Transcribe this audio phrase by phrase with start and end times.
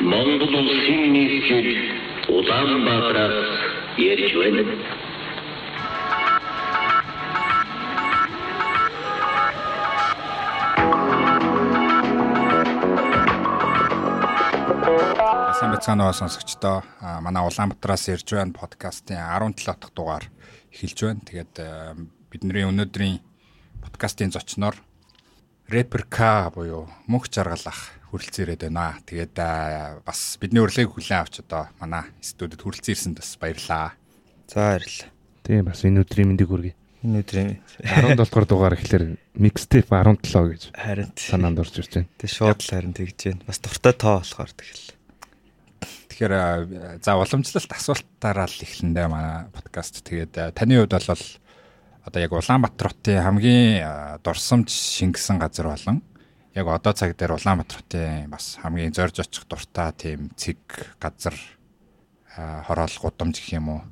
[0.00, 1.68] Монгол улсын нийслэл
[2.30, 3.50] Улаанбаатараас
[3.98, 4.62] ярьж байна.
[15.58, 16.82] Сайн бацгаана сонсогчдоо.
[17.20, 20.30] Манай Улаанбаатараас ирж байна подкастын 17 дахь дугаар
[20.70, 21.26] эхэлж байна.
[21.26, 21.54] Тэгээд
[22.30, 23.18] бидний өнөөдрийн
[23.82, 24.78] подкастын зочноор
[25.66, 28.96] рэпер К буюу мөнх жаргалах хүрэлцэн ирээд байна.
[29.04, 29.36] Тэгээд
[30.04, 33.92] бас бидний урилгыг хүлээн авч одоо манай студид хүрэлцэн ирсэнд бас баярлаа.
[34.48, 35.10] За баярлалаа.
[35.44, 36.74] Тийм бас энэ өдрийн мэндийг хүргэе.
[37.04, 39.04] Энэ өдрийн 17 дугаар дугаар ихлээр
[39.38, 42.10] mixtape 17 гэж харин санаанд орж ирж байна.
[42.18, 43.46] Тэг шууд л харин тэгж байна.
[43.46, 44.86] Бас дуртай тоо болохоор тэгэл.
[46.10, 46.34] Тэгэхээр
[46.98, 50.02] за уламжлалт асуултаараа л эхлэндээ манай подкаст.
[50.02, 51.24] Тэгээд таны хувьд бол
[52.08, 56.02] одоо яг Улаанбаатар хотын хамгийн дурсамж шингэсэн газар болон
[56.58, 60.58] яг одоо цаг дээр Улаанбаатар хотын бас хамгийн зорж очих дуртай тийм цэг
[60.98, 61.36] газар
[62.34, 63.82] хороол гудамж гэх юм уу?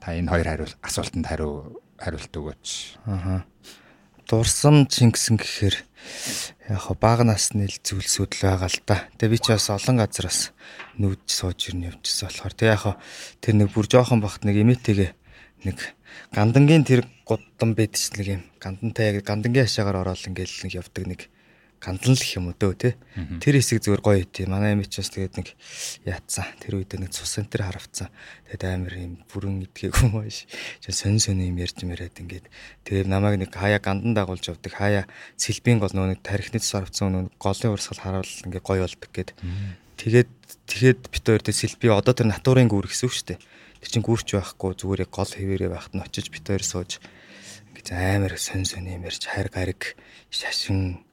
[0.00, 2.66] Та энэ хоёр хариул асуултанд хариу хариулт өгөөч.
[3.08, 3.48] Аа.
[4.28, 5.76] Дурсамж шингэсэн гэхээр
[6.68, 9.06] яг хаа бага насны л зүйлсүүд л байгаа л да.
[9.16, 10.52] Тэгээ би ч бас олон газараас
[11.00, 12.94] нүүж сууж ирнэ явчихсан болохоор тэг яг хаа
[13.40, 15.10] тэр нэг бүр жоохон бахт нэг имээтэйгээ
[15.64, 15.78] нэг
[16.34, 21.20] гандангийн тэр гудам байдч нэг юм гандантай гандангийн хашаагаар ороод ингээл нэг явдаг нэг
[21.80, 22.90] гандан л гэх юм уу дөө те.
[23.40, 24.48] Тэр хэсэг зүгээр гоё ити.
[24.48, 25.48] Манай эмч бас тэгээд нэг
[26.08, 26.46] яатсан.
[26.60, 28.08] Тэр үед нэг цус центр харавцсан.
[28.48, 30.48] Тэгээд амар юм бүрэн идгээгүй маш.
[30.82, 32.46] Чи сонь сонь юм ярьж мэрэд ингээд.
[32.88, 34.72] Тэгээд намайг нэг хаяа гандан дагуулж явдаг.
[34.72, 35.04] Хаяа
[35.36, 39.30] сэлбийн гол нөө нэг тарихны цус харавцсан нөө голын урсгал хараал ингээд гоё болдог гэд.
[39.96, 40.30] Тэгээд
[40.66, 43.40] тэгэхэд бит хоёр дээр сэлби одоо тэр натурын гүр гэсэн үг шүү дээ.
[43.80, 47.00] Тэр чин гүрч байхгүй зүгээр яг гол хэвээрээ байхад нь очиж бит хоёр сууж
[47.86, 49.94] ингээд амар сонь сонь юм ярьж хайр гариг
[50.30, 51.05] шашин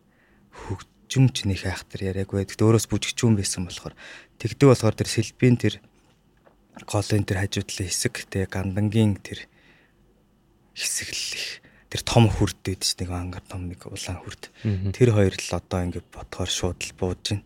[0.53, 2.61] хөгжимч нөх айхтар яриаг байдаг.
[2.61, 3.97] Өөрөөс бүжигчүүн байсан болохоор
[4.37, 5.75] тэгдэг болохоор тэр сэлбийн тэр
[6.85, 9.45] голын тэр хажуудлын хэсэг тэгээ гандангийн тэр
[10.73, 11.45] хэсэг л их
[11.93, 14.49] тэр том хүрд гэдэг чинь нэг ангар том нэг улаан хүрд.
[14.97, 17.45] Тэр хоёр л одоо ингээд бодохоор шууд л бууж байна.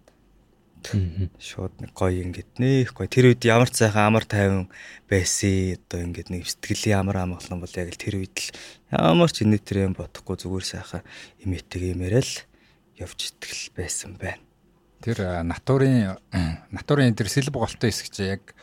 [1.35, 3.11] Шууд нэг гоё ингээд нэх гоё.
[3.11, 4.71] Тэр үед ямар ч сайхан амар тайван
[5.11, 5.75] байсан.
[5.75, 8.47] Одоо ингээд нэг сэтгэлийн амар амгалан бол яг л тэр үед л
[8.95, 11.03] ямар ч инээтрээ бодохгүй зүгээр сайхан
[11.43, 12.31] имээтэйг юмэрэл
[12.97, 14.41] явж итгэл байсан байна.
[15.01, 16.17] Тэр натурын
[16.73, 18.57] натурын тэр сэлб голтой хэсэг чи яг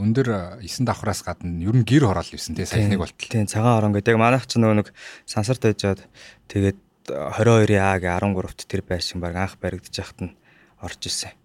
[0.00, 3.30] өндөр 9 давхраас гадна ер нь гэр хороол юусэн тий сахиныг болтол.
[3.30, 4.88] Тийм цагаан орон гэдэг манайх ч нөгөө нэг
[5.28, 6.02] сансарт байжгаад
[6.50, 6.78] тэгээд
[7.10, 10.36] 22-ийн А гэ 13-т тэр байшин баг анх баригдаж яхад нь
[10.82, 11.36] орж исэн.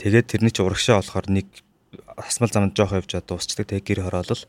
[0.00, 1.48] Тэгээд тэрний чи урагшаа болохоор нэг
[2.16, 4.42] асмал замд жоох явж дуусчдаг тэг гэр хороолол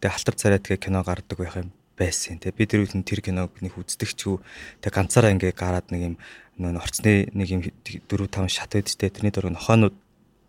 [0.00, 2.38] тэг халтар царай тэгээ кино гардаг байх юм байсан.
[2.38, 4.38] Тэг би тэр үед тэр киног нэг үздэг ч үү
[4.84, 6.16] тэг ганцаараа ингээ гараад нэг юм
[6.60, 9.96] нөө орцны нэг юм 4 5 шат байдтэй тэрний дөрөв нохоонууд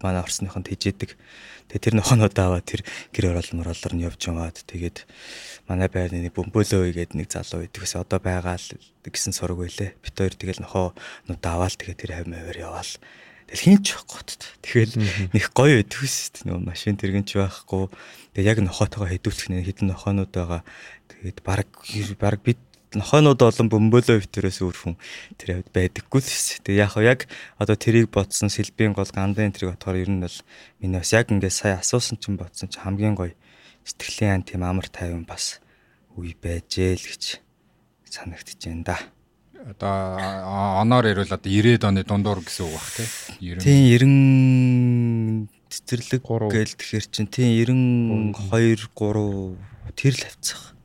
[0.02, 1.18] манай орсныхонд хийжээдэг.
[1.68, 2.82] Тэгээ тэр нохоонууд аваад тэр
[3.12, 5.04] гэр орол мороолоор нь явж яваад тэгээд
[5.68, 8.70] манай байрны нэг бөмбөлөө игээд нэг залуу байдаг ус одоо байгаа л
[9.04, 9.98] гэсэн сураг байлээ.
[10.00, 12.94] Бит хоёр тэгэл нохоонууд аваад тэгээд тэр хавь мавэр яваал.
[13.48, 14.22] Тэгэл хинч байхгүй.
[14.60, 14.94] Тэгэл
[15.32, 17.88] нэг гоё байдаг ус нөө машин тэргэнч байхгүй.
[18.36, 20.62] Тэгээ яг нохоотойгоо хэдүүлэх нэг хідэн нохоонууд байгаа.
[21.12, 21.68] Тэгээд баг
[22.20, 22.60] баг бид
[22.96, 24.96] нохойнууд болон бөмбөлөө витрээс өөр хүн
[25.36, 26.64] тэр хавьд байдаггүй л шээ.
[26.64, 27.20] Тэгээ яг яг
[27.60, 30.38] одоо тэрийг бодсон сэлбийн гол гандын тэрийг бодохоор ер нь бол
[30.80, 33.36] миний бас яг ингээд сая асуусан чинь бодсон чинь хамгийн гоё
[33.84, 35.60] сэтгэлийн ан тийм амар тайван бас
[36.16, 37.24] үе байжээ л гэж
[38.08, 38.98] санагдчихээн да.
[39.68, 40.16] Одоо
[40.80, 43.08] оноор ирвэл одоо 90-ад оны дундуур гэсэн үг бах тий.
[43.60, 47.52] Тийм 90 цэцэрлэг гээл тэгэхээр чинь тийм
[48.40, 50.77] 92 3 тэр л хавцах.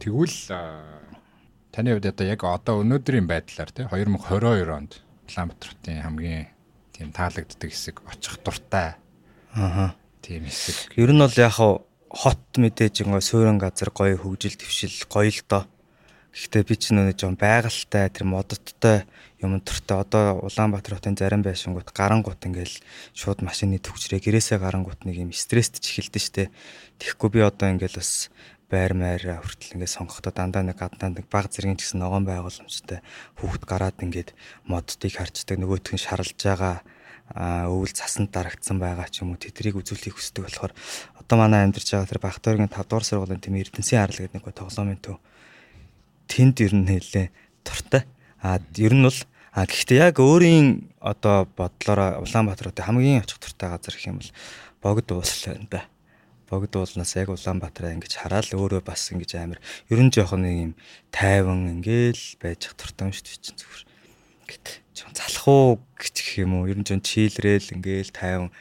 [0.00, 0.38] Тэгвэл
[1.72, 6.46] таны хувьд одоо яг одоо өнөөдрийн байдлаар тий 2022 онд Улаанбаатарын хамгийн
[6.94, 8.96] тийм таалагддаг хэсэг очих дуртай.
[9.52, 9.92] Аа.
[10.22, 10.96] Тийм хэсэг.
[10.96, 15.62] Ер нь бол яг хот мэдээж ингээ суурин газар гоё хөгжил твшил гоё л доо.
[16.36, 19.08] Гэхдээ би ч нөө жоон байгальтай тэр модоттой
[19.40, 22.76] юм төртөө одоо Улаанбаатар хотын зарим байшингууд гарангууд ингээл
[23.16, 26.52] шууд машины төвчрээ гэрээсээ гарангууд нэг юм стресст ч эхэлдэж штэ.
[27.00, 28.28] Тэгэхгүй би одоо ингээл бас
[28.68, 33.00] байр маяра хүртэл ингээд сонгохдоо дандаа нэг гаднаа нэг баг зэргийн гэсэн ногоон байгууламжтай
[33.40, 34.36] хүүхэд гараад ингээд
[34.68, 36.84] моддыг харцдаг нөгөөх нь шарлж байгаа
[37.70, 40.72] өвөл цасанд дарагдсан байгаа ч юм уу тэдрийг үзүүлэхийг хүсдэг болохоор
[41.16, 45.00] одоо манай амьдарч байгаа тэр Бахтойргийн 5 дугаар сургуулийн тэм Эрдэнсийн харал гэдэг нэг тоглоомын
[45.00, 45.16] төв
[46.30, 47.28] тэнд ер нь нэлээ
[47.66, 48.02] туртай
[48.42, 49.20] а ер нь бол
[49.56, 54.32] а гэхдээ яг өөрийн одоо бодлороо Улаанбаатар хамгийн очих туртай газар гэх юм бол
[54.82, 55.82] богд ууслаа байна да
[56.50, 59.58] богд уулнаас яг Улаанбаатараа ингэж хараад өөрөө бас ингэж амар
[59.90, 60.72] ер нь жоохон нэг юм
[61.10, 63.82] тайван ингээл байж ах туртай юм шүү дээ чинь зүгээр.
[64.94, 66.70] Жон залах уу гэх юм уу.
[66.70, 68.54] Ер нь жон чийлрэл ингээл тайван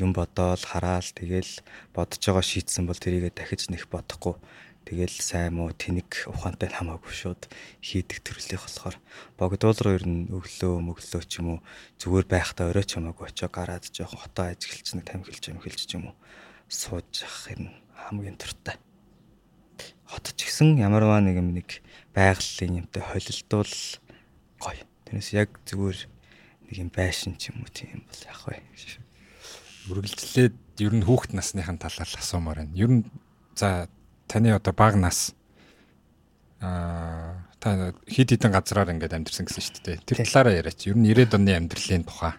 [0.00, 1.60] юм бодоол хараал тэгэл
[1.92, 4.40] бодож байгаа шийдсэн бол тэрийгэ дахиж нэх бодохгүй
[4.86, 7.50] тэгэл сайн муу тэнэг ухаантай хамаагүй шууд
[7.82, 8.96] хийдэг төрлийнх болохоор
[9.34, 11.60] богдуул руу ер нь өглөө мөглөө ч юм уу
[11.98, 16.14] зүгээр байхдаа орой ч хамаагүй очоо гараад жоохон хотоо ажиглаж нэг тамхилж юмхилж ч юм
[16.14, 16.16] уу
[16.70, 17.74] сууж явах юм
[18.06, 18.78] хамгийн туртай.
[20.06, 21.82] Хот ч гэсэн ямарваа нэг юм нэг
[22.14, 23.74] байгалийн юмтай холилдуул
[24.62, 24.86] гоё.
[25.02, 25.98] Тэрнээс яг зүгээр
[26.70, 28.62] нэг юм байшин ч юм уу тийм бол яг вэ?
[29.90, 32.78] Үргэлжлээд ер нь хүүхэд насныхын талаар асуумаар байна.
[32.78, 33.02] Ер нь
[33.58, 33.90] за
[34.28, 35.32] таны одоо баг нас
[36.60, 40.04] аа та хид хідэн газраар ингээд амьдэрсэн гэсэн шүү дээ.
[40.06, 40.86] Тэр талаараа яриач.
[40.86, 42.34] Ер нь 90-ад оны амьдралын тухай.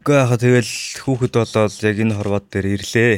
[0.00, 0.72] Үгүй яхаа тэгэл
[1.04, 3.14] хүүхэд болоод яг энэ хорвоод дээр ирлээ.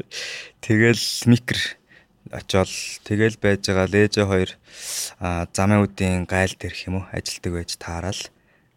[0.64, 1.58] Тэгэл микр
[2.30, 2.70] очоод
[3.02, 4.50] тэгэл байж байгаа лээжэ хоёр
[5.56, 8.22] замын үдийн гайл дээрх юм уу ажилтдаг байж таарал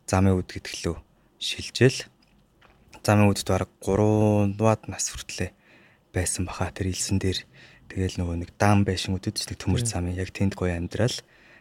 [0.09, 0.97] замын үд гэдгэлөө
[1.37, 1.99] шилжээл
[3.05, 5.51] замын үдэд бараг 3 дуад нас хүртлээ
[6.15, 7.45] байсан баха тэр илсэн дээр
[7.93, 11.13] тэгэл нөгөө нэг даам байшин үдэд нэг төмөр замын яг тэнд гоё амьдрал.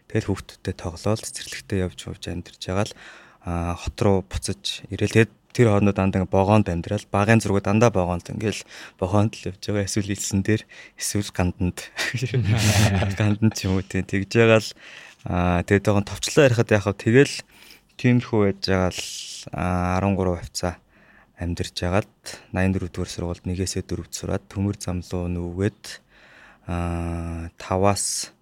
[0.08, 2.96] Тэгэл хүүхдүүдтэй тоглоол цэцэрлэгтэй явж явж амьдарч байгаа л
[3.44, 5.28] хот руу буцаж ирээл.
[5.28, 8.64] Тэгээд тэр хоорондоо дандаа богоонд амьдрал багын зураг дандаа богоонд ингээл
[8.96, 10.64] богоонд л явж байгаа эсвэл илсэн дээр
[10.96, 11.92] эсвэл ганданд.
[13.20, 14.72] Ганданд ч юм уу тийм тэгж байгаа л.
[15.68, 17.34] Тэгээд байгаа товчлоо ярихад яхав тэгэл
[18.00, 19.04] тиймэрхүү байж байгаа л
[19.52, 20.74] 13 хувьцаа
[21.42, 22.10] амьдарч агаад
[22.54, 26.01] 84 дугаар сургуульд 1-ээс 4-д сураад төмөр зам руу нүгээд аа
[26.66, 28.32] 5-аас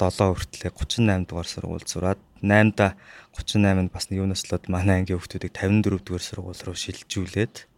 [0.00, 2.96] 7 хүртлээр 38 дугаар сургуульд сураад 8-да
[3.36, 7.68] 38-нд бас нэг юунаслаад манай ангийн хүүхдүүдийг 54 дугаар сургууль руу шилжүүлээд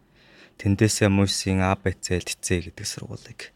[0.55, 3.51] тэндээсээ муйсын ABC ТЦ гэдэг сургуулийг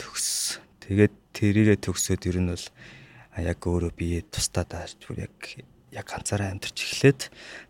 [0.00, 0.56] төгс.
[0.80, 2.66] Тэгээд тэрийгэ төгсөөд ер нь бол
[3.36, 5.36] яг өөрөө бие тустаад аж бүр яг
[5.92, 7.20] яг ганцаараа амьдарч эхлээд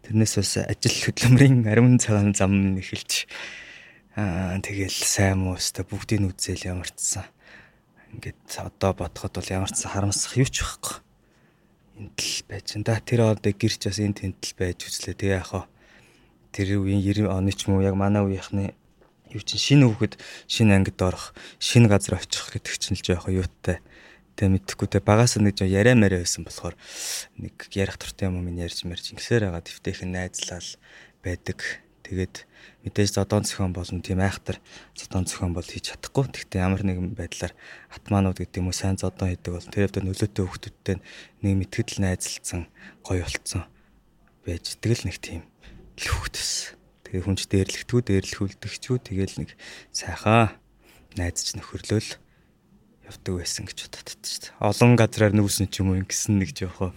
[0.06, 3.26] тэрнээс бас ажил хөдөлмөрийн ариун цагаан зам эхэлж
[4.14, 7.26] аа тэгэл сайн муу өстө бүгдийг үзэл ямарчсан.
[8.12, 10.96] Ингээд одоо бодоход бол ямарчсан харамсах юу ч байхгүй.
[11.98, 15.14] Энд л байж энэ тэр ордыг гэрч бас энэ тентл байж үзлээ.
[15.18, 15.64] Тэгээ яхаа
[16.52, 18.72] тэр үеийн 90 оны ч юм уу яг манай үеийнхний
[19.34, 20.14] юу чинь шинэ хүүхэд
[20.48, 23.84] шинэ ангид орох, шинэ газар очих гэдэг чинь л жоохоо юутай
[24.38, 26.78] Тэгээ мэдхгүй те багаас нэг жоо яриа мэрэ байсан болохоор
[27.42, 30.70] нэг ярих туртай юм минь ярьж мэрж ингэсээр байгаа дэвтэйхэн найзлал
[31.26, 31.58] байдаг.
[32.06, 32.46] Тэгээд
[32.84, 34.62] мэдээж зодон зохион болон тийм айхтар
[34.94, 36.30] зодон зохион бол хийж чадахгүй.
[36.30, 37.52] Гэхдээ ямар нэгэн байдлаар
[37.92, 40.96] атманууд гэдэг юм уу сайн зодон хийдэг бол тэр өвдө нөлөөтэй хүмүүстэй
[41.42, 42.70] нэг мэтгэл найзалцсан
[43.02, 43.64] гоё болцсон
[44.46, 45.42] байж тэгэл нэг тийм
[45.98, 46.78] л хөвгтс.
[47.04, 49.50] Тэгээ хүнч дээрлэгтгүү дээрлэхүүлдэгчүү тэгэл нэг
[49.92, 50.56] сайхаа
[51.16, 52.10] найзч нөхөрлөөл
[53.08, 54.52] явдаг байсан гэж бодод дээ.
[54.60, 56.92] Олон газраар нүүсэн ч юм уу ингэсэн нэг жоохоо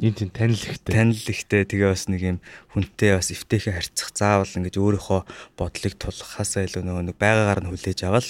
[0.00, 0.92] энэ тийм танил ихтэй.
[0.96, 2.38] Танил ихтэй тэгээ бас нэг юм
[2.72, 5.20] хүнтэй бас эвтэйхэ харьцах заавал ингэж өөрийнхөө
[5.60, 8.28] бодлыг тулахаасаа илүү нөгөө нэг байгаагаар нь хүлээж авал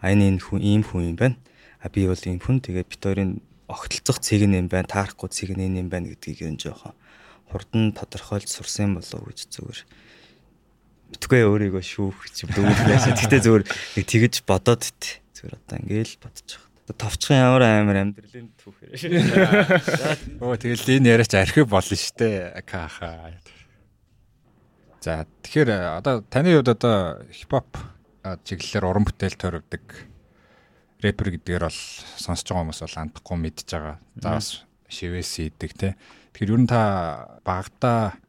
[0.00, 1.36] а энэ энэ хүн ийм хүн юм байна.
[1.84, 4.88] А би бол ийм хүн тэгээ бит хоёрын огтлцох цэг нь юм байна.
[4.88, 6.96] Таарахгүй цэг нь энэ юм байна гэдгийг юм жоохоо
[7.50, 9.80] хурдан тодорхойлж сурсан болов гэж зүгээр
[11.10, 13.18] битгүй өөрийгөө шүүх гэж байсан.
[13.18, 15.18] Гэтэ зүгээр нэг тэгэж бодоод ит.
[15.34, 16.69] Зүгээр одоо ингээл бодчих.
[16.96, 18.96] Товчхон ямар амар амьдралын түүхээр.
[20.42, 22.62] Оо тэгэл энэ яриач архив болно штэ.
[22.66, 23.36] Каха.
[25.00, 27.68] За тэгэхээр одоо таны хувьд одоо хипхоп
[28.44, 29.84] чиглэлээр уран бүтээл төрөвдөг
[31.00, 31.80] рэпер гэдгээр бол
[32.20, 33.96] сонсож байгаа хүмүүс бол андахгүй мэдж байгаа.
[34.20, 34.48] За бас
[34.92, 35.88] шивээс хийдэг те.
[36.36, 36.80] Тэгэхээр ер нь та
[37.44, 38.20] багада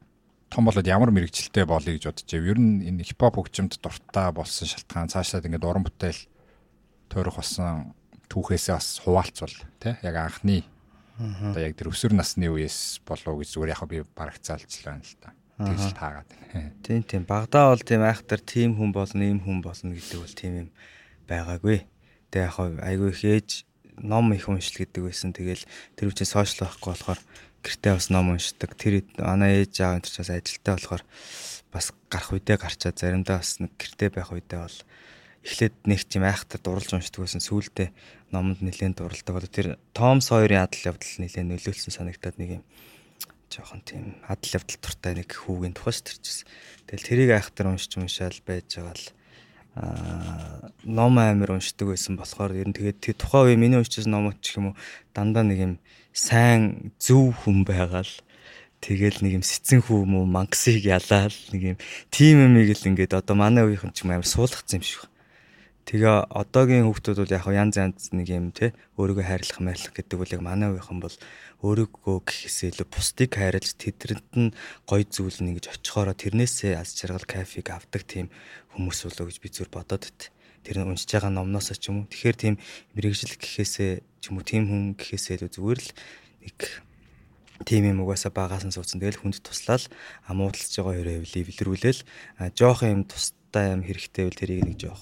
[0.47, 2.47] том болоод ямар мэрэгчлээ болъё гэж бодож байв.
[2.55, 6.21] Ер нь энэ хипхоп хөгжимд дуртай болсон шалтгаан цаашдаа ингээд уран бүтээл
[7.11, 7.95] тойрох болсон
[8.31, 10.63] түүхээсээ бас хуваалцвал тий яг анхны
[11.21, 15.35] одоо яг тэр өсвөр насны үеэс болов гэж зүгээр яг би барагцаалжлаа л та.
[15.61, 16.71] Тэгж таагаад байна.
[16.85, 20.53] Тийм тийм багадаа бол тийм айхтар тийм хүн болно, ийм хүн болно гэдэг бол тийм
[20.57, 20.69] юм
[21.29, 21.85] байгаагүй.
[22.33, 23.49] Тэгээ яг айгүй их ээж
[24.01, 25.29] ном их уншил гэдэг байсан.
[25.35, 25.61] Тэгэл
[25.93, 27.21] тэр үчи сошиал байхгүй болохоор
[27.61, 28.73] гэртээ бас ном уншдаг.
[28.73, 31.03] Тэр манай ээж аав энэ ч бас ажилтаа болохоор
[31.69, 34.79] бас гарах үедээ гарчаад заримдаа бас нэг гэртээ байх үедээ бол
[35.45, 37.41] эхлээд нэг тийм айхтар дурлж уншдаг байсан.
[37.43, 37.89] Сүүлдээ
[38.31, 42.63] номонд нэлээд дурлдаг бол тэр Том Сойерын адал явдал нэлээд нөлөөлсөн санагдаад нэг юм
[43.51, 46.47] жоохон тийм адал явдал туртай нэг хүүгийн тухай ш төрчихсэн.
[46.87, 49.07] Тэгэл тэрийг айхтар уншиж уншаал байж байгаа л
[49.75, 54.39] аа ном амир уншдаг байсан болохоор ер нь тэгээд тэр тухайн үе миний уншижсэн номууд
[54.39, 54.79] ч юм уу
[55.15, 55.73] дандаа нэг юм
[56.11, 58.15] сайн зөв хүн байгаа л
[58.81, 61.77] Тэгэл нэг юм сэтсэн хүү мүү мангасыг ялаал нэг юм
[62.09, 65.05] тим юмыг л ингээд одоо манай үеийнхэн ч юм амар суулгацсан юм шиг
[65.81, 70.35] Тэгээ одоогийн хүүхдүүд бол яг янз янз нэг юм те өөрийгөө хайрлах маярлах гэдэг үл
[70.37, 71.17] яг манай үеийнхэн бол
[71.65, 74.53] өөрийгөө гэхээсээ илүү бусдыг хайрлаж тэдэнд нь
[74.85, 78.29] гоё зүйл нэг гэж очихороо тэрнээсээ аз жаргал кайфыг авдаг тийм
[78.77, 80.29] хүмүүс болоо гэж би зүр бодоод байт.
[80.61, 82.09] Тэр нь уншиж байгаа номноос ч юм уу.
[82.13, 82.55] Тэгэхээр тийм
[82.93, 85.89] мэрэгжил гэхээсээ ч юм уу тийм хүн гэхээсээ илүү зүгээр л
[86.45, 86.59] нэг
[87.65, 89.01] тийм юм угаасаа багаас нь суудсан.
[89.01, 89.89] Тэгэл хүнд туслаад
[90.29, 92.01] амуудалж байгаа хоёроо левелрүүлээл
[92.53, 95.01] жоох юм тустай юм хэрэгтэй бол тэрийг нэг жоох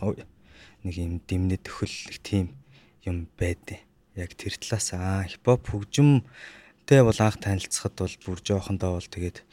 [0.84, 2.56] нэг юм дэмнэ төхөл тийм
[3.04, 3.80] юм байдیں۔
[4.16, 9.44] Яг тэр талаас аа хипхоп хөгжимтэй бол анх танилцахад бол бүр жоохондоо бол тэгээд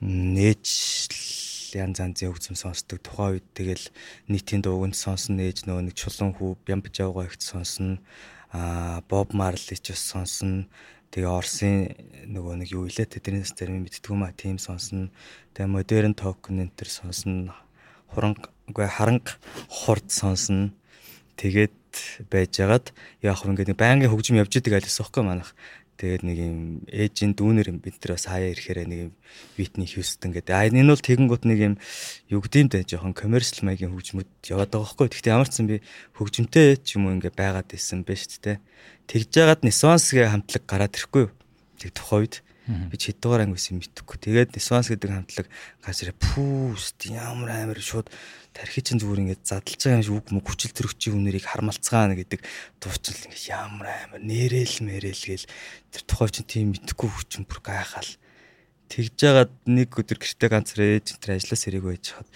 [0.00, 0.66] нээж
[1.74, 3.02] янз янзын хөгжим сонсдог.
[3.02, 3.86] Тухайн үед тэгэл
[4.30, 7.98] нийтийн дууганд сонсон нээж нөө нэг чулуун хүү бямбж явгаа ихт сонсно.
[8.54, 10.70] Аа Боб Марли ч бас сонсно.
[11.10, 11.94] Тэгээ Орсын
[12.30, 15.10] нөгөө нэг юу илээ тэднээс зарим мэдтгүү ма тим сонсно.
[15.54, 17.54] Тэгээ модерн токен энэ төр сонсно.
[18.10, 19.36] Хуранг үгүй харанг
[19.68, 20.72] хурд сонсно.
[21.36, 25.52] Тэгээд байжгаад яг хөө ингээд байнгын хөгжим явж идэг айлсаа ихгүй манах.
[25.94, 26.58] Тэгээд нэг юм
[26.90, 29.12] эйжент дүүнер бид нар бас хаяа ирэхээр нэг юм
[29.54, 30.50] Витни Хьюстон гэдэг.
[30.50, 31.74] А энэ бол тэгэнгүүт нэг юм
[32.34, 35.06] югдийн дэ жоохон commercial маягийн хөгжмөд яваад байгаа хөөхгүй.
[35.14, 35.76] Гэхдээ ямар ч юм би
[36.18, 38.58] хөгжимтэй ч юм уу ингээ байгаад исэн ба шүү дээ.
[39.06, 41.32] Тэгж яагаад Nissans-гээ хамтлаг гараад ирэхгүй юу?
[41.78, 44.16] Тэг тухайд Би ч хэддугаар анги байсан мэдэхгүй.
[44.24, 45.46] Тэгээд Нисванс гэдэг хамтлаг
[45.84, 48.08] ирээ пүүст ямар амар шууд
[48.56, 52.40] тархи чин зүгээр ингээд задлж байгаа юм шиг үг мөг хүчил төрөгчийн үнэрийг хармалцгаана гэдэг
[52.80, 55.50] дуучил ингээд ямар амар нэрэл мэрэл гээл
[55.92, 58.12] тэр тухай чин тийм мэдэхгүй хүчин бүр гайхаал.
[58.88, 62.28] Тэгж жагаад нэг өдөр гэртээ ганцраа ээж энэ ажиллаас ирэх байж хаад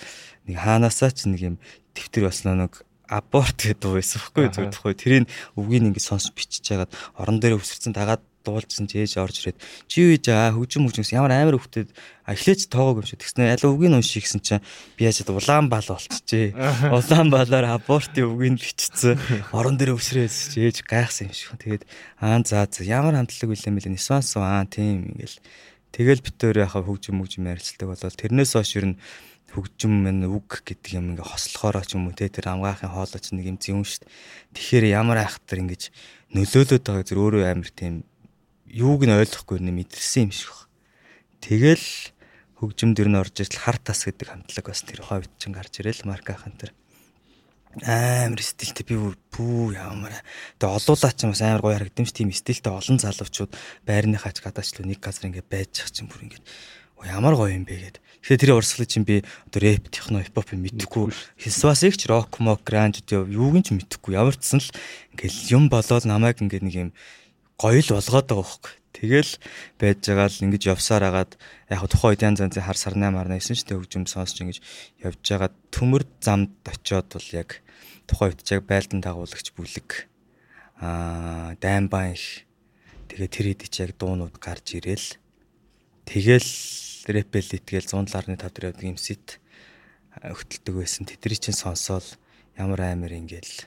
[0.44, 1.56] нэг хаанаасаа ч нэг юм
[1.96, 2.72] тэмдэг болсноо нэг
[3.08, 5.24] аборт гэдэг дуу байсан байхгүй зүгээр тухай тэрийг
[5.56, 9.96] өвгийг ингэ сонсч бичиж жагаад орон дээр өсөрцөн дагаад дуулжсан ч ээж орж ирээд чи
[10.00, 11.92] юу ийж аа хөгжим хөгжимс ямар амар хөвгтөд
[12.24, 13.20] эхлээч тоогоо юм шиг.
[13.20, 14.64] Тэгснэ аль үгийн унших гэсэн чинь
[14.96, 16.56] би яаж улаан бал болчихжээ.
[16.96, 19.16] Улаан балаар абортын үгийг бичсэн
[19.52, 21.56] орон дээр өвсрээс чи ээж гайхсан юм шиг.
[21.56, 21.84] Тэгээд
[22.20, 25.40] аа за за ямар хамтлаг үлэм мэлээ нисванс аа тийм ингээл.
[25.92, 29.00] Тэгэл битээр яхаа хөгжим хөгжим ярилцдаг болол тэрнээс хойш ер нь
[29.48, 33.48] хөгжим мэн үг гэдэг юм ингээ хослохороо ч юм уу те тэр амгаахын хоолойч нэг
[33.48, 34.04] юм зэвүүн штт.
[34.52, 35.88] Тэгэхээр ямар айхтар ингэж
[36.36, 38.04] нөлөөлөд байгаа зүр өөрөө амар тийм
[38.72, 40.68] юуг нь ойлгохгүй нэ мэдэрсэн юм шиг баг.
[41.40, 41.86] Тэгэл
[42.58, 46.04] хөгжим дэр нь орж ирэл хар тас гэдэг хамтлаг бас тэр хойд чин гарч ирэл
[46.08, 46.74] марк ахын тэр
[47.86, 48.96] амар стилтэй би
[49.30, 50.16] бүү ямар
[50.58, 53.54] тэгээ олуулаа ч бас амар гоё харагдсан ш тийм стилтэй олон залуучууд
[53.86, 56.42] байрныхаач гадаачлуу нэг газар ингээ байж чах чинь бүр ингээ
[57.06, 57.96] ямар гоё юм бэ гэд.
[58.26, 61.14] Тэгэхээр тэр урсгалыг чинь би одоо рэп, техно, хипхоп мэдэхгүй.
[61.38, 64.18] Хисвасыг ч рок, мок, гранж юу юуг нь ч мэдэхгүй.
[64.18, 64.74] Ямар ч сан л
[65.14, 66.90] ингээл юм болоод намайг ингээ нэг юм
[67.58, 68.74] гоё л болгоод байгаа хөөхгүй.
[68.94, 69.32] Тэгэл
[69.82, 71.32] байж байгаа л ингэж явсаар агаад
[71.66, 74.58] яг тухайн үед янз янзын хар сарнаа марна гэсэн ч тэг хөгжим сонсч ингэж
[75.02, 77.58] явж байгаа төмөр замд очиод бол яг
[78.06, 80.06] тухайн үед яг байлдан дагуулагч бүлэг.
[80.78, 82.46] Аа даймбан их.
[83.10, 85.18] Тэгээ тэр хэд ч яг дуунууд гарч ирээл
[86.06, 86.50] тэгэл
[87.10, 89.42] рэпэл итгэл 107.5 дээр явдаг юм сет
[90.14, 92.06] хөтэлдэг байсан тэдний чинь сонсоол.
[92.54, 93.66] Ямар амар ингээл.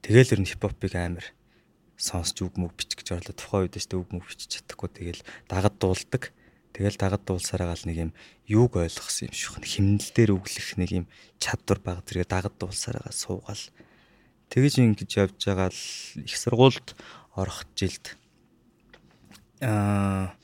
[0.00, 1.35] Тэгэл ер нь хипхопыг амар
[1.96, 3.34] сонсч үг мөг бичих гэж орлоо.
[3.36, 6.32] Тухайн үед ч үг мөг бичиж чадахгүй тэгэл дагад дуулдаг.
[6.76, 8.12] Тэгэл дагад дуулсараа гал нэг юм
[8.44, 11.06] юуг ойлгосон юм шиг химнэл дээр өглөх нэг юм
[11.40, 13.64] чадвар баг зэрэг дагад дуулсараа суугаал.
[14.52, 15.82] Тэгэж ингэж явж байгаа л
[16.20, 16.92] их сургуульд
[17.32, 18.14] орох жилд
[19.64, 20.36] аа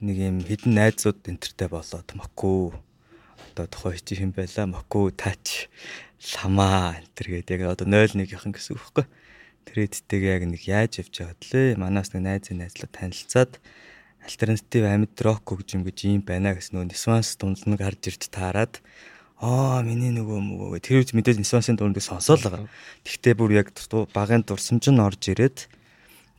[0.00, 2.80] нэг юм хідэн найзууд энтертэй болоод мөкөө
[3.52, 5.68] одоо тухайн хичээх юм байла мөкөө тач
[6.34, 9.06] ламаа энтер гэдэг яг одоо 01-ийнхэн гэсэн үг байхгүй
[9.68, 11.68] Трэдтэйгээ яг нэг яаж явж байгаад лээ.
[11.80, 13.60] Манаас нэг найзын найзлаа танилцаад
[14.24, 18.80] альтернатив амьд рок хөгжим гэж юм байна гэсэн нөө Нисванс дунд нэг гарч ирж таарад
[19.44, 22.68] аа миний нөгөө мөгөө тэр үед мэдээж Нисвансын дундыг сонсоол байгаа.
[23.04, 23.68] Тэгтээ бүр яг
[24.16, 25.68] багын дурсамж нь орж ирээд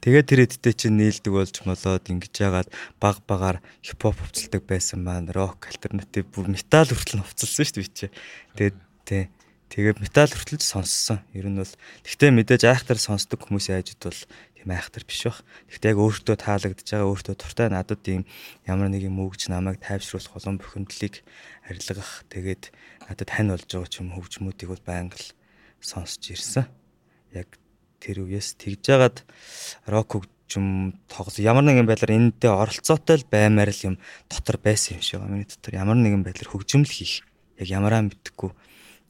[0.02, 5.30] тэгээд тэр эдтэй чинь нийлдэг болж молоод ингэж яагаад баг багаар хипхоп хувцалдаг байсан маань
[5.30, 8.08] рок альтернатив бүр метал хүртэл хувцалсан шүү дээ чи.
[8.58, 9.24] Тэгээд тий
[9.70, 11.20] Тэгээд металл хүртэлж сонссон.
[11.34, 11.74] Ер нь бол
[12.06, 14.22] тэгтээ мэдээж айхтар сонсдог хүмүүсийн айжуд бол
[14.54, 15.42] тийм айхтар биш бах.
[15.74, 18.24] Тэгтээ яг өөртөө таалагдж байгаа өөртөө туртай надад ийм
[18.70, 21.26] ямар нэг юм өгч намайг тайвшруулах олон бухимдлыг
[21.66, 22.26] арилгах.
[22.30, 22.64] Тэгээд
[23.10, 25.34] надад хань болж байгаа ч юм хөгжмүүдийг бол байнга л
[25.82, 26.70] сонсч ирсэн.
[27.34, 27.50] Яг
[27.98, 29.18] тэр үеэс тэгж жагаад
[29.90, 33.96] рок хөгжим тоглос ямар нэгэн байдлаар энэндээ оролцоотой л баймаар л юм
[34.30, 35.26] дотор байсан юм шиг.
[35.26, 37.26] Миний дотор ямар нэгэн байдлаар хөгжим л хийх.
[37.58, 38.54] Яг ямараа мэдхгүй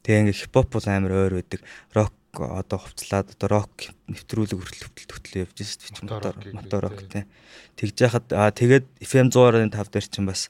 [0.06, 1.60] Тэгээ ингээ хипхоп бол амар ойр байдаг.
[1.90, 3.74] Рок одоо хувцлаад одоо рок
[4.06, 7.26] нэвтрүүлэг хүртэл хөтлөлт явж шít мотор мотор рок тий.
[7.74, 10.46] Тэгж яхад аа тэгээд FM 100.5 дээр чинь бас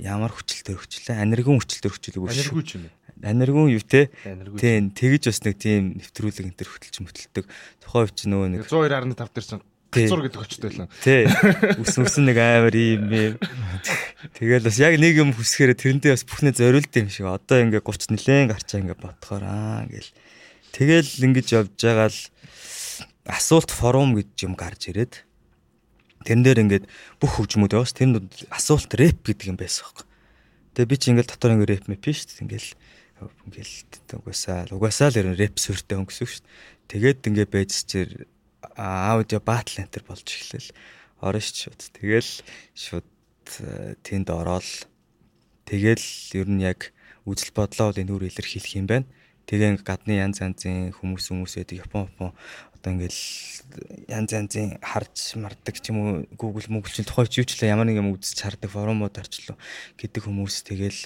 [0.00, 1.20] ямар хүчилтэй хүчлээ.
[1.20, 2.30] Аниргын хүчилтэй хүчлэг үү?
[2.30, 2.88] Аниргүй ч юм.
[3.20, 4.08] аниргун юу те.
[4.24, 4.60] Аниргун.
[4.60, 7.44] Тийм тэгэж бас нэг тийм нэвтрүүлэг энэ төр хөтөлж мөтөлдөг.
[7.84, 9.64] Тухайн үе чинь нөгөө нэг 102.5 дээр чинь.
[9.90, 10.88] Гацур гэдэг очтой байлаа.
[11.02, 11.26] тий
[11.82, 13.34] ус мөсөн нэг амар юм юм.
[14.38, 17.26] Тэгэл бас яг нэг юм хүсгээр тэрнтэй бас бүхнээ зориулд юм шиг.
[17.26, 20.14] Одоо ингээ 30 нилээн гарчаа ингээ бодохоор аа гэл.
[20.70, 22.20] Тэгэл ингэж явж байгаа л
[23.26, 25.26] асуулт форум гэж юм гарч ирээд
[26.24, 26.84] тэрэн дээр ингээд
[27.18, 30.06] бүх хөгжмүүд яваас тэр асуулт рэп гэдэг юм байсан байхгүй.
[30.76, 32.42] Тэгээ би чи ингээл дотор ингээ рэп мэп шүү дээ.
[32.46, 32.70] Ингээл
[33.48, 33.74] ингээл
[34.20, 36.44] угаасаа угаасаа л ер нь рэп сүртэй үг шүү дээ.
[36.90, 38.08] Тэгээд ингээ байж чир
[38.80, 40.72] аудио батл энтер болж эхлэв.
[41.20, 41.80] Орно ш шууд.
[41.92, 42.32] Тэгэл
[42.72, 43.08] шууд
[43.60, 44.88] э, тэнд ороод
[45.68, 46.96] тэгэл ер нь яг
[47.28, 49.06] үзэл бодлоо бол энэ үр илэрхийлэх юм байна.
[49.44, 52.32] Тэгээ гадны янз янзын хүмүүс хүмүүс байдаг Япон Япон
[52.80, 53.20] одоо ингээл
[54.08, 57.84] янз янзын харж мардаг ч юм уу Google чинь тухай ч юу ч л ямар
[57.84, 59.58] нэг юм үзэж хардаг форумууд орчлоо
[60.00, 61.00] гэдэг хүмүүс тэгэл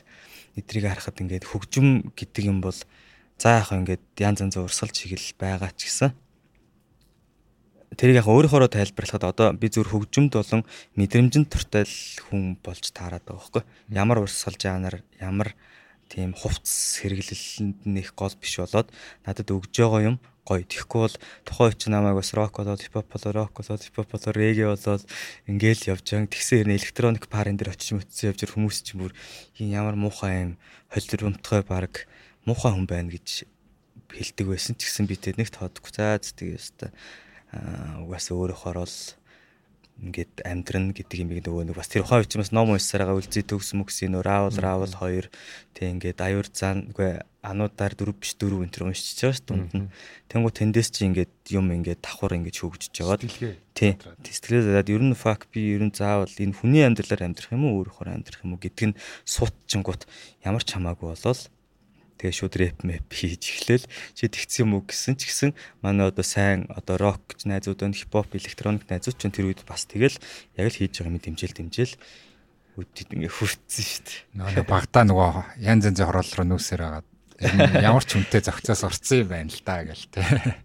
[0.60, 2.76] эдрийг харахад ингээд хөгжим гэдэг юм бол
[3.40, 6.14] за яг ингээд янз янзын урсгалч чигэл байгаа ч гэсэн
[7.98, 10.62] тэрийг яг өөрийнхоороо тайлбарлахад одоо би зөв хөгжимд болон
[10.98, 11.84] мэдрэмжинд туртай
[12.28, 13.62] хүн болж таарад байгаа байхгүй
[13.94, 15.54] ямар урсгал жанр ямар
[16.08, 18.88] тийм хувцс хэрэглэлэнд нэх гол биш болоод
[19.26, 20.62] надад өгж байгаа юм гоё.
[20.62, 21.16] Тэгэхгүй бол
[21.48, 25.02] тухайн үеч намайг бас рок болоод хипхоп болоод рок болоод хипхоп болоод реге болоод
[25.48, 26.28] ингээл явж байгаа.
[26.28, 29.16] Тэгсэн хэрнээ электроник парын дээр очиж мөцсөн явж хүмүүс ч бүр
[29.56, 30.52] ямар муухай юм
[30.92, 32.04] холир унтгай баг
[32.44, 33.48] муухай хүн байна гэж
[34.12, 35.90] хэлдэг байсан ч гэсэн би тэр нэг тоодохгүй.
[35.96, 36.92] За тэгээ өстой
[38.04, 38.96] угаасаа өөрөөхөр бол
[39.94, 44.18] ингээд амьдрын гэдэг юм нөгөө нэг бас тэр ухаан үчимээс ном уншсараа үлзий төгс мөксийн
[44.18, 45.30] нөр раавал раавал хоёр
[45.70, 49.70] тэг ингээд аюур зан үгүй ануудаар дөрөв биш дөрөв энэ төр уншиж байгаа шүү дунд
[49.70, 49.88] нь
[50.34, 55.14] тэнгуү тэндээс чи ингээд юм ингээд давхар ингээд хөгжиж жагаад тий сэтгэлээ задаад ер нь
[55.14, 58.62] фак би ер нь заавал энэ хүний амьдралаар амьдрах юм уу өөрөөр амьдрах юм уу
[58.66, 58.98] гэдг нь
[59.30, 60.10] суутчингууд
[60.42, 61.42] ямар ч хамаагүй болол
[62.18, 65.50] тэгээ шууд рэп мэп хийж эхлээл чи тэгсэн юм уу гэсэн ч гэсэн
[65.82, 69.84] манай одоо сайн одоо рок гэж найзууд байна хипхоп электроник найзууд ч тэр үед бас
[69.86, 70.16] тэгэл
[70.56, 71.94] яг л хийж байгаа юм дэмжээл дэмжээл
[72.74, 74.18] үдэд ингээ хүртсэн шүү дээ.
[74.34, 77.06] Нөгөө багтаа нөгөө янз янзын хороол руу нүүсээр байгаа.
[77.82, 80.22] Ямар ч хүнтэй зохицоос орсон юм байна л да гэл тэ.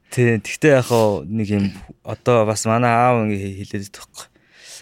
[0.09, 1.65] Тий, тэгтээ яг хоо нэг юм
[2.01, 4.25] одоо бас манай аав ингээ хэлээд байхгүй.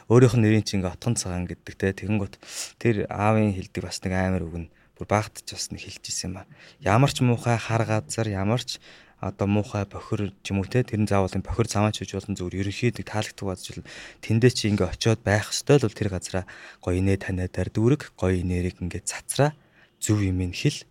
[0.08, 2.36] Өөрийнх нь нэрийн чинь ингээ отгон цагаан гэдэг те тэгэнгүүт
[2.80, 6.34] тэр аавын хэлдэг бас нэг амар үг нь бүр багт ч бас нэг хэлж исэн
[6.34, 6.50] юм а.
[6.82, 8.82] Ямар ч муухай хар газар, ямар ч
[9.22, 12.62] одоо муухай бохир ч юм уу те тэр нь заавал бохир цамаач гэж болон зүгээр
[12.66, 13.82] ерөнхийд таалагддаг базжил
[14.22, 16.46] тэндээ чи ингээ очиод байх ёстой л тэр газараа
[16.86, 19.58] гоё инээ таниадаар дүүрэг гоё инээрийг ингээ цацраа
[19.98, 20.86] зөв юм ин хэл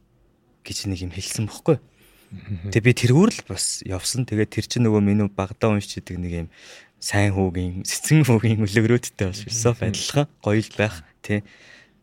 [0.66, 1.78] гэж нэг юм хэлсэн бохгүй.
[2.74, 4.26] Тэгээ би тэргүүр л бас явсан.
[4.26, 6.48] Тэгээд тэр чинь нөгөө миний багадаа уншиж идэг нэг юм
[6.98, 11.46] сайн хүүгийн, цэцэн хүүгийн үлгэрүүдтэй бас философи адилхан гоё л байх тий.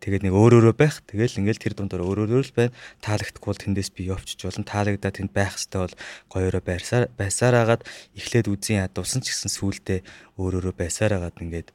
[0.03, 0.99] Тэгээд нэг өөр өөрөө байх.
[1.07, 2.75] Тэгэл ингээл тэр дундор өөр өөрөө л байна.
[2.99, 4.67] Таалагдахгүй бол тэндээс би явчих болно.
[4.67, 5.95] Таалагдаад тэнд байх хэвээр бол
[6.27, 9.99] гоёроо байсаар байсаар агаад эхлээд үзэн ядуулсан ч гэсэн сүултээ
[10.35, 11.71] өөр өөрөө байсаар агаад ингээд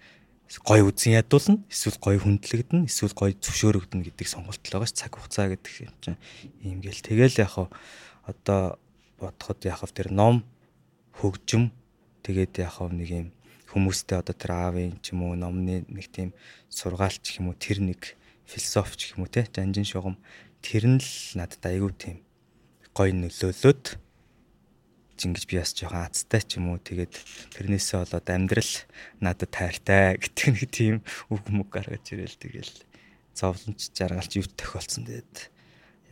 [0.61, 1.65] гой үзэн ядуулна.
[1.73, 5.97] Эсвэл гой хүндлэгдэн, эсвэл гой зөвшөөрөгдөн гэдэг сонголт л байгаа ш цаг хугацаа гэдэг юм
[6.05, 6.21] чинь.
[6.61, 7.73] Ийм гээл тэгэл яг
[8.29, 8.77] одоо
[9.17, 10.45] бодоход яг тэр ном
[11.17, 11.73] хөгжим
[12.25, 13.29] тэгээд яг нэг юм
[13.69, 16.33] хүмүүстэй одоо тэр аавын ч юм уу номны нэг тийм
[16.73, 18.17] сургаалч юм уу тэр нэг
[18.49, 20.17] философч гэх юм уу те жанжин шугам.
[20.65, 22.19] Тэр нь л надад айгүй тийм
[22.97, 24.01] гоё нөлөөлөд
[25.19, 26.81] ингэж би бас жоохон азтай ч юм уу.
[26.81, 27.13] Тэгээд
[27.55, 28.73] тэрнээсээ болоод амьдрал
[29.21, 30.95] надад тайртай гэдэг нэг тийм
[31.29, 32.75] үг мүг гаргаж ирэл тэгэл
[33.37, 35.37] зовлонч жаргалч юу тохиолдсон тэгээд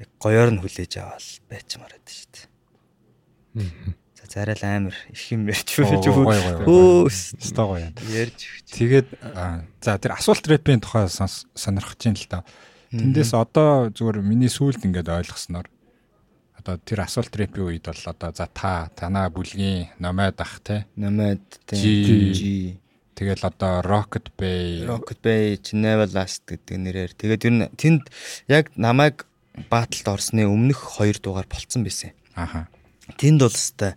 [0.04, 4.05] яг гоёор нь хүлээж аваад байчмаар байдаг шүү дээ.
[4.26, 7.06] За зарай л амар их юм ярьж Оо, өгч гоё, гоё, гоё.
[7.06, 8.66] өөс Өстой гоё ярьж өгч.
[8.74, 9.08] Тэгээд
[9.78, 12.38] за тэр асуулт рэпийн тухай сонирхож байна л та.
[12.90, 15.70] Тэндээс одоо зүгээр миний сүулт ингээд ойлгосноор
[16.58, 20.86] одоо тэр асуулт рэпийн үед бол одоо за та танаа бүлгийн номад ах те
[21.70, 22.34] Жи.
[22.34, 22.54] Жи
[23.14, 28.10] тэгэл одоо Rocket Bay Rocket Bay Never Last гэдэг нэрээр тэгээд ер нь тэнд
[28.50, 29.24] яг намайг
[29.70, 32.12] бааталд орсны өмнөх хоёр дугаар болцсон байсан.
[32.36, 32.68] аха
[33.14, 33.94] Тэнд бол өстой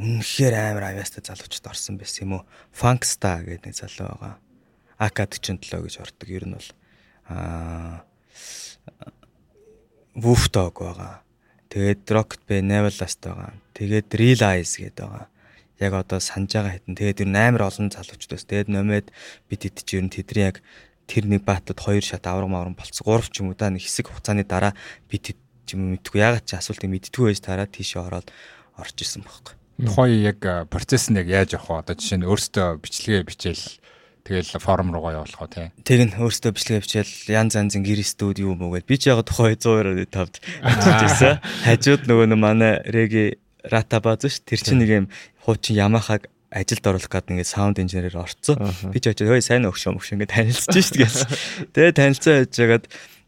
[0.00, 2.48] үнэхээр амар авьяастай залуучууд орсон байсан юм уу?
[2.72, 4.34] Funkstar гэдэг нэг залуу байгаа.
[4.96, 6.28] AK47 гэж ордог.
[6.28, 6.70] Ер нь бол
[7.28, 8.04] аа
[10.16, 11.20] Wolf Dog байгаа.
[11.68, 13.52] Тэгээд Rocket Bay Never Last байгаа.
[13.76, 15.28] Тэгээд Real Eyes гэдэг байгаа.
[15.76, 16.96] Яг одоо санаж байгаа хэдэн.
[16.96, 18.48] Тэгээд ер нь амар олон залуучууд бас.
[18.48, 19.12] Тэгээд номед
[19.48, 20.64] бид хэд ч ер нь тэдний яг
[21.04, 23.04] тэр нэг баатад хоёр шат авраг мавран болцсон.
[23.04, 24.72] Гурав ч юм уу да нэг хэсэг хугацааны дараа
[25.08, 28.28] бид хэд ч юм уу мэдгүй ягаад ч асуултыг мэдтгүй байж тараад тийшээ ороод
[28.78, 29.54] орж исэн байхгүй.
[29.82, 31.80] тухайн яг процесс нь яг яаж явах вэ?
[31.82, 33.64] Одоо жишээ нь өөртөө бичлэгээ бичээл
[34.26, 35.70] Тэгэл форум руугаа явуулах уу тий.
[35.86, 39.54] Тэг нь өөртөө бичлэг авчаал янз янзын гэр студ юу мөгөөл би ч яг тухай
[39.54, 41.34] 100-аар 5-д ажиллаж байсан.
[41.62, 45.06] Хажууд нөгөө нь манай Реги Рата бааз ш тэр чинь нэг юм
[45.46, 48.58] хуучин Ямахаг ажилд оруулах гээд ингээд саунд инженерээр орцсон.
[48.90, 51.30] Би ч очиж хөөе сайн өгшөө мөгш ингээд танилцж шít гэсэн.
[51.70, 52.84] Тэгээ танилцаа яж жагаад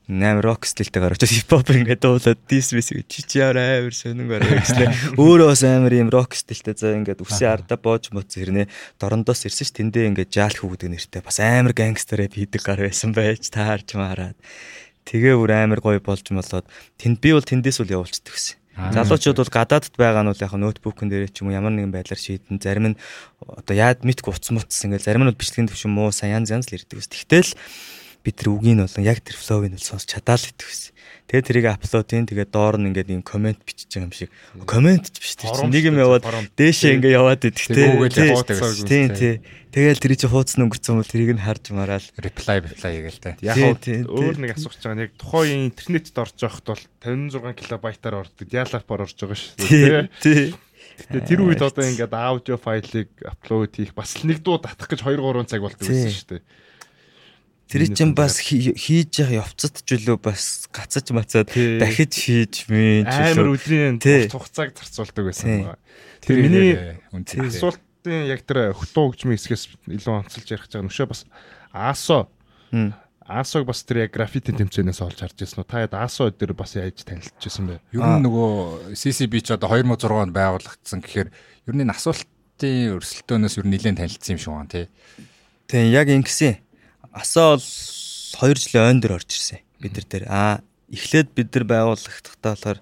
[0.09, 5.21] амар рок стилтэйгээр очиж хипхоп ингээд дуулаад дис бис чи чи амар сонин гараа гэслээ.
[5.21, 9.69] Өөрөө бас амар юм рок стилтэй заа ингээд үсээ арда боож моц хэрнээ дорондоос ирсэн
[9.69, 14.01] ш тэндээ ингээд жаалх гэдэг нэртэй бас амар гангстер рэп хийдэг гар байсан байж таарч
[14.01, 14.39] маарад.
[15.05, 16.65] Тэгээ бүр амар гоё болж молоод
[16.97, 18.57] тэнд би бол тэндээс үл явуулчихдаг гэсэн.
[18.79, 22.21] Залуучууд бол гадаадд байгаа нь бол яг ноутбукн дээр ч юм уу ямар нэгэн байдлаар
[22.23, 23.01] шийдэн зарим нь
[23.43, 26.79] одоо яад мэдгүй утас мутс ингээл зарим нь бичлэгийн төвшин муу сайн янз янз л
[26.79, 27.11] ирдэг ус.
[27.11, 27.59] Тэгтэл
[28.29, 30.93] би тэр үгийг нь болон яг тэр флowыг нь сонсч чадаал гэдэг байсан.
[31.29, 34.29] Тэгээ тэрийг апплодын тэгээ доор нь ингээд юм комент бичиж байгаа юм шиг.
[34.69, 36.25] Комент ч биш тэр чинь нэг юм яваад
[36.57, 37.85] дээшээ ингээд яваад идэх те.
[38.85, 39.37] Тийм тийм.
[39.69, 43.37] Тэгэл тэр чинь хуудас өнгөрцөн бол тэрийг нь харж мараал reply reply гээл те.
[43.45, 43.57] Яг
[44.09, 48.47] өөр нэг асууж байгаа нь яг тухайн интернетд орж явахд бол 56 кБ-аар ордог.
[48.49, 50.09] Dial-up-аар орж байгаа шүү.
[50.25, 50.57] Тийм.
[50.99, 55.21] Гэтэ тэр үед одоо ингээд аудио файлыг апплод хийх бас нэг дуу татах гэж 2
[55.21, 56.43] 3 цаг болдог байсан шүү дээ.
[57.69, 63.53] Тэр чинь бас хийж явах явцад ч үлээ бас гацаж мацаад дахиж хийж мэн амар
[63.53, 65.77] өдрийн хугацааг зарцуулдаг байсан байна.
[66.25, 66.73] Тэр миний
[67.13, 70.89] асуултын яг тэр хөтөө хөгжмийн хэсгээс илүү онцолж ярих гэж байгаа.
[70.89, 71.21] Нөшөө бас
[71.77, 72.33] Асо
[73.29, 75.69] Асог бас тэр яг граффити тэмцээнээс олж харж ирсэн үү?
[75.69, 77.77] Та яд Асо дээр бас яаж танилцчихсан бэ?
[77.93, 83.67] Ер нь нөгөө CCB ч одоо 2006 онд байгуулагдсан гэхээр ер нь асуултын өрсөлдөөнөөс ер
[83.69, 84.87] нь нэлээд танилцсан юм шиг байна тий.
[85.69, 86.57] Тийм яг ингэсэн
[87.19, 89.61] асаа бол 2 жилийн ойн дээр орж ирсэн.
[89.83, 90.25] Бид нар дээр.
[90.31, 90.55] Аа
[90.93, 92.79] эхлээд бид нар байгууллагатахтаа болохоор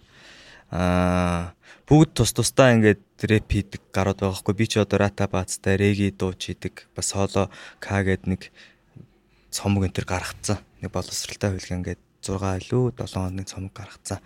[0.71, 1.57] аа
[1.89, 6.11] бүгд тус тусдаа ингээд рэп хийдэг гарууд байгаа хгүй би ч одоо рата баацтай реги
[6.11, 8.51] дууч хийдэг бас соло к гэд нэг
[9.55, 10.59] цомог энэ төр гаргацсан.
[10.83, 14.19] Нэг боловсралтай хөлгөн ингээд 6 илүү 7 хоногийн цомог гаргацсан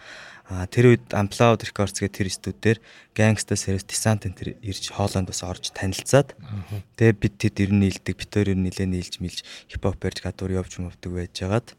[0.51, 2.79] А тэр үед Amplify Records гэх тэр студиудээр
[3.15, 6.35] Gangsta Series Descent энэ ирж Хооланд бас орж танилцаад
[6.99, 10.19] тэгээ бид тэд ер нь нийлдэг бид хоёр ер нь нилээ нийлж мэлж хипхоп барьж
[10.27, 11.79] гадуур явж мөвдөг байжгаад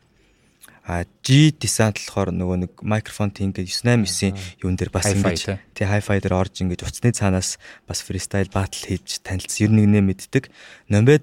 [0.87, 4.33] а G Descent болохоор нөгөө нэг микрофон тийм ингээд 989-ийн
[4.65, 5.41] юун дээр бас ингэж
[5.77, 9.69] тий hi-fi дээр орж ингэж уцсны цаанаас бас фристайл батл хийж танилцсан.
[9.69, 10.49] Ер нь нэгнээ мэддэг.
[10.89, 11.21] Номбед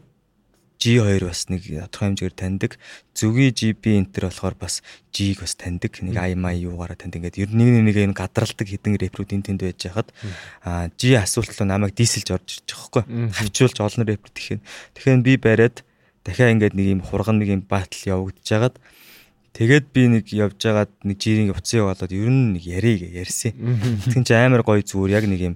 [0.79, 2.73] G2 бас нэг тодорхой хэмжээгээр таньдаг.
[3.13, 5.93] Зүгийн GB энтер болохоор бас G-г бас таньдаг.
[5.99, 7.29] Нэг IMI юугаараа таньдаг.
[7.29, 10.15] Ингээд ер нь нэг нэг энэ гадралдаг хідэн рэпрүүдийн тэнд байж хахад
[10.63, 13.05] а G асуулт руу намайг дийсэлж орж ирж байгаа хгүй.
[13.35, 14.61] Хавчуулж олон рэпер тэгэхээр
[14.95, 15.77] тэгэхээр би бариад
[16.23, 18.77] дахиад ингээд нэг юм хурган нэг юм батл явагдаж хагаад
[19.59, 23.59] Тэгээд би нэг явж байгаад нэг жирийн уцсан яваалаад ер нь нэг яриг ярьсан.
[24.07, 25.55] Тэгин чи амар гоё зүгээр яг нэг юм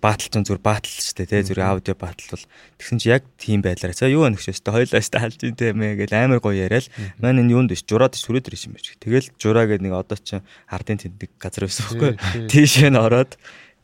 [0.00, 2.44] баатал ч зүгээр баатал ч тий зүгээр аудио баатал бол
[2.80, 5.76] тэгсэн чи яг тийм байдлаараа за юу өнөх шээс тэ хоёлаа шээ халж ин тэ
[5.76, 6.88] мэ гэл амар гоё яриад
[7.20, 10.40] маань энэ юунд биш жураад сүрээд ирсэн биш тэгэл жураа гэдэг нэг одоо ч
[10.72, 12.12] ардын тэндэг газар байсан байхгүй
[12.48, 13.36] тийшээ н ороод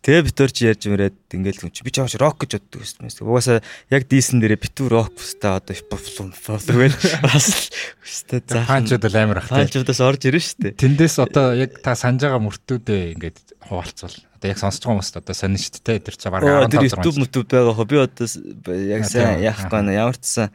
[0.05, 3.25] Тэгээ битүүр чи ярьж мөрөөд ингээл чи би ч ааш рок гэж боддог байсан.
[3.25, 6.92] Угаасаа яг дийсэн дээрээ битүү рок өстэй одоо фоллоуэл
[7.25, 7.73] бас
[8.05, 8.68] өстэй за.
[8.68, 9.49] Хаанчуд л амар ах.
[9.49, 10.77] Хаанчудаас орж шүү дээ.
[10.77, 14.12] Тэндээс одоо яг та санаж байгаа мөртүүдээ ингээд хуваалцвал
[14.44, 16.04] одоо яг сонсож байгаа хүмүүст одоо сонин шүү дээ.
[16.04, 17.88] Тэр чи баг 15 тэр YouTube YouTube байгаа хөө.
[17.88, 18.28] Би одоо
[18.76, 20.48] яг сайн яахгүй нэ ямар ч сан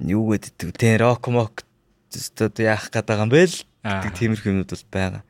[0.00, 1.60] юу гэдэг тэ рок мок
[2.08, 3.56] одоо яах гээд байгаа юм бэ л?
[3.84, 5.22] Тиймэрхүү юмуд бол байгаа.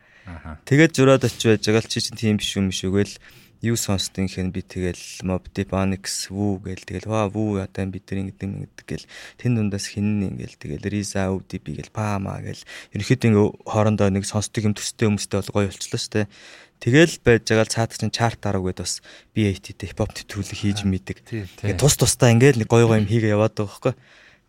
[0.62, 3.18] Тэгээд зураад очиж байж байгаа л чи чинь тийм биш юм шүгэл
[3.64, 8.04] юу сонсдгийн хэн би тэгэл Mob Deep Onyx Woo гээл тэгэл ваа Woo одоо бид
[8.10, 9.06] нар ингэдэг ингэдэг гэл
[9.40, 12.60] тэн дундаас хин ингээл тэгэл Risa UDB гэл Pama гэл
[12.92, 16.28] ерөнхийдөө ингээ хоорондоо нэг сонсдог юм төстэй хүмүүстэй бол гоё болчлоо штэ
[16.76, 19.00] Тэгэл байж байгаа л цаад чинь чарт дарав гэд бас
[19.32, 21.24] BAT-тэй хипхоп нэвтрүүлэг хийж мэддэг.
[21.24, 23.94] Тэгээ тус тусдаа ингээл нэг гоё гоё юм хийгээ яваад байгаа байхгүй.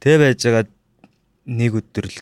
[0.04, 0.66] Тэгээ байж байгаа
[1.48, 2.20] нэг өдөр л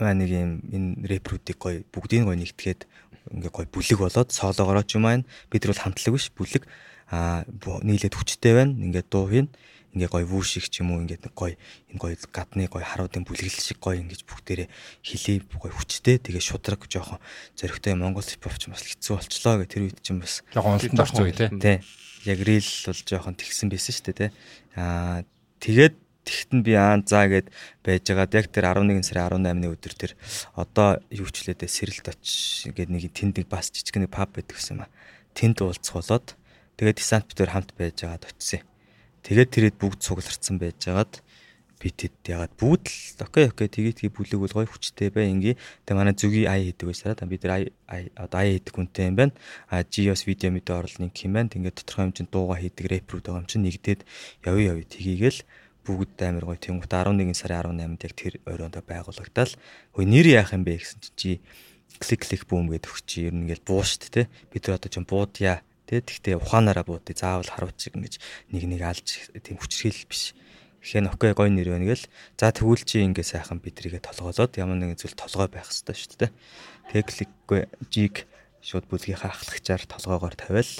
[0.00, 2.88] аа нэг юм энэ рэпрүүдийг гоё бүгдийг гоё нэгтгээд
[3.30, 5.22] ингээ гоё бүлэг болоод соолоогороо ч юм аа.
[5.52, 6.64] Бид нар бол хамтлаг биш бүлэг.
[7.12, 8.74] Аа нийлээд хүчтэй байна.
[8.74, 9.48] Ингээ дуу хийн.
[9.92, 11.54] Ингээ гоё вүү шиг ч юм уу ингээд нэг гоё
[11.92, 14.68] энэ гоё гадны гоё харуудын бүлэглэл шиг гоё ингэж бүгдээрээ
[15.04, 16.16] хилээ гоё хүчтэй.
[16.18, 17.20] Тэгээ шудраг жоохон
[17.60, 20.40] зөрөгтэй Монгол хипхоп ч бас хэцүү болчлоо гэх тэр үед чинь бас.
[20.50, 21.84] Жоохон олонтон орсон үе тий.
[22.24, 24.30] Яг рил бол жоохон тэгсэн байсан шүү дээ тий
[24.76, 25.24] аа
[25.60, 27.50] тэгээд Тэгт нь би аа заа гэд
[27.82, 30.12] байжгаад яг тэр 11 сарын 18-ны өдөр тэр
[30.54, 32.26] одоо юу ч лээдэ сэрэлт оч
[32.70, 34.92] гээд нэг тэнд нэг бас жижиг нэг паб байдаг гэсэн юм а.
[35.34, 36.38] Тэнд уулзах болоод
[36.78, 38.62] тэгээд десант битээр хамт байжгаад очисон.
[39.26, 41.22] Тэгээд тэрэд бүгд цугларцсан байжгаад
[41.82, 42.86] би тэд ягаад бүгд
[43.18, 46.70] л окей окей тэгээд тгий бүлэг бол гой хүчтэй бай ингээ тэгээ манай зүгийн ай
[46.70, 49.34] хийдэг байсараа бид нар ай одоо ай хийдэг хүнтэй юм байна.
[49.66, 51.50] А GOS видео мэдээ нэг юм байна.
[51.50, 54.00] Тэгээд тодорхой хэмжээнд дууга хийдэг рэпрүүд байгаа юм чинь нэгдээд
[54.46, 55.40] явъя явъя тгийгээл
[55.82, 59.52] бүгд амар гоё тэнгуут 11 сарын 18-нд яг тэр оройнд байгуулагдал.
[59.94, 61.42] Хөөе нэр яах юм бэ гэсэн чи
[61.98, 64.30] клик клик бүүм гэдэг өгч ер нь ингээл буу штт те.
[64.50, 66.02] Бид нар одоо ч буудъя те.
[66.02, 68.14] Тэгтээ ухаанаараа буудъя заавал харуулчих ингэж
[68.54, 69.08] нэг нэг алж
[69.42, 70.34] тийм хүчрхийл биш.
[70.82, 72.06] Тэгэхээр окей гоё нэр байна гэл.
[72.38, 76.30] За тэгвэл чи ингээ сайхан бидрийгээ толгоолоод ямар нэгэн зүйл толгой байх хэрэгтэй шүү дээ.
[76.90, 78.26] Тэгээ кликгүй жиг
[78.62, 80.70] шууд бүлгийнхаа ахлагчаар толгоогоор тавиал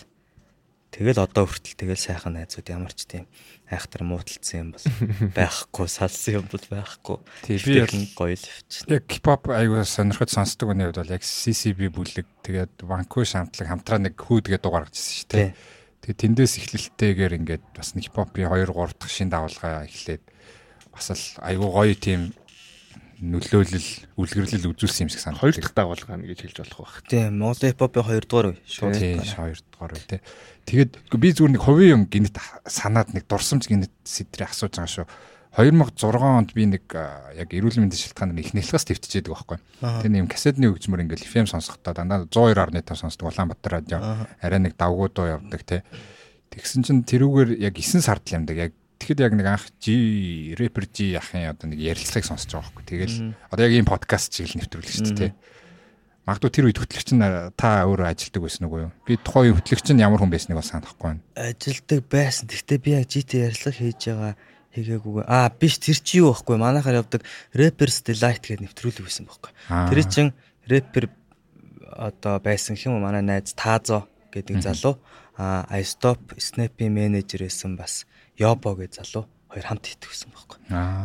[0.92, 3.24] Тэгэл одоо хүртэл тэгэл сайхан найзууд ямар ч тийм
[3.72, 4.84] айхтар муудалцсан юм бол
[5.40, 7.16] байхгүй салсан юм бол байхгүй.
[7.48, 8.84] Тийм гоё л авч.
[8.92, 14.04] Яг хипхоп аягүй сонирхож сонсдог хүний хувьд бол яг CCB бүлэг тэгээд Ванкуу хамтлаг хамтраа
[14.04, 15.50] нэг хүү тэгээд дугаар гаргажсэн шүү дээ.
[16.04, 20.22] Тэгээд тэндээс эхлэлтэйгээр ингээд бас хипхопын 2 3 дахь шин давалгаа эхлээд
[20.92, 22.20] бас л аягүй гоё тийм
[23.22, 25.46] нөлөөлөл үлгэрлэл үзүүлсэн юм шиг санагдав.
[25.46, 27.06] Хоёр дахь дагуулга нь гэж хэлж болох байх.
[27.06, 28.98] Тийм, Монгол хипхопын 2 дугаар үе шууд.
[28.98, 30.20] Тийм, 2 дугаар үе тий.
[30.66, 35.06] Тэгээд би зүгээр нэг хувийн юм гинэт санаад нэг дурсамж гинэт сэтрийг асууж байгаа шүү.
[35.54, 36.84] 2006 онд би нэг
[37.36, 39.58] яг эрүүл мэндийн шалтгаанаар их нэлгээс твтчихэдэг байхгүй.
[40.00, 44.00] Тэр нэг кассетны хөгжмөр ингээл FM сонсохдоо дандаа 102.5 сонсдог Улаанбаатар радио
[44.40, 45.84] арай нэг давгуудуу явдаг те.
[46.56, 48.56] Тэгсэн чинь тэрүүгээр яг 9 сард л юмдаг.
[48.56, 52.86] Яг Тэгэхэд яг нэг анх G rapper G яхын одоо нэг ярилцлагыг сонсож байгаа байхгүй.
[52.86, 53.16] Тэгэл
[53.50, 55.34] одоо яг ийм подкаст чиг л нэвтрүүлэх шүү дээ.
[56.22, 57.26] Магадгүй тэр үед хөтлөгч нь
[57.58, 58.94] та өөрөө ажилдаг байсан уу юу?
[59.02, 61.22] Би тухайн хөтлөгч нь ямар хүн байсныг бас санахгүй байна.
[61.34, 62.46] Ажилдаг байсан.
[62.46, 64.32] Гэхдээ би яг GT ярилцлага хийж байгаа
[64.70, 65.22] хийгээгүй.
[65.26, 66.62] Аа биш тэр чи юу байхгүй.
[66.62, 67.26] Манайхаар явдаг
[67.58, 69.50] Rappers Delight гэдэг нэвтрүүлэг байсан байхгүй.
[69.66, 70.26] Тэр чин
[70.70, 71.10] рэпер
[71.90, 75.02] одоо байсан хэм манай найз Таазо гэдэг залуу
[75.36, 78.06] а I stop Snap-ийн менежер байсан бас
[78.42, 80.58] Йобо гэж залуу хоёр хамт хийдэгсэн байхгүй.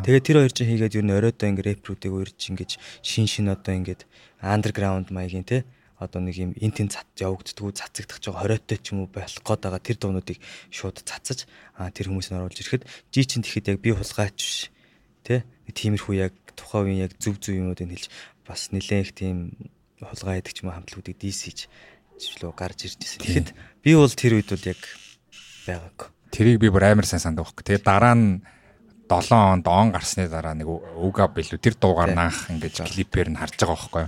[0.08, 2.72] Тэгээд тэр хоёр чинь хийгээд ер нь оройдоо ингээ рэпрүүдийг урьж ингэж
[3.06, 4.10] шин шин одоо ингээд
[4.42, 5.68] андерграунд маягийн те
[6.00, 9.82] одоо нэг юм интэн цат явагддгүү цацагдах жоо хориотой ч юм уу байх гээд байгаа
[9.82, 10.38] тэр дуунуудыг
[10.70, 14.62] шууд цацаж тэр хүмүүсийг оруулж ирэхэд жи чин тэгэхэд яг би хулгайч биш
[15.26, 15.42] тэ
[15.74, 18.06] тиймэрхүү яг тухайн үеийн яг зүв зүв юмнуудыг хэлж
[18.46, 19.38] бас нэлээд их тийм
[19.98, 21.66] хулгай гэдэг ч юм уу хамтлагуудыг дийсэж
[22.22, 23.22] жишлөө гарч ирж ирсэн.
[23.22, 23.50] Тэгэхэд
[23.82, 24.82] би бол тэр үед бол яг
[25.66, 26.10] байгаагүй.
[26.32, 27.64] Тэрийг би бүр амар сайн санддаг байхгүй.
[27.68, 28.42] Тэгээд дараа нь
[29.08, 33.56] 7 онд он гарсны дараа нэг үга билүү тэр дуугаар наах ингэж клипээр нь харж
[33.56, 34.06] байгаа байхгүй.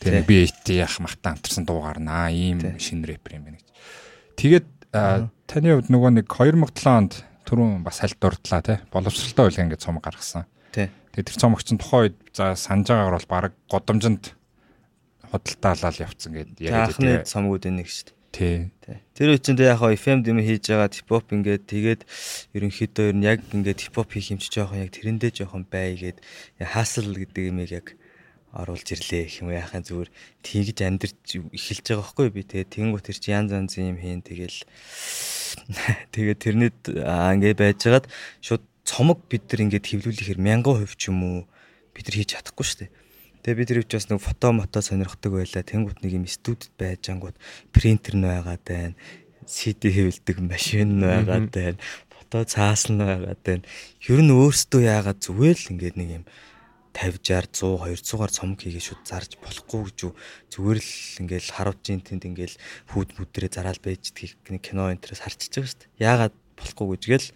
[0.00, 3.68] Тэгээд би ит яах махтаа амтарсан дуугаар наа ийм шин рэпер юм байна гэж.
[4.40, 7.12] Тэгээд таны хувьд нөгөө нэг 2007 онд
[7.44, 8.78] түрүүн бас хальт дурдлаа тий.
[8.92, 10.48] Боловсралтай байлгаа ингэж цомог гаргасан.
[10.72, 10.88] Тий.
[11.12, 14.32] Тэгээд тэр цомогч нь тухайн үед за санаж байгаагаар бол баг годомжинд
[15.32, 17.20] худалдаалал явцсан гэдэг яг тийм.
[17.20, 18.17] Анхны цомгуудын нэг шүү дээ.
[18.32, 18.70] Тий.
[19.16, 22.00] Тэр үчиндээ яг хаа FM дэм хийж байгаа хипхоп ингээд тэгээд
[22.52, 26.20] ерөнхийдөө ер нь яг ингээд хипхоп хийх юм чи жоохон яг тэрэндээ жоохон бай гээд
[26.60, 27.86] хаасл гэдэг юмыг яг
[28.52, 30.10] оруулж ирлээ гэх юм яахын зүгээр
[30.44, 31.16] тэгж амьдрч
[31.56, 32.42] эхэлж байгаа байхгүй би.
[32.44, 34.58] Тэгээ тэнгуү тэр чи янз янз юм хийн тэгэл
[36.14, 38.06] тэгээ тэрнэд ингээд байжгаад
[38.44, 41.38] шууд цомог бид нар ингээд хэвлүүлэхээр 1000% ч юм уу
[41.96, 42.90] бид нар хийж чадахгүй шүү дээ
[43.48, 45.64] Тэгээ би тэр үуч бас нэг фото мото сонирхдаг байлаа.
[45.64, 47.32] Тэнгууд нэг юм студид байж ангууд
[47.72, 48.92] принтер нь байгаад байна.
[49.48, 51.80] CD хэвлдэг машин нь байгаад байна.
[52.12, 53.64] Фото цаас нь байгаад байна.
[54.04, 56.24] Ер нь өөртөө яагаад зүгээр л ингээд нэг юм
[56.92, 60.12] 50 60 100 200-аар цомог хийгээ шууд зарж болохгүй гэж юу
[60.52, 60.92] зүгээр л
[61.24, 62.56] ингээл харуулжин тэнд ингээл
[62.92, 66.04] хүүд мүдрээ зараал байж нэг кино энтрээс харчихж байгаа шүү дээ.
[66.04, 67.28] Яагаад болохгүй гэж гэл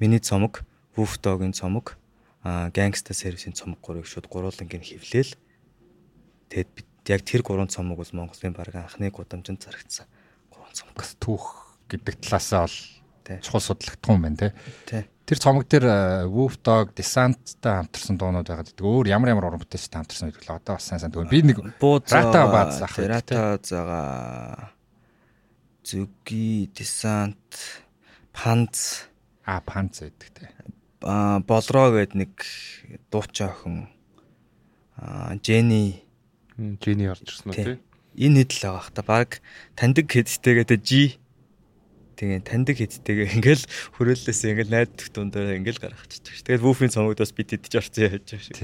[0.00, 0.64] миний цомог
[0.96, 2.00] Woof-Dog-ын цомог
[2.44, 5.32] гангста сервисийн цомог гурыг шууд гуруулангийн хевлээл
[6.52, 10.06] тэгэд бид яг тэр гурван цомог бол Монголын баг анхны гудамжинд зарагдсан
[10.52, 11.00] гурван цомог.
[11.24, 11.44] Түүх
[11.88, 14.52] гэдэг талаасаа бол чухал судлагдсан юм байна
[14.84, 15.08] те.
[15.24, 18.84] Тэр цомог дээр Wolf Dog Descent-тай хамтарсан дуунууд байгаа гэдэг.
[18.84, 21.16] Өөр ямар ямар уран бүтээлчтэй хамтарсан гэдэг л одоо бас сайн сайн.
[21.32, 23.00] Би нэг Rata бааз ах.
[23.00, 24.68] Rata зага
[25.80, 27.56] Зүги Descent
[28.36, 29.08] Panz
[29.48, 30.52] а Panz гэдэг те
[31.04, 32.32] болроо гэд нэг
[33.12, 33.76] дуучин охин
[35.44, 36.00] Жени
[36.56, 37.76] Жени орж ирсэн үү тий?
[38.16, 39.30] Энэ хэд л байгаа хта баг
[39.76, 40.90] таньдаг хэдтэйгээ тэ G
[42.14, 43.64] тэгээ таньдаг хэдтэйгээ ингээл
[43.98, 46.46] хөрөөллөөс ингээл найддаг дундаа ингээл гаргачихдаг ш.
[46.46, 48.54] Тэгээд вүүфийн цомогдоос бид идэж орсон яаж ш.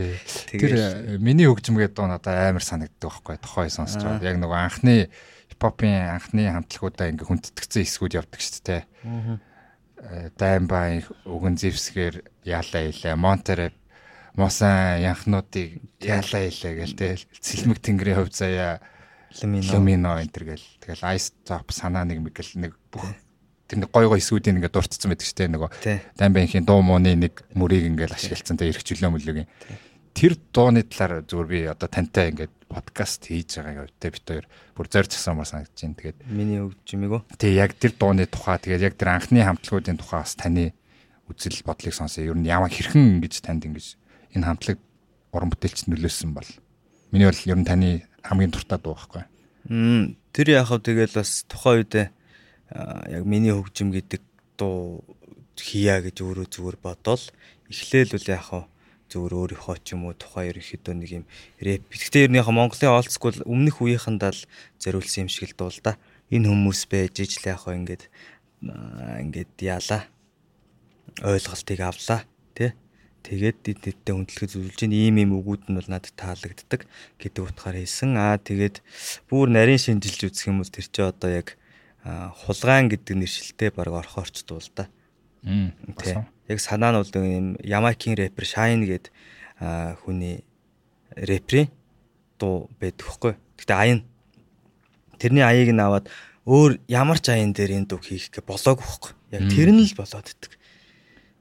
[0.47, 4.23] Тэр миний хөгжмгээд дуу надад амар санагддаг байхгүй тохой сонсож байгаа.
[4.23, 5.11] Яг нөгөө анхны
[5.51, 8.55] хипхопын анхны хамтлагуудаа ингээ хүндэтгцэн хэсгүүд явдаг ш.
[8.63, 8.87] Тэ.
[9.03, 9.43] Аа
[10.37, 13.75] даймбай өгөн зевсгээр яалаа илээ монтереп
[14.35, 18.81] мосан янхнуудыг яалаа илээ гэл те цэлмэг тэнгэрийн хувь заяа
[19.43, 20.67] лумино энэ төр гэл.
[20.81, 23.05] Тэгэл айс топ санаа нэг мэгэл нэг бүх
[23.71, 25.71] тэр нэг гой гой эсүүдийн ингээд дуртцсан байдаг штэ нөгөө
[26.19, 29.49] даймбайхийн дуу мууны нэг мөрийг ингээд ашиглацсан те эрх чөлөө мөлөгийн
[30.15, 34.87] тэр дууны талаар зүгээр би одоо тантай ингээд подкаст хийж байгаа явдаа бит хоёр бүр
[34.87, 35.99] зорж асуумаар санагдаж байна.
[35.99, 37.23] Тэгээд миний юмэг үү?
[37.39, 40.75] Тий, яг тэр дууны тухай тэгээд яг тэр анхны хамтлагуудын тухай бас таны
[41.27, 43.99] үзэл бодлыг сонсоо ер нь ямар хэрхэн ингэж танд ингэж
[44.35, 44.79] энэ хамтлаг
[45.35, 46.51] уран бүтээлч нөлөөсөн бол
[47.11, 49.27] миний бол ер нь таны хамгийн дуртай дуу байхгүй.
[49.67, 54.23] Мм тэр яг хав тэгэл бас тухайн үед яг миний хөгжим гэдэг
[54.59, 55.03] дуу
[55.59, 57.23] хийя гэж өөрөө зүгээр бодоол
[57.67, 58.70] эхлээл үл яг хав
[59.11, 61.25] зүгээр өөрийнхөө ч юм уу тухайн ерөнхийдөө нэг юм
[61.59, 61.83] рэп.
[61.91, 64.47] Гэхдээ ер нь яг Монголын олдскул өмнөх үеийнхэндээ л
[64.79, 65.99] зориулсан юм шиг л дуул да.
[66.31, 68.07] Энэ хүмүүс байж ижил яг хав ингээд
[68.63, 70.07] ингээд яалаа.
[71.19, 72.23] ойлголтыг авлаа
[72.55, 72.73] тий.
[73.27, 74.15] Тэгээд эднэттэй
[74.49, 76.87] зөвлөж ин ийм ийм үгүүд нь бол надад таалагддаг
[77.21, 78.17] гэдэг утгаар хэлсэн.
[78.17, 78.81] Аа тэгээд
[79.29, 81.49] бүр нарийн шинжилж үзэх юм бол тэр чинь одоо яг
[82.01, 84.89] хулгаан гэдэг нэршилтэй баг орхоорч дуул да.
[85.43, 85.77] Мм.
[86.51, 89.07] Яг санаа нь бол юм Ямайкийн рэпер Shine гээд
[90.03, 90.43] хүний
[91.15, 91.71] рэперийн
[92.43, 93.35] дуу байдаг хгүй.
[93.55, 94.01] Гэтэ аян
[95.23, 96.11] тэрний аяыг нь аваад
[96.49, 99.13] өөр ямар ч аян дээр энэ дуу хийх гэ болоог байхгүй.
[99.37, 100.59] Яг тэр нь л болоод иддэг.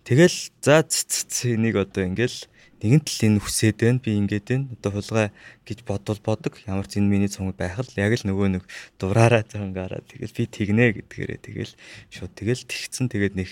[0.05, 2.45] Тэгэл за цэц энийг одоо ингээл
[2.79, 5.27] нэгэн тал энэ хүсээд байна би ингээд байна одоо хулгай
[5.67, 8.63] гэж бодвол бодог ямар ч энэ миний цуг байх л яг л нөгөө нэг
[8.95, 11.73] дураараа цангаараа тэгэл би тэгнэ гэдгээрээ тэгэл
[12.07, 13.49] шууд тэгэл тэгцэн тэгээд нэг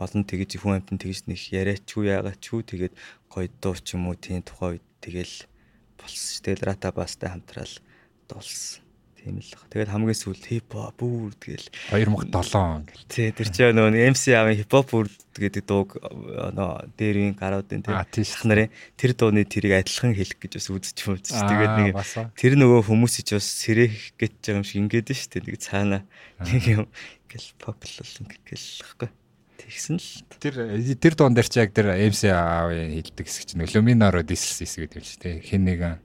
[0.00, 2.94] олон тэгэж хүн амтан тэгэж нэг яриачгүй яагаачгүй тэгээд
[3.28, 5.34] гоё дуу ч юм уу тийм тухай үед тэгэл
[6.00, 7.74] болсон ш тэгэл рата бастай хамтраал
[8.28, 9.68] дуулсан Тийм л баг.
[9.68, 13.04] Тэгээд хамгийн сүүлд хип хоп бүр тэгэл 2007 гэл.
[13.04, 18.24] Тий, тэр чинь нөгөө MC авын хип хоп бүр гэдэг дууг нөө дээрийн гаруудын тий
[18.24, 21.36] шах нарын тэр дууны тэрийг адилхан хэлэх гэж бас үзэж үзэж.
[21.36, 21.94] Тэгээд нэг
[22.32, 25.44] тэр нөгөө хүмүүсийг бас сэрэх гэж байгаа юм шиг ингээд нь шүү дээ.
[25.52, 25.98] Нэг цаана
[26.40, 26.84] нэг юм
[27.28, 28.08] гэл популар
[28.48, 29.10] гэл хэвгүй.
[29.66, 30.08] Тэгсэн л.
[30.40, 30.54] Тэр
[30.96, 35.00] тэр дуун дээр чи яг тэр MC аавын хэлдэг хэсэг чинь Luminor дисс хэсэг гэдэг
[35.00, 35.34] юм чи тий.
[35.44, 36.00] Хин нэгэн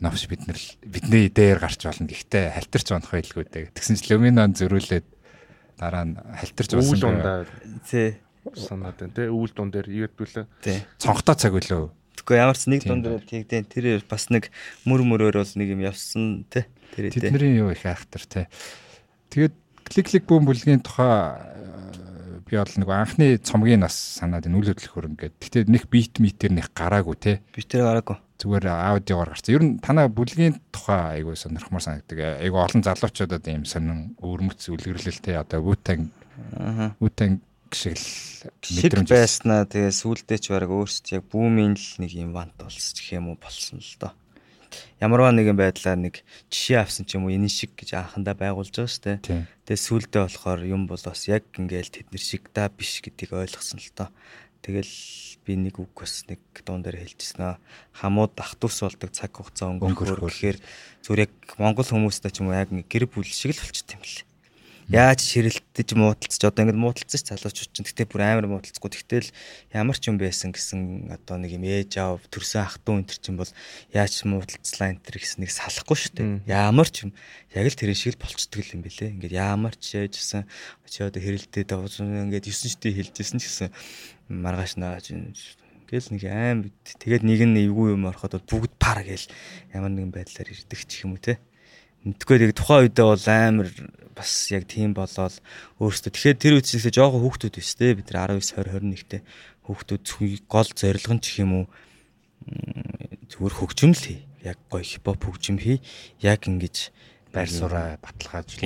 [0.00, 2.08] новш бид нар бидний дээр гарч болно.
[2.08, 3.72] Гэхдээ халтарч унах байлгүй дээ.
[3.76, 5.06] Тэгсэн чинь Люминон зөрүүлээд
[5.76, 6.92] дараа нь халтарч болсон.
[6.96, 7.44] Үйл дундаа
[7.84, 8.16] тий
[8.56, 9.28] санаад байна тий.
[9.28, 10.46] Үйл дуун дээр ийдвүлээ.
[10.64, 10.80] Тий.
[10.96, 11.92] Цонхтой цаг үлээ.
[12.16, 14.48] Тэгэхгүй ямар ч нэг дуун дээр тэгдэн тэр бас нэг
[14.88, 16.64] мөр мөрөөр бол нэг юм явсан тий.
[16.96, 18.46] Тэр Тэдний юу их айхтар тий.
[19.28, 22.09] Тэгээд клик клик бүүн бүлгийн тухай э,
[22.50, 25.38] би бол нэг анхны цомгийн нас санаад энэ үйл хөдлөх хөрөнгө гэдэг.
[25.38, 27.32] Гэтэ нэг бит митер нэг гараагүй те.
[27.54, 29.54] Битэр гараагүй зүгээр аудиогоор гарсан.
[29.54, 32.40] Ер нь танаа бүлгийн тухай айгуу сонирхмаар санагддаг.
[32.40, 36.08] Айгуу олон залуучуудад ийм сонин өвөрмөц үлгэрлэлтэй одоо Wu-Tang
[37.00, 38.00] Wu-Tang шиг
[38.64, 43.14] мэдрэмж байснаа тэгээ сүулдэ ч бараг өөрсдөө яг бүүмийн л нэг юм вант болсон гэх
[43.14, 44.12] юм уу болсон л доо.
[45.02, 48.90] Ямарваа нэгэн байдлаар нэг жишээ авсан ч юм уу энэ шиг гэж анхандаа байгуулж байгаа
[48.90, 49.46] шүү дээ.
[49.66, 53.90] Тэгээ сүулдэ болохоор юм бол бас яг ингээл тэднэр шиг да биш гэдгийг ойлгосон л
[53.96, 54.08] доо.
[54.60, 54.94] Тэгэл
[55.42, 57.56] би нэг үг бас нэг дуун дээр хэлчихсэн аа.
[57.96, 60.58] Хамууд ахтус болдог цаг хугацаа өнгөрөхөөр гэхээр
[61.02, 64.29] зүгээр яг монгол хүмүүстэй ч юм уу яг гэр бүл шиг л болчихд юм лээ.
[64.90, 68.90] Яаж ширэлтэж муудалцаж одоо ингэ муудалцаж залуучууд чинь гэтээ бүр амар муудалцахгүй.
[68.90, 69.30] Тэгтэл
[69.70, 73.38] ямар ч юм байсан гэсэн одоо нэг юм ээж аав төрсөн ах トゥ энэ чинь
[73.38, 73.46] бол
[73.94, 76.50] яаж муудалцлаа энэ төр гэсэн нэг салахгүй шүү дээ.
[76.50, 77.14] Ямар ч юм
[77.54, 79.14] яг л тэр шиг л болцдог юм бэлээ.
[79.14, 80.50] Ингээд ямар ч яажсэн
[80.90, 83.70] чи одоо хэрэлдээд ингээд 9 шидэ хэлжсэн ч гэсэн
[84.26, 85.14] маргааш нааж
[85.86, 86.74] гэл нэг аим.
[86.98, 89.30] Тэгээд нэг нь эвгүй юм ороход бүгд пар гээл
[89.70, 91.38] ямар нэгэн байдлаар ирдэг ч юм уу те
[92.04, 93.68] мэдгүй яг тухайн үедээ бол амар
[94.16, 95.36] бас яг тийм болоод
[95.80, 97.96] өөрөөсөө тэгэхээр тэр үед чинь жоохон хүүхдүүд биш те.
[97.96, 99.20] Бид нар 19 20 21-тэй
[99.64, 100.04] хүүхдүүд
[100.48, 101.64] гол зорилго нь ч юм уу
[103.28, 104.20] зүгээр хөгжим л хий.
[104.44, 105.80] Яг гоё хипхоп хөгжим хий.
[106.20, 106.92] Яг ингэж
[107.32, 108.56] байр сураа баталгааж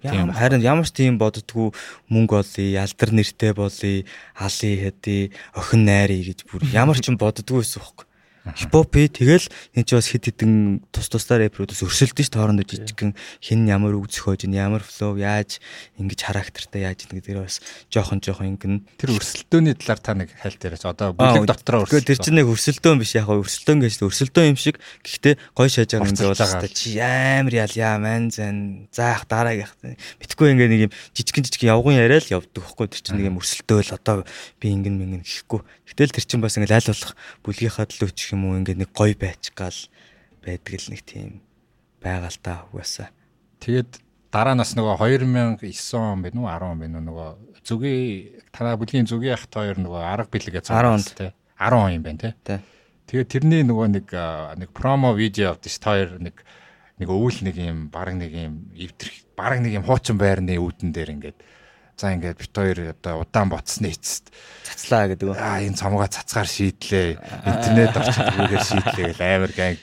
[0.00, 1.76] Тийм харин ямар ч тийм боддгоо
[2.08, 7.60] мөнгө олъё, ялдар нэртэй болъё, алын хэдий, охин найрыг гэж бүр ямар ч юм боддгоо
[7.60, 8.06] байсан байхгүй.
[8.40, 9.44] Хипхопи тэгэл
[9.76, 13.12] энэ ч бас хэд хэдэн тус тусдаа рэперүүдээс өрсөлдөн ш тоорондоо жижигхэн
[13.44, 15.60] хин ямар үг зөхөөж ин ямар флоу яаж
[16.00, 17.60] ингэж характертай яаж ин гэдэг бас
[17.92, 18.88] жоохон жоохон ингэн.
[18.96, 20.88] Тэр өрсөлдөөний талаар та нэг хальт яриач.
[20.88, 24.80] Одоо бүлэг дотроо өрсөлдөө тэр чинь нэг өрсөлдөөн биш яг өрсөлдөөн гэж өрсөлдөөн юм шиг.
[25.04, 29.76] Гэхдээ гой шааж байгаа юм даа чи амар ял яа ман зэн заах дараагийнх
[30.16, 33.38] битгүй ингээ нэг юм жижигхэн жижигхэн явган яриа л явдаг байхгүй тэр чинь нэг юм
[33.44, 34.24] өрсөлдөөл одоо
[34.56, 35.60] би ингэн мэнгэн гэхгүй.
[35.92, 37.12] Гэтэл тэр чинь бас ингээ аль болох
[37.44, 38.62] бүлгийнхаа төлөө ч юм уу?
[38.62, 39.74] Ингээд нэг гоё байч гал
[40.46, 41.42] байдаг л нэг тийм
[42.00, 43.10] та угаасаа.
[43.58, 43.98] Тэгээд
[44.30, 47.28] дараа нас нөгөө 2009 он бэ нү 10 он бэ нү нөгөө
[47.66, 52.32] зүгийн танаа бүлгийн зүгийн ахт хоёр нөгөө арга бэлгээ цаасан тий 10 он юм байна
[52.38, 52.58] тий.
[53.10, 54.06] Тэгээд тэрний нөгөө нэг
[54.54, 56.46] нэг промо видео авдсан ш хоёр нэг
[57.02, 61.10] нэг өвөл нэг юм баг нэг юм эвдэрх баг нэг юм хуучин байрны үүдэн дээр
[61.18, 61.38] ингээд
[62.00, 64.32] За ингээд бит хоёр одоо удаан боцсны эцэст
[64.64, 65.36] цацлаа гэдэг.
[65.36, 67.20] Аа энэ цомгоо цацгаар шийдлээ.
[67.44, 69.80] Интернет орчод үүгээр шийдлээ гэл амар ганг.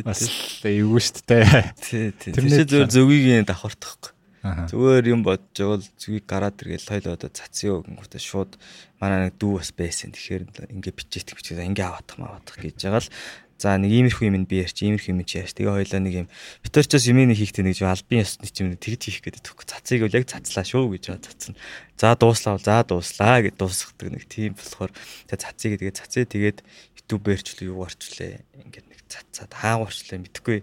[0.00, 0.24] Бас
[0.64, 1.44] эвгүй штэ.
[1.76, 2.32] Тий, тий.
[2.32, 4.16] Тэр зөв зөвгийн давхартахгүй.
[4.48, 8.56] Зүгээр юм бодож байгаа л зүгийг гараад иргээл хоёул одоо цацъё гингүүтээ шууд
[8.96, 10.14] манай нэг дүү бас байсан.
[10.14, 13.12] Тэгэхээр ингээ бичээт бичээ ингээ аваадах мааваадах гэж байгаа л
[13.58, 15.58] За нэг иймэрхүү юм би ярьч, иймэрхүү юм чи ярьч.
[15.58, 16.28] Тэгээ хоёлаа нэг юм
[16.62, 19.66] Питерчос юм нэг хийхтэй нэг албан ёсны юм тэгж хийх гэдэг төгөх.
[19.66, 21.58] Цацыг бол яг цацлаа шүү гэж байгаа цацна.
[21.98, 24.94] За дууслаа бол за дууслаа гэж дуусгадаг нэг тийм болохоор
[25.26, 26.58] тэгээ цацыг тэгээ цацээ тэгээд
[27.02, 28.46] YouTube-ээр ч юу гарчлаа.
[28.62, 30.58] Ингээд нэг цацаад хаагуурчлаа мэдхгүй.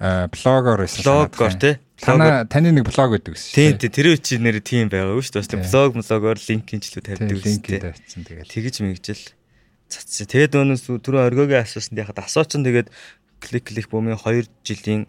[0.00, 1.04] Блогоор байсан.
[1.04, 1.76] Блогоор тий.
[2.00, 3.52] Таны таны нэг блог гэдэг гэсэн.
[3.52, 5.68] Тийм тийм тэр үчи нэр тийм байгаа шүү дээ.
[5.68, 7.60] Блог блогоор линкинчлүү тавьдаг гэсэн.
[7.60, 8.48] Линк тавьчихсан тэгээд.
[8.50, 9.22] Тэгэж мэгжил
[9.92, 10.26] цацсан.
[10.26, 12.88] Тэгээд өнөөс түрүү оргиогийн асуусан яхад асуучин тэгээд
[13.44, 15.04] клик клик бөөмийн 2 жилийн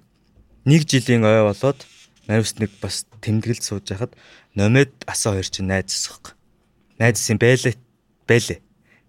[0.67, 1.79] 1 жилийн ой болоод
[2.27, 4.15] Мариус нэг бас тэмдэглэл сууж яхад
[4.55, 6.35] номед асаа хоёр чинь найзсах.
[6.99, 7.75] Найзсан байлээ
[8.27, 8.59] байлээ.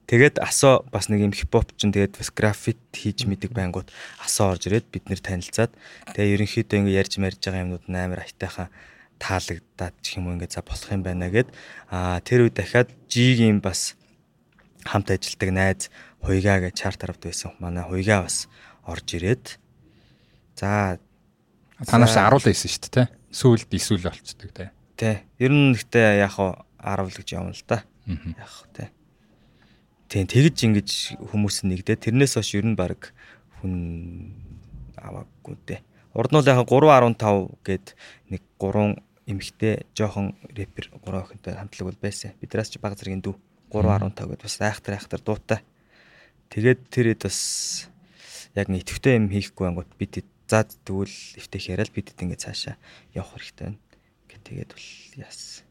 [0.04, 3.88] Тэгээд асаа бас нэг юм хипхоп чинь тэгээд бас графит хийж мэдэг байнгут
[4.20, 5.72] асаа орж ирээд бид нэр танилцаад
[6.12, 8.68] тэгээд ерөнхийдөө ингэ ярьж марж байгаа юмнууд амар айтайхан
[9.16, 11.48] таалагдаад ч юм уу ингэ за болох юм байна гэд
[11.88, 13.96] а тэр үед дахиад G-ийн бас
[14.84, 15.82] хамт ажилладаг найз
[16.24, 18.48] Хуйгаа гэж чарт арвд байсан манай Хуйгаа бас
[18.84, 19.58] орж ирээд
[20.56, 21.00] за
[21.84, 26.36] танаас 10 л байсан шүү дээ сүүлд эсвэл болцдог те тий ер нь гэхдээ яг
[26.36, 28.88] хаа 10 л гэж явна л да яг тий
[30.14, 30.90] Тийм тэгж ингэж
[31.32, 33.10] хүмүүс нэгдээ тэрнээс хойш ер нь баг
[33.58, 34.30] хүн
[34.94, 35.80] аваагүй дээ.
[36.14, 37.86] Урд нь л яг 3.15 гээд
[38.30, 42.30] нэг 3 эмхтэй жоохон рэпер 3 охинтой хамтлаг бол байсан.
[42.38, 43.34] Бидраас ч баг зэргийн дүү
[43.74, 45.60] 3.15 гээд бас айхтар айхтар дуутай.
[46.54, 47.40] Тэгээд тэр хэд бас
[48.54, 51.10] яг нэг итгэвтэй юм хийхгүй ангууд бид за тэгвэл
[51.40, 52.78] эвтэх яриад бид ингэ цаашаа
[53.10, 53.80] явах хэрэгтэй байна.
[54.30, 55.64] Гэт тэгээд бол яас.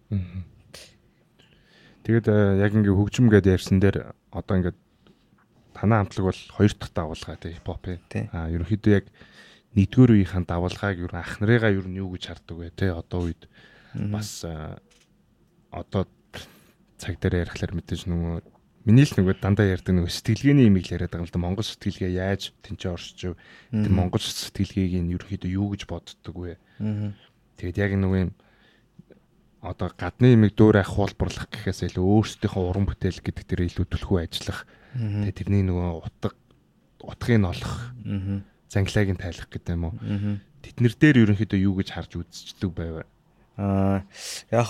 [2.03, 2.27] Тэгээд
[2.59, 4.75] яг ингээ хөгжим гэдээ ярьсан дээр одоо ингээ
[5.71, 8.03] танаа хамтлаг бол хоёр дахь давалгаа тий хипхопын.
[8.35, 9.07] Аа ерөнхийдөө яг
[9.73, 13.31] нэгдүгээр үеийнхэн давалгааг ер нь ах нарыгаа ер нь юу гэж хардаг вэ тий одоо
[13.31, 13.47] үед
[13.95, 14.43] бас
[15.71, 16.03] одоо
[17.03, 18.35] цаг дээр ярихлаар мэдээж нөгөө
[18.87, 21.67] миний л нөгөө дандаа ярьдаг нөгөө сэтгэлгээний имийг л яриад байгаа юм л да Монгол
[21.67, 23.19] сэтгэлгээ яаж тэнцээ оршиж
[23.71, 26.55] тэр Монгол сэтгэлгээг нь ерөөхдөө юу гэж боддог вэ?
[27.59, 28.31] Тэгээд яг нөгөө юм
[29.63, 34.17] одоо гадны имийг дөөр ах хуулбарлах гэхээс илүү өөрсдийнхөө уран бүтээл гэдэг дээр илүү түлхүү
[34.19, 34.67] ажиллах.
[34.91, 36.35] Тэгээд тэрний нөгөө утга
[36.99, 37.95] утгыг олох.
[38.67, 39.95] Зангилааг нь тайлах гэдэг юм уу?
[40.59, 43.07] Тэднэр дээр ерөнхийдөө юу гэж харж үзчихдэг байв.
[43.55, 44.03] Аа
[44.51, 44.67] яг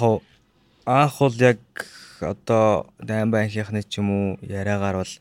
[0.86, 1.62] анх бол яг
[2.24, 5.14] одоо Даймба анхийнхны ч юм уу яриагаар бол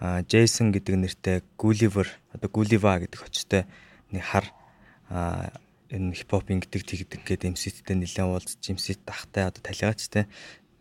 [0.00, 3.62] Джейсон гэдэг нэртэй Гуливер одоо Гулива гэдэг очтой
[4.10, 4.46] нэг хар
[5.90, 10.28] энэ хипхопинг гэдэг тэгдэг гэдэг MC-тэй нэлээд уулзж MC тахтай одоо талигачтай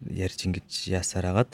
[0.03, 1.51] ярьж ингэж яасаар агаад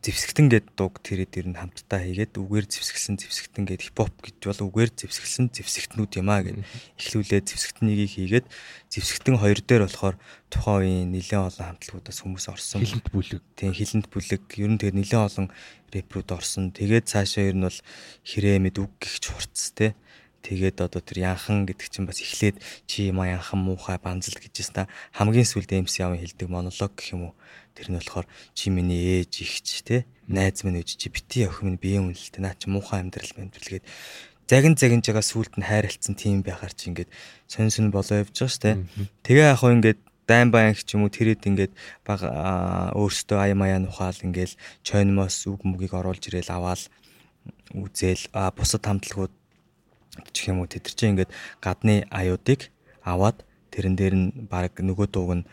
[0.00, 4.72] зевсгтэн гэд дуг тэр дээр нь хамтдаа хийгээд үгээр зевсгэлсэн зевсгтэн гэд хипхоп гэж бол
[4.72, 6.64] үгээр зевсгэлсэн зевсгтнүүд юм аа гэд
[6.96, 8.48] эхлүүлээд зевсгтнийг хийгээд
[8.88, 10.16] зевсгтэн хоёр дээр болохоор
[10.48, 12.80] тухайн үеийн нэлээд олон хамтлагуудаас хүмүүс орсон.
[12.80, 13.44] Хилэнт бүлэг.
[13.60, 15.46] Тийм хилэнт бүлэг ер нь тэр нэлээд олон
[15.92, 16.72] рэпрүүд орсон.
[16.72, 17.78] Тэгээд цаашаа ер нь бол
[18.24, 19.92] хэрэг мэд үг гихч хурц те.
[20.40, 22.56] Тэгээд одоо тэр янхан гэдэг чинь бас эхлээд
[22.88, 27.28] чи юм янхан муухай банзал гэжсэн та хамгийн сүүлд MC аван хэлдэг монолог гэх юм
[27.28, 27.32] уу
[27.74, 30.04] Тэр нь болохоор чи миний ээж ихч те?
[30.26, 33.84] Найз минь үж чи бити охин минь биеийн үнэлтэй наа чи муухай амьдрал амьдралгээд
[34.50, 37.10] загин загин жагаа сүулт нь хайрлцсан тийм байхаар чи ингээд
[37.46, 38.82] сонь сонь болоо явж байгаа штэ.
[39.22, 40.00] Тэгээ яг хөө ингээд
[40.30, 41.72] дайн баян ч юм уу тэрэд ингээд
[42.06, 42.26] баг
[42.94, 46.82] өөртөө ая маяа нухаал ингээд чойнмоос үг мүгийг оруулж ирээл аваал
[47.74, 49.34] үзэл а бусад хамтлагууд
[50.34, 51.30] гэх юм уу тэд чинь ингээд
[51.62, 52.70] гадны аюудыг
[53.02, 55.44] аваад тэрэн дээр нь баг нөгөө дууг нь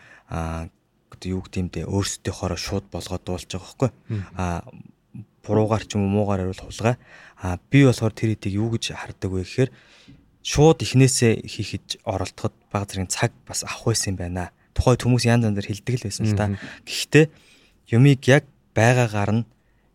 [1.26, 3.90] юу гэмдэ өөрсдөө хороо шууд болгоод дуулж байгаа байхгүй
[4.38, 4.62] а
[5.48, 6.96] буруугаар ч юм уу муугаар хариул хулгай.
[7.40, 9.70] А би болохоор тэр хэдийг юу гэж хардаг вэ гэхээр
[10.44, 14.52] шууд эхнээсээ хийхэд оролдоход баг зэрэг цаг бас авах байсан юм байна.
[14.76, 16.52] Тухайд хүмүүс янз янзаар хилдэг л байсан л та.
[16.84, 17.24] Гэхдээ
[17.96, 18.44] юмыг яг
[18.76, 19.48] байгаагаар нь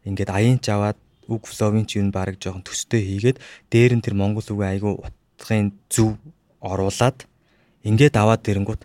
[0.10, 0.98] ингээд аянч аваад
[1.30, 3.38] үг фловын ч юм баг жоохон төстэй хийгээд
[3.70, 6.18] дээр нь тэр монгол үгийн айгу утгын зөв
[6.60, 7.30] оруулаад
[7.88, 8.82] ингээд аваад ирэнгүүт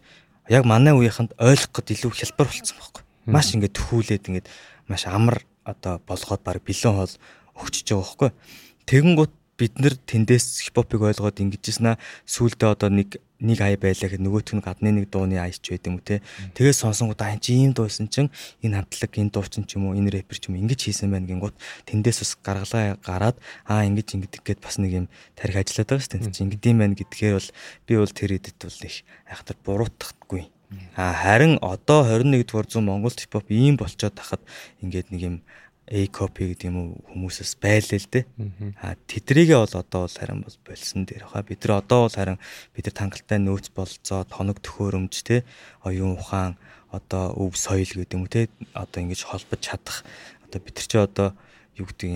[0.48, 3.02] яг манай үеийнхэнд ойлгох гэд илүү хялбар болсон байхгүй.
[3.28, 4.48] Маш ингээд төхүүлээд ингээд
[4.88, 7.14] маш амар одоо болгоод баг бэлэн хоол
[7.60, 8.30] өгчөж байгаа байхгүй.
[8.88, 12.00] Тэгэнгუთ бид нар тэндээс хипхопыг ойлгоод ингэжсэн аа
[12.30, 15.98] сүулдэ одоо нэг нэг ай байлаа гэхэд нөгөөх нь гадны нэг дууны айч байд юм
[15.98, 16.22] уу те.
[16.54, 18.30] Тэгээд сонсонгууд аа чи ийм дуусан чинь
[18.62, 21.58] энэ хамтлаг энэ дуучин ч юм уу энэ рэпер ч юм ингэж хийсэн байна гингууд
[21.86, 23.36] тэндээс бас гаргалаа гараад
[23.66, 25.06] аа ингэж ингэдэг гэд бас нэг юм
[25.38, 26.34] тарих ажиллаад байгаа шүү дээ.
[26.34, 27.50] Чи ингэдэм байх гэдгээр бол
[27.86, 28.96] би бол тэр эдэд бол их
[29.26, 30.42] айхтар буруутгахгүй.
[30.96, 34.42] А харин одоо 21 дугаар зуун Монгол хипхоп ийм болцоод тахад
[34.82, 35.36] ингээд нэг юм
[35.88, 38.24] A copy гэдэг юм уу хүмүүсээс байлаа л дээ.
[38.84, 42.38] А тэдрийгээ бол одоо бол харин бол болсон дээр хаа бид нар одоо бол харин
[42.76, 45.48] бид нар тангалтай нөөц болцоо тоног төхөөрөмж те
[45.80, 46.60] оюун ухаан
[46.92, 50.04] одоо өв соёл гэдэг юм те одоо ингэж холбож чадах
[50.44, 51.28] одоо бид нар чи одоо
[51.78, 52.10] юу гэдэг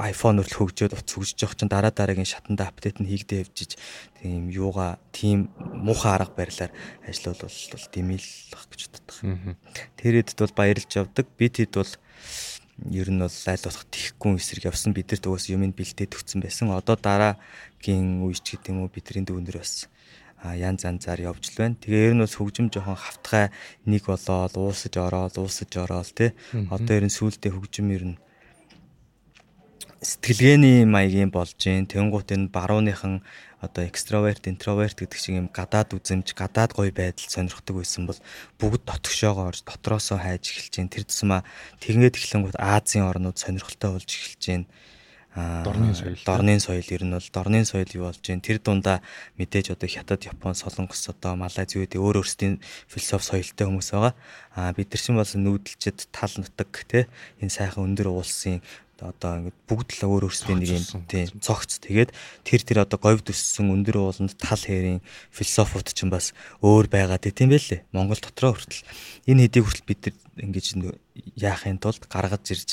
[0.00, 3.76] iPhone хүртэл хөгжөөд утас хөгжиж явах чинь дараа дараагийн шатанда апдейт нь хийгдээ явжиж
[4.16, 6.72] тийм юугаа тийм муухай арга барилаар
[7.04, 9.16] ажиллавал бол дэмийлэх гэж боддог.
[10.00, 11.26] Тэр хэдэд бол баярлж явдаг.
[11.36, 11.92] Бид хэд бол
[12.90, 16.74] ер нь бол аль болох тихгүй эсрэг явсан бид нар төгөөс юмыг бэлдээд өгсөн байсан.
[16.74, 19.86] Одоо дараагийн үеч гэдэг юм уу бидний дүүнэр бас
[20.42, 21.78] янз янзаар явж л байна.
[21.80, 23.48] Тэгээ ер нь бас хөгжим жоохон хавтгай
[23.86, 26.30] нэг болоод уусаж ороод уусаж ороод тий.
[26.68, 28.16] Одоо ер нь сүултээ хөгжим ер нь
[30.04, 31.88] сэтгэлгээний маягийн болж гин.
[31.88, 33.24] Тэнгуут энэ барууныхан
[33.64, 38.20] одоо экстраверт, интроверт гэдэг шиг юм гадаад үзэмж, гадаад гоё байдал сонирхдаг байсан бол
[38.60, 40.92] бүгд дотгошоогоо орж дотроосоо хайж эхэлж байна.
[40.92, 41.40] Тэр тусмаа
[41.80, 44.66] тэгнгээд эхлэнгүүт Азийн орнууд сонирхолтой болж эхэлж байна.
[45.34, 46.20] Дорны соёл.
[46.22, 48.38] Дорны соёл ер нь бол дорны соёл юу болж байна.
[48.44, 49.02] Тэр дундаа
[49.34, 54.14] мэдээж одоо Хятад, Япон, Солонгос одоо Малайз гэдэг өөр өөрсдийн философи соёлтой хүмүүс байгаа.
[54.54, 57.10] Аа бид нар чинь бол нүүдэлчэд тал нутаг те
[57.42, 58.62] энэ сайхан өндөр уулсын
[59.02, 61.82] одоо ингээд бүгд л өөр өөрсдийн нэг юм тийм цогц.
[61.82, 62.14] Тэгээд
[62.46, 65.02] тэр тэр одоо говьд өссөн өндөр ууланд тал хэрийн
[65.34, 66.30] философууд ч бас
[66.62, 67.82] өөр байгаад тийм байлээ.
[67.90, 68.86] Монгол дотроо хүртэл.
[69.26, 70.66] Энэ хэдийг хүртэл бид нар ингэж
[71.34, 72.70] яахын тулд гаргаж ирж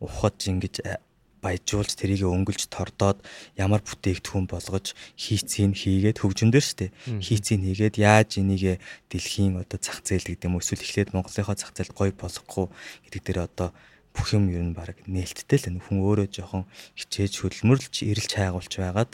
[0.00, 1.04] ухаж ингэж
[1.42, 3.22] баяжуулж тэрийг өнгөлж тордоод
[3.54, 6.90] ямар бүтээгдэхүүн болгож хийцийг хийгээд хөгжмөндөр штэ.
[7.22, 11.94] Хийцийг хийгээд яаж энийг дэлхийн одоо зах зээл гэдэг юм эсвэл эхлээд Монголынхоо зах зээлд
[11.94, 12.66] гоё болгохгүй
[13.06, 13.70] гэдэг дээр одоо
[14.18, 16.66] бүх юм ер нь баг нээлттэй л хүн өөрөө жоохон
[16.98, 19.12] хичээж хөдөлмөрлж ирэлж хайгуулж байгаад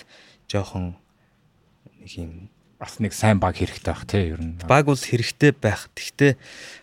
[0.49, 0.97] жоохон
[2.01, 2.49] нэг юм
[2.81, 5.89] бас нэг сайн баг хэрэгтэй байх тий ер нь баг бол хэрэгтэй байх.
[5.93, 6.33] Гэхдээ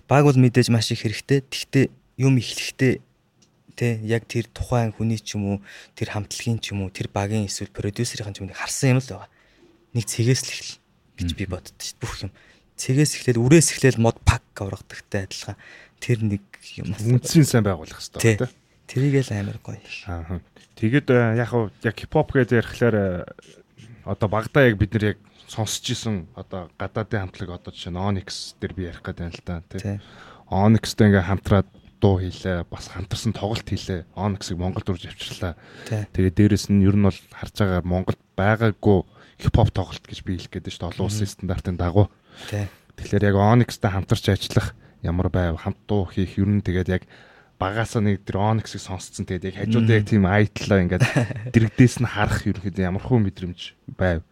[0.05, 1.45] баг бол мэдээж маш их хэрэгтэй.
[1.45, 1.85] Гэхдээ
[2.21, 2.93] юм эхлэхдээ
[3.75, 5.57] тий яг тэр тухайн хүний ч юм уу
[5.97, 9.09] тэр хамтлагийн ч юм уу тэр багийн эсвэл продюсерийн ч юм уу харсан юм л
[9.09, 9.29] байгаа.
[9.93, 10.73] Нэг цэгээс л эхэл
[11.17, 12.31] гэж би боддоо бүх юм.
[12.77, 15.57] Цэгээс эхлээл үрээс эхлээл мод пак ургадагтай адилхан
[16.01, 16.43] тэр нэг
[16.81, 18.49] юм үндсийн сайн байгуулах хэрэгтэй тий.
[18.89, 19.79] Тэрийг л амар гоё.
[20.09, 20.41] Аа.
[20.75, 21.53] Тэгээд э, яг
[21.85, 23.07] яг хипхоп гэдэг ярихлаар э,
[24.03, 28.57] одоо багада яг бид нар яг сонсч исэн одоо гадаадын хамтлаг одоо жишээ нь Onyx
[28.57, 30.01] дээр би ярих гэдэг юм л та тий.
[30.49, 31.69] Onyx-тэй ингээ хамтраад
[32.01, 35.55] дуу хийлээ бас хамтарсан тоглолт хийлээ Onyx-ыг Монгол дурж авчирлаа.
[35.85, 38.99] Тэгээд дээрэс нь ер нь бол харж байгаа Монголд байгаагүй
[39.37, 42.09] хипхоп тоглолт гэж би хэлэх гэдэг шүү дээ олон улсын стандартын дагуу.
[42.49, 47.03] Тэгэхээр яг Onyx-тай хамтарч ажиллах ямар байв хамт дуу хийх ер нь тэгээд яг
[47.61, 51.05] багасаа нэг тэр Onyx-ыг сонсцсон тэгээд яг хажуудаа яг тийм айтлаа ингээд
[51.53, 53.61] дэрэгдээс нь харах ерөнхийдөө ямар хөө мэдрэмж
[53.93, 54.25] байв.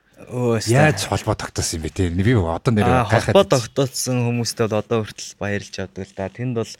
[0.67, 2.09] Яаж холбоо тогтоосон юм бэ те?
[2.09, 3.29] Би одоо нэр гайхаад.
[3.29, 6.27] Холбоо тогтоосон хүмүүстээ бол одоо хүртэл баярлж авдаг л да.
[6.27, 6.73] Тэнд бол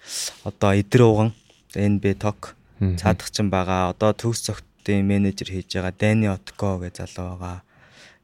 [0.44, 1.30] одоо Идэр ууган,
[1.72, 2.58] NB Tok
[3.00, 3.96] цаадах чинь байгаа.
[3.96, 7.62] Одоо төгс цогтын менежер хийж байгаа Дани Отко гэж залуу байгаа.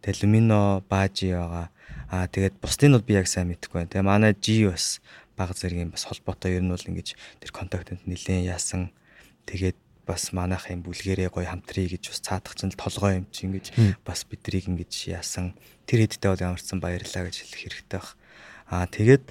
[0.03, 1.72] Тэгээ Lumino Бажи байгаа.
[2.11, 3.91] Аа тэгээд бусдын бол би яг сайн мэдэхгүй байна.
[3.91, 4.99] Тэгээ манай G бас
[5.36, 8.96] баг зэргийн бас холбоотой ер нь бол ингэж тэр контактанд нэлээд яасан.
[9.46, 9.76] Тэгээд
[10.08, 14.24] бас манайх юм бүлгэрээ гоё хамтрий гэж бас цаадах чинь толгой юм чи ингэж бас
[14.24, 15.58] бидрийг ингэж яасан.
[15.90, 18.16] Тэр хэдтэй бол ямарсан баярлаа гэж хэлэх хэрэгтэй баг.
[18.70, 19.26] Аа тэгээд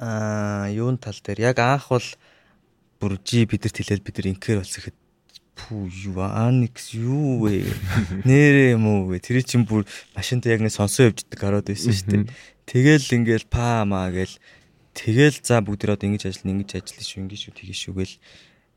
[0.00, 1.52] аа юун тал дээр?
[1.52, 2.08] Яг анх бол
[3.00, 4.98] бүржи бидэрт хэлээд бид нар инкер болсон гэхэд
[5.56, 7.64] пүү юу аникс юу вэ?
[8.28, 9.20] Нэрээ юм уу вэ?
[9.20, 12.24] Тэр чинь бүр машинтай яг нэг сонсон явждаг гараад байсан шүү дээ
[12.66, 14.36] тэгэл ингээл паамаа гэл
[14.96, 18.14] Тэгэл за бүгд ирээд ингэж ажиллана, ингэж ажиллана шүү, ингэж шүү, тэгэж шүү гэл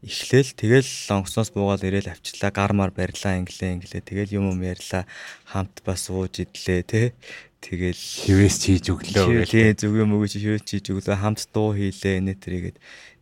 [0.04, 4.04] эхлээл тэгэл онгоцноос буугаад ирээл авчлаа, гармаар барьлаа, инглээ, инглээ.
[4.04, 5.04] Тэгэл юм юм ярьлаа.
[5.48, 7.16] Хамт бас ууж идлээ, тэ.
[7.60, 9.52] Тэгэл хивээс чийж өглөө гэл.
[9.52, 11.20] Тий, зүг юм өгч хивээс чийж өглөө.
[11.20, 12.78] Хамт дуу хийлээ, нэ тэрийгэд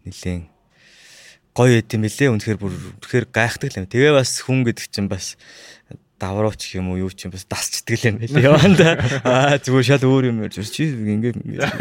[0.05, 0.45] нилээн
[1.57, 2.29] гоё юм билээ.
[2.37, 3.89] Үнэхээр бүр үнэхээр гайхдаг юм.
[3.89, 5.33] Тэгээ бас хүн гэдэг чинь бас
[6.17, 10.33] даврууч юм уу юу ч юм бас дасчдаг юм байл яванда аа зүгээр шал өөр
[10.33, 11.77] юм ярьж чи ингээд ингээд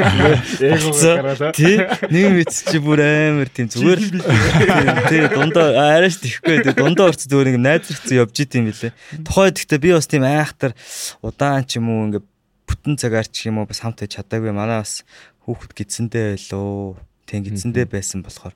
[1.56, 1.80] тий
[2.12, 4.00] нэг мэд чи бүр амар тийм зүгээр.
[5.08, 8.92] Тий дундаа арайш тийхгүй тий дундаа орц зүгээр ингээд найзрагцсан явж идэм билээ.
[9.24, 10.76] Тухайд гэхдээ би бас тийм айхтар
[11.24, 12.26] удаан ч юм уу ингээд
[12.68, 14.52] бүтэн цагаар ч юм уу бас хамт чадаагүй.
[14.52, 15.00] Манай бас
[15.48, 17.00] хүүхэд гидсэндээ байлоо.
[17.24, 18.52] Тий гидсэндээ байсан болохоор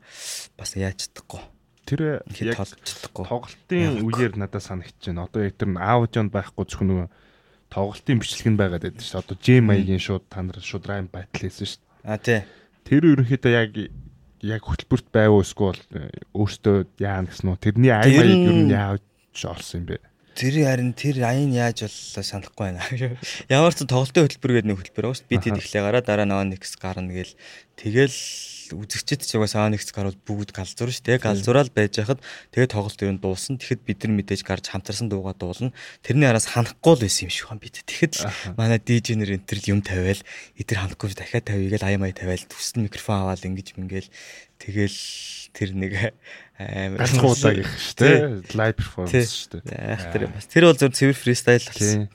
[0.61, 1.41] бас яаж чадахгүй
[1.91, 2.63] тэр яг
[3.11, 5.27] тоглолтын үеэр надад байна.
[5.27, 7.09] Одоо яг тэр аудионд байхгүй зөвхөн нөгөө
[7.71, 9.23] тоглолтын бичлэг нь байгаад байдаг шүү.
[9.23, 11.83] Одоо J маягийн шууд та нар шууд райм байтал хийсэн шүү.
[12.07, 12.47] А тий.
[12.87, 13.71] Тэр ерөнхийдөө яг
[14.43, 15.83] яг хөтөлбөрт байв уу эсвэл
[16.35, 17.59] өөртөө яана гэсэн үү?
[17.61, 19.05] Тэрний ай маяг ер нь яаж
[19.45, 20.03] олсон юм бэ?
[20.35, 22.81] Тэр харин тэр аян яаж боллоо санахгүй байна.
[23.53, 25.29] Ямар ч тоглолтын хөтөлбөр гэдэг нэг хөтөлбөр байгаа шүү.
[25.29, 27.37] Би тэд ихлэ гараа дараа нь Onyx гарна гээл
[27.77, 28.17] тэгэл
[28.75, 31.23] үзэгчд ч угаасаа Onyx гарвал бүгд галзуур шүү дээ.
[31.23, 32.23] Галзуурал байж хахад
[32.55, 33.59] тэгээ тоглолт ер нь дуусна.
[33.59, 35.75] Тэгэхэд бид нар мэдээж гарч хамтарсан дуугаа дуулна.
[36.01, 37.77] Тэрний араас ханахгүй л байсан юм шиг байна бид.
[37.83, 38.15] Тэгэхэд
[38.55, 40.23] манай DJ нэр энэ төр юм тавиал
[40.57, 44.11] эдэр ханахгүй дахиад тавья гээл аяа маяа тавиал төсөл микрофон аваад ингэж мингээл
[44.61, 44.99] тэгэл
[45.57, 45.93] тэр нэг
[46.61, 48.19] амар галхуудаа гэх шүү дээ.
[48.55, 50.13] Лайв перформанс шүү дээ.
[50.13, 52.07] Тэр бас тэр бол зөв цэвэр фристайл болсон.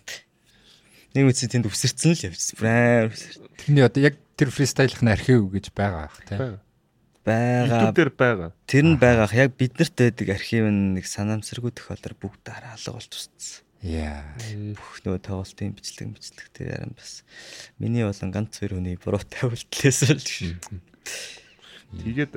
[1.16, 3.10] Нэг үгүй тэнд өсөрцөн л явчихсан.
[3.56, 6.59] Тэрний одоо яг тэр фристайлын архив гэж байгаа ах тийм
[7.25, 7.67] байгаа.
[7.67, 8.49] YouTube дээр байгаа.
[8.69, 9.29] Тэр нь байгаа.
[9.33, 13.65] Яг биднэрт байдаг архив нь нэг санаамсаргүй тохиолдол бүгд дараалга болж тусцсан.
[13.86, 14.21] Яа.
[14.77, 17.25] Бүх нөө тоглолтын бичлэг бичлэг тэр яран бас
[17.77, 20.29] миний болон ганц хоёр хүний буруутай үйлдэлээс л гэж.
[22.01, 22.33] Тэгээд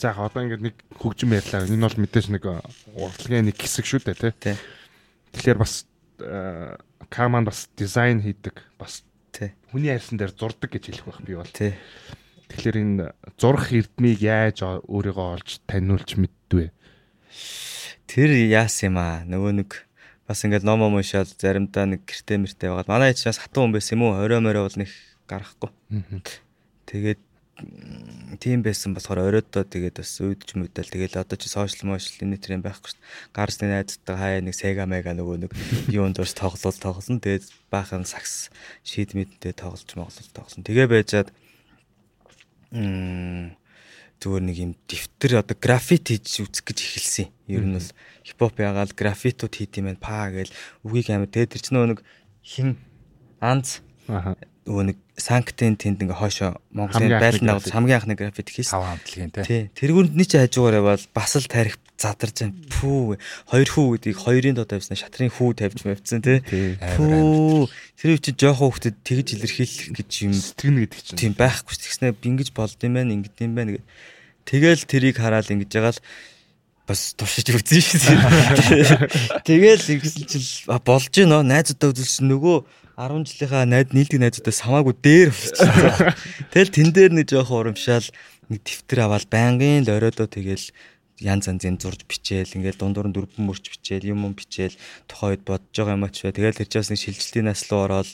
[0.00, 1.64] за яг одоо ингээд нэг хөгжим ярьлаа.
[1.64, 2.44] Энэ бол мэдээж нэг
[2.96, 4.56] урлагийн нэг хэсэг шүү дээ тий.
[5.32, 5.88] Тэгэхээр бас
[7.08, 8.60] Каман бас дизайн хийдэг.
[8.78, 9.02] Бас.
[9.72, 11.48] Хүний хайрсан дээр зурдаг гэж хэлэх байх би бол.
[11.50, 13.04] Тэгэхээр энэ
[13.40, 16.70] зурх эрдмийг яаж өөрийгөө олж таниулж мэддвэ?
[18.06, 19.24] Тэр яас юм аа.
[19.26, 19.70] Нөгөө нэг
[20.28, 23.96] бас ингээд ном ом уншаад заримдаа нэг гэртээ мэртээ байгаад манай ээжээс хатан хүн байсан
[23.98, 24.20] юм уу?
[24.20, 24.90] Орой морой бол нэг
[25.26, 25.70] гарахгүй.
[26.86, 27.20] Тэгээд
[28.42, 32.66] тийм байсан болохоор оройдоо тэгээд бас үүдж мэдэл тэгээд одоо чи сошиал мошиал энэ төрлийн
[32.66, 33.30] байхгүй шүү дээ.
[33.30, 35.52] Гарсны найзтай хаяа нэг сега мега нөгөө нэг
[35.86, 37.22] юунд дурс тоглол тоглосон.
[37.22, 38.50] Тэгээд баахан сакс
[38.82, 40.66] шийд мэдтэй тоглож моглол тоглосон.
[40.66, 41.30] Тэгээ байжгаад
[42.74, 43.54] м
[44.18, 47.28] зүгээр нэг юм дэвтэр одоо графит хийж үзэх гэж эхэлсэн.
[47.46, 47.90] Ер нь бол
[48.26, 50.02] хипхоп ягаал графитууд хийд юм байна.
[50.02, 50.50] Па гээл
[50.82, 52.00] үгийг амар тэгээд тэр чинь нөгөө нэг
[52.42, 52.80] хин
[53.38, 58.74] анз нөгөө нэг санктын тэнд ингээ хойшоо Монголын байлын дагуу хамгийн анхны графит хийсэн.
[58.74, 59.70] Хав хамтлагийн тий.
[59.78, 62.58] Тэргүүрний чи хажуугаараа бол бас л тарих задарч байна.
[62.74, 66.42] Пүү хоёр хүү гэдгийг хоёрын доо тавьсан шатрын хүү тавьж мавцсан тий.
[66.98, 71.18] Пүү тэр үчи жоохон хөвгөд тэгж илэрхийлэх гэж юм сэтгэн гэдэг чинь.
[71.22, 73.86] Тийм байхгүй ч тэгснэ ингэж болд юм байна ингэд юм байна гэд.
[74.50, 76.02] Тэгэл тэрийг хараад ингэж байгаа л
[76.84, 79.42] бас туршиж үзэн шүү дээ.
[79.48, 80.48] Тэгэл ингэсэн чил
[80.84, 82.56] болж гинөө найзуудаа үзүүлсэн нөгөө
[82.94, 86.14] 10 жилийнхаа найд нийлдэг найзуудаас хамаагүй дээр болчихсон.
[86.52, 88.08] Тэгэл тэн дээр нэг жоохон урамшаал
[88.52, 90.68] нэг дэвтэр аваад байнгын л оройдоо тэгэл
[91.22, 94.74] янз янзын зурж бичээл ингээл дундуур нь дөрвөн мөрч бичээл юм юм бичээл
[95.06, 96.34] тухайд бодож байгаа юм ач бай.
[96.34, 98.10] Тэгэл тэрчээс нэг шилжилтийн нас руу ороод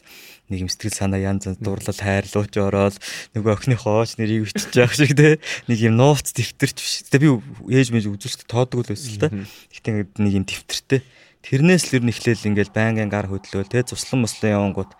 [0.53, 2.96] нэг юм сэтгэл санаа янз янз дурлал хайрлууч ороод
[3.32, 6.94] нөгөө охиныхоо ооч нэрийг бичиж байгаа шиг те нэг юм нууц дэвтэрч биш.
[7.09, 9.28] Тэгээ би ээж мэж үзүүлэлт тоодгүй л байсан л та.
[9.72, 9.90] Гэтэ
[10.20, 11.01] нэг юм дэвтэртэй.
[11.40, 14.92] Тэрнээс л ер нь эхлээл ингээл байнгын гар хөдлөөл те цуслан муслан явангууд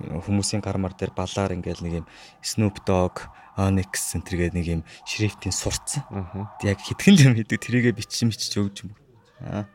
[0.00, 2.06] хүмүүсийн гар мар дээр балаар ингээл нэг юм
[2.40, 6.02] Snoop Dogg Onyx Center гэдэг нэг юм шрифтийн сурцсан.
[6.66, 8.92] Яг хитгэн юм хийдэг тэрийгэ бичсэн бичиж өгч юм.
[9.40, 9.66] Аа.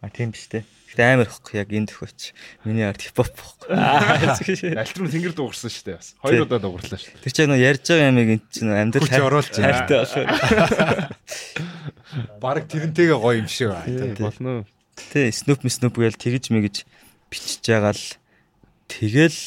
[0.00, 0.62] А тийм биш те.
[0.94, 2.32] Гэтэ амар ихгүй яг энэ төхөч.
[2.62, 3.74] Миний арт хипхоп бохгүй.
[3.74, 6.14] Альтернатив тэнгэр дуугарсан шүү дээ бас.
[6.22, 7.18] Хоёр удаа дуугарлаа шүү.
[7.18, 11.18] Тэр чинь ярьж байгаа ямиг эн чинь амьдрал оруулж хайртай болох.
[12.42, 14.14] Бараг тэрнтэйгээ гоё юм шиг байна.
[14.22, 14.52] Болно.
[14.94, 16.86] Тэ Snoop Snoop гээл тэгж мэгж
[17.28, 18.06] бичиж байгаа л
[18.86, 19.38] тэгэл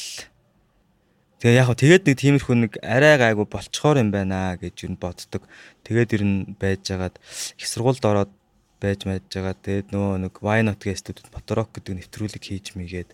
[1.42, 5.42] Тэгээ яг хөө тэгээд нэг тиймэрхүү нэг арай гайгүй болцохоор юм байна гэж юу боддог.
[5.82, 8.30] Тэгээд ер нь байжгаад их сургуульд ороод
[8.78, 9.58] байж мэдж байгаа.
[9.58, 13.10] Тэгээд нөгөө нэг Why Not гэх студид Моторок гэдэг нэвтрүүлэг хийж мийгээд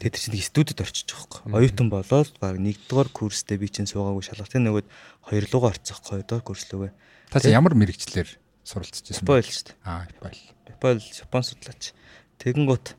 [0.00, 1.60] тэгээд чинь нэг студид байгаа юм.
[1.60, 4.88] Оюутан болоод баг нэгдүгээр курстэй би чинь суугаагүй шалгалтын нөгөөд
[5.28, 6.00] хоёр руугаа орцсон.
[6.08, 6.96] Хоёрдугаар курс лүгэ.
[7.28, 8.32] Та ямар мэрэгчлэр
[8.64, 9.44] суралцж байсан бэ?
[9.44, 9.76] Япол шүү дээ.
[9.84, 10.40] Аа, Япол.
[10.72, 11.92] Япол Япон судлаач.
[12.40, 12.96] Тэгэнгუთ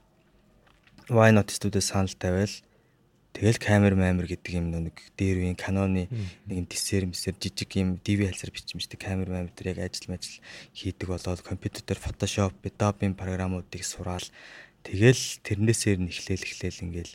[1.09, 2.53] Why Not студиэс санал тавиал
[3.34, 6.09] Тэгэл камер маамер гэдэг юм нэг дээр үеийн каноны
[6.49, 10.41] нэг юм дисер мисер жижиг юм DV хэлсэр бичмжтэй камер маамер дээр яг ажил мажил
[10.73, 14.25] хийдэг болоод компьютер дээр Photoshop, Adobe програмуудыг сураал.
[14.84, 17.13] Тэгэл тэрнээсээр нь эхлээл эхлээл ингээл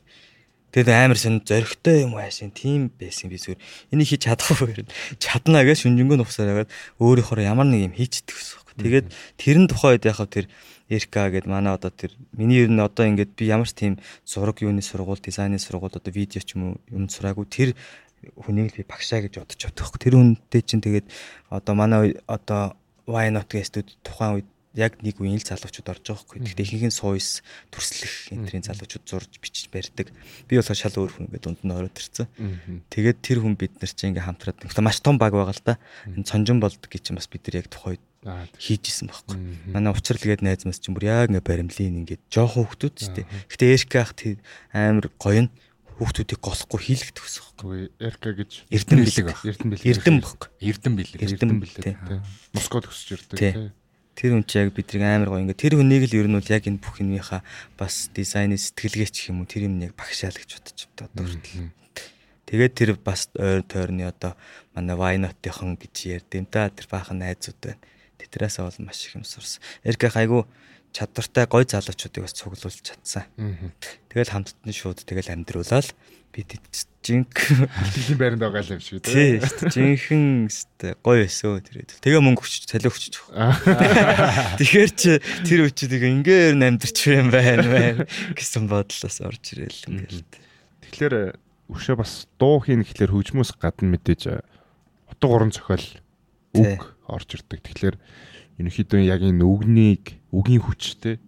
[0.74, 3.62] Тэгэд амар сон зөрөгтэй юм аашин тийм байсан би зүгээр
[3.94, 4.90] энийг хийж чадахгүй юм.
[5.22, 8.64] Чаднаа гэж шүнжэнгөө нухсаар хагаад өөрийнхөө ямар нэг юм хийчихдэг гэсэн юм.
[8.82, 9.06] Тэгээд
[9.38, 10.50] тэрэн тухайд яхав тэр
[10.90, 14.60] Эрка гэдэг манай одоо тэр миний ер нь одоо ингээд би ямар ч тийм зураг
[14.60, 17.70] юуны сургууль, дизайны сургууль одоо видео ч юм уу юм сураагүй тэр
[18.34, 19.96] хүнийг л би багшаа гэж бодож бодох.
[19.96, 21.06] Тэр хүнтэй чинь тэгээд
[21.54, 26.22] одоо манай одоо Why not гэстүүд тухайн үед яг нэг үеийн л залуучууд орж байгаа
[26.26, 26.38] хгүй.
[26.42, 30.10] Гэхдээ ихэнх нь сууис төрслөх энтрийн залуучууд зурж бичиж барьдаг.
[30.50, 32.26] Би болохоор шал өөр хүн ингээд дунд нь ороод ирсэн.
[32.90, 35.78] Тэгээд тэр хүн бид нар чинь ингээд хамтраад маш том баг байгаа л да.
[36.10, 38.02] Энэ цонжин болдог гэж чинь бас бид нар яг тухайд
[38.58, 39.36] хийжсэн байхгүй.
[39.70, 43.28] Манай учралгээд найз мас чинь бүр яг ингээ баримлын ингээд жоохон хөвгтүүд ч тийм.
[43.46, 44.16] Гэтэ Эрка ах
[44.74, 45.52] амар гоё нь
[46.00, 47.54] хүүхдүүдийг голохгүй хийлэгдэх гэсэн юм.
[47.62, 49.38] Үгүй Эрка гэж Эрдэн бэлэг баг.
[49.46, 49.86] Эрдэн бэлэг.
[49.86, 50.40] Эрдэн баг.
[50.58, 51.20] Эрдэн бэлэг.
[51.22, 51.86] Эрдэн бэлэг.
[52.50, 53.70] Москвад өсөж ирдэг тийм.
[54.14, 56.64] Тэр хүн чи яг бидний амар гоё ингээд тэр хүнийг л ер нь бол яг
[56.64, 57.42] энэ бүх юмныхаа
[57.74, 61.74] бас дизайны сэтгэлгээч юм уу тэр юм яг багшаал гэж бодож байна одоо хүртэл.
[62.46, 64.38] Тэгээд тэр бас ойр тойрны одоо
[64.76, 67.82] манай Вайнотынхон гэж ярьд юм да тэр баахан найзууд байна.
[68.22, 69.58] Тэдрээс бол маш их юм сурсан.
[69.82, 70.46] Эрkä хайгу
[70.94, 73.26] чадвартай гой залуучуудыг бас цуглуулж чадсан.
[74.08, 75.90] Тэгэл хамтдны шууд тэгэл амьдруулаад
[76.34, 76.46] би
[77.02, 79.38] жинк дэлхийн байранд байгаа юм шиг тий.
[79.42, 81.98] Жинхэн өстэй гой өсөө тэрээд.
[82.02, 83.14] Тэгээ мөнгө хүч цалин хүчж.
[84.58, 88.02] Тэгэхээр чи тэр үчиг ингээр амьдрч юм байна байна
[88.34, 90.26] гэсэн бодлоос орж ирэл ингээл.
[90.90, 91.14] Тэгэхээр
[91.70, 94.22] өшөө бас дуу хийн гэхлээр хөгжмөөс гадна мэдээж
[95.12, 95.86] утга уран зохиол
[96.56, 97.62] үг орж ирдэг.
[97.62, 97.96] Тэгэхээр
[98.58, 101.18] ерөнхийдөө яг энэ үгнийг үгийн хүчтэй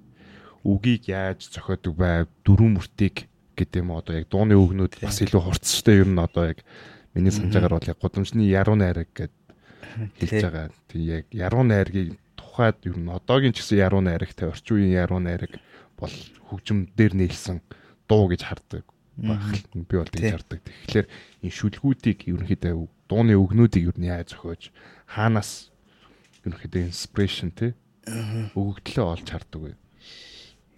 [0.67, 6.03] үгийг яаж зохиодог бай дөрвөн мөртийг гэдэг юм одоо яг дууны үгнүүд бас илүү хурцтай
[6.03, 6.61] ер нь одоо яг
[7.15, 9.35] миний санджаагаар бол яг гудамжны яруу найраг гэд
[10.21, 10.69] хэлж байгаа.
[10.91, 15.21] Тэг яг яруу найргийг тухайд ер нь одоогийн ч гэсэн яруу найрагтай орчин үеийн яруу
[15.23, 15.53] найраг
[15.97, 16.13] бол
[16.53, 17.65] хөгжим дээр нээлсэн
[18.05, 18.85] дуу гэж хардаг
[19.17, 19.65] байх.
[19.73, 20.61] Би бол тэгж хардаг.
[20.61, 21.09] Тэгэхээр
[21.47, 22.75] энэ шүлгүүдийг ерөнхийдөө
[23.09, 24.69] дууны үгнүүдийг ер нь яаж зохиож
[25.09, 25.73] хаанаас
[26.47, 27.75] ерөнхийдөө инспирэшн тий
[28.55, 29.75] өгөгдлөө олж хардаг бай.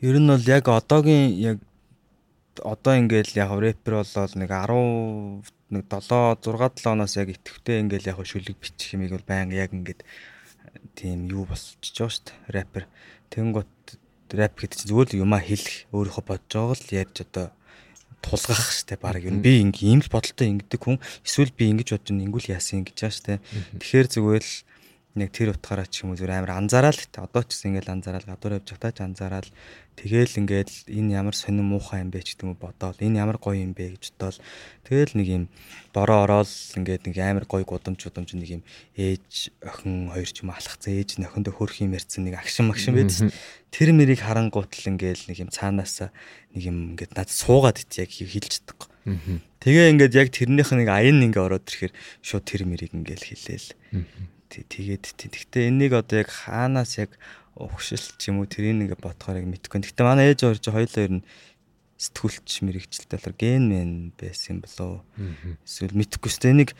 [0.00, 1.58] Ер нь бол яг одоогийн яг
[2.64, 8.10] одоо ингээл яг рэпер болоод нэг 10 нэг 7 6 7 оноос яг итгэвтэй ингээл
[8.14, 10.02] яг шүлэг бичих юмыг бол байнга яг ингээд
[10.96, 12.84] тийм юу болчихж байгаа шүү дээ рэпер.
[13.30, 13.74] Тэнгот
[14.32, 17.46] рэп гэдэг чинь л юмаа хэлэх өөрийнхөө бодож байгаа л ярьж одоо
[18.24, 19.40] тулгах штэ баг юм.
[19.44, 20.98] Би ингээм л бодолтой ингэдэг хүн.
[21.22, 23.40] Эсвэл би ингэж бодож ингүүл яасан гэж байгаа штэ.
[23.78, 24.54] Тэгэхээр зүгээр л
[25.18, 28.26] нэг тэр утгаараа ч юм уу зүгээр амар анзаараад тэ одоо ч гэсэн ингээл анзаараад
[28.30, 29.48] гадуур явж байхдаа ч анзаараад
[29.98, 33.02] тэгээл ингээл энэ ямар сонир муухай юм бэ ч гэдэг юм бодоол.
[33.02, 34.38] Энэ ямар гоё юм бэ гэж бодоол.
[34.86, 35.44] Тэгээл нэг юм
[35.90, 38.62] бороо ороод ингээд нэг амар гоё гудамж удамж нэг юм
[38.94, 43.34] ээж охин хоёр ч юм алхацсан ээж нөхөндөө хөрх юм ярьсан нэг агшин магшин байдсан
[43.74, 46.14] тэр мэрийг харангуутл ингээл нэг юм цаанаасаа
[46.54, 48.88] нэг юм ингээд над суугаад ит яг хэлж чаддаг
[49.58, 51.92] Тэгээ ингээд яг тэрнийх нэг аян ингээ ороод ирэхээр
[52.22, 53.68] шууд тэр мэрийг ингээл хэлээл
[54.49, 57.16] тэгээд тэгтээ энийг одоо яг хаанаас яг
[57.59, 59.82] угшилт ч юм уу тэрийг ингээ бодохоор яг мэдгүй.
[59.82, 61.26] Тэгтээ манай ээж чи хоёулаа ер нь
[61.99, 65.03] сэтгүүлч мэрэгчлээ болохоор ген мэн байсан болоо.
[65.66, 66.55] Эсвэл мэдхгүй шүү дээ.
[66.55, 66.70] Энийг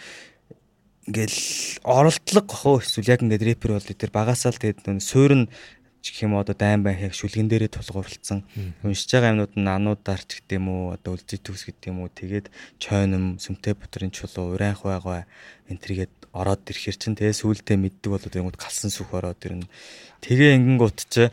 [1.11, 1.39] ингээл
[1.83, 5.51] оролдлого гохоо эсвэл яг ингээд рэпер бол тэр багасаал тэгээд суурн
[5.99, 8.47] ч гэх юм одоо дайм бай хэрэг шүлгэн дээрээ тулгуурлцсан
[8.87, 12.11] уншиж байгаа юмнууд нь ануудаар ч гэдэг юм уу одоо үлзий төгс гэдэг юм уу
[12.12, 12.47] тэгээд
[12.79, 15.27] чойном сүмтэй бутрын чулуу урайх байгаа
[15.66, 19.66] энэ төргээд ороод ирэхэр чин тэгээ сүултээ мэддэг болоод тэнгууд галсан сүх ороод ирнэ
[20.24, 21.31] тэгээ ингэнгუут ч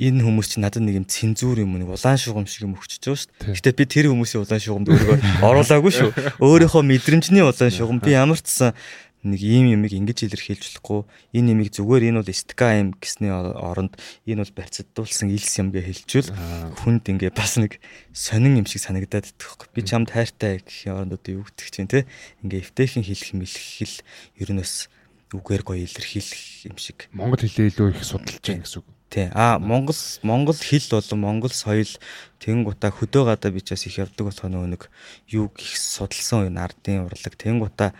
[0.00, 3.20] энэ хүмүүс чинь надад нэг юм цензур юм нэг улаан шугам шиг юм өгчөж байгаа
[3.20, 3.56] шүү дээ.
[3.60, 6.10] Гэтэ би тэр хүмүүсийн улаан шугамд өөрийгөө оруулаагүй шүү.
[6.46, 8.72] Өөрийнхөө мэдрэмжний улаан шугам би ямар ч сан
[9.20, 11.04] нэг ийм юмыг ингэж илэрхийлж болохгүй
[11.36, 16.32] энэ юмыг зүгээр энэ бол юм гэсний оронд энэ бол барьцдуулсан илс юм гэ хэлжүүл.
[16.80, 17.84] Хүнд ингээ бас нэг
[18.16, 21.90] сонин юм шиг санагдаад идэх байхгүй би чамд хайртай гэхийн оронд одоо юу гэдэг чинь
[21.92, 22.08] те
[22.40, 23.96] ингээ эвтэйхэн хэлэх мэлхэл
[24.40, 24.88] ер нь бас
[25.36, 27.06] үгээр гоё илэрхийлэх юм шиг.
[27.14, 28.88] Монгол хэлээ илүү их судалж байгаа гэсэн үг.
[29.10, 29.26] Тий.
[29.34, 31.90] А Монгол Монгол хэл болон Монгол соёл
[32.38, 34.86] тэнгуутаа хөдөө гадаа бичээс их явдаг болохоо нэг
[35.26, 37.34] юу их судалсан үе ардын урлаг.
[37.34, 37.90] Тэнгуутаа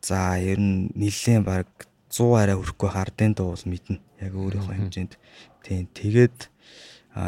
[0.00, 1.68] За ер нь нэлээд баг
[2.08, 4.00] 100 арай хүрэхгүй хардын дуу бол мэднэ.
[4.22, 5.12] Яг өөрийнхөө хэмжээнд.
[5.62, 5.86] Тийм.
[5.92, 6.48] Тэгээд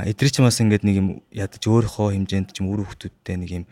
[0.07, 3.65] эдрий ч бас ингээд нэг юм ядаж өөрийнхөө хэмжээнд ч юм үр хөвгтүүдтэй нэг юм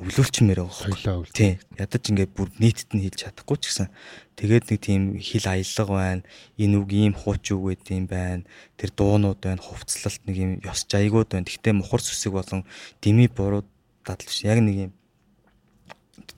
[0.00, 1.28] өвлүүлчмээр байгаа.
[1.36, 1.60] Тийм.
[1.76, 3.88] Ядаж ингээд бүр нийтэд нь хэлж чадахгүй ч гэсэн
[4.40, 6.22] тэгээд нэг тийм хэл аялга байна.
[6.56, 8.48] Энэ үг ийм хууч үг байд юм байна.
[8.80, 9.60] Тэр дуунууд байна.
[9.60, 11.44] Хувцлалт нэг юм ёс жайгууд байна.
[11.44, 12.64] Гэхдээ мухар сүсэг болон
[13.04, 13.68] дими буруу
[14.08, 14.92] дадлж яг нэг юм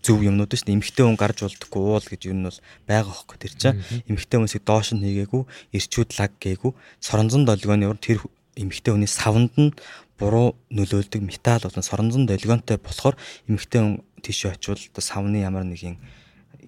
[0.03, 0.77] зөв юмнууд шүү дээ.
[0.83, 2.59] Эмхтэй хүн гарч болдоггүй уул гэж юу нь бол
[2.91, 3.79] байгаа хөөхгүй тэр чинь.
[4.11, 5.43] Эмхтэй хүмүүсийг доош нь хийгээгүй,
[5.73, 8.21] ирчүүд лаг гээгүй, соронзон долгионы ур тэр
[8.59, 9.71] эмхтэй хүний савнд нь
[10.19, 13.17] буруу нөлөөлдөг металл болон соронзон долгионтой болохоор
[13.49, 15.97] эмхтэй хүн тийшээ очивол савны ямар нэгэн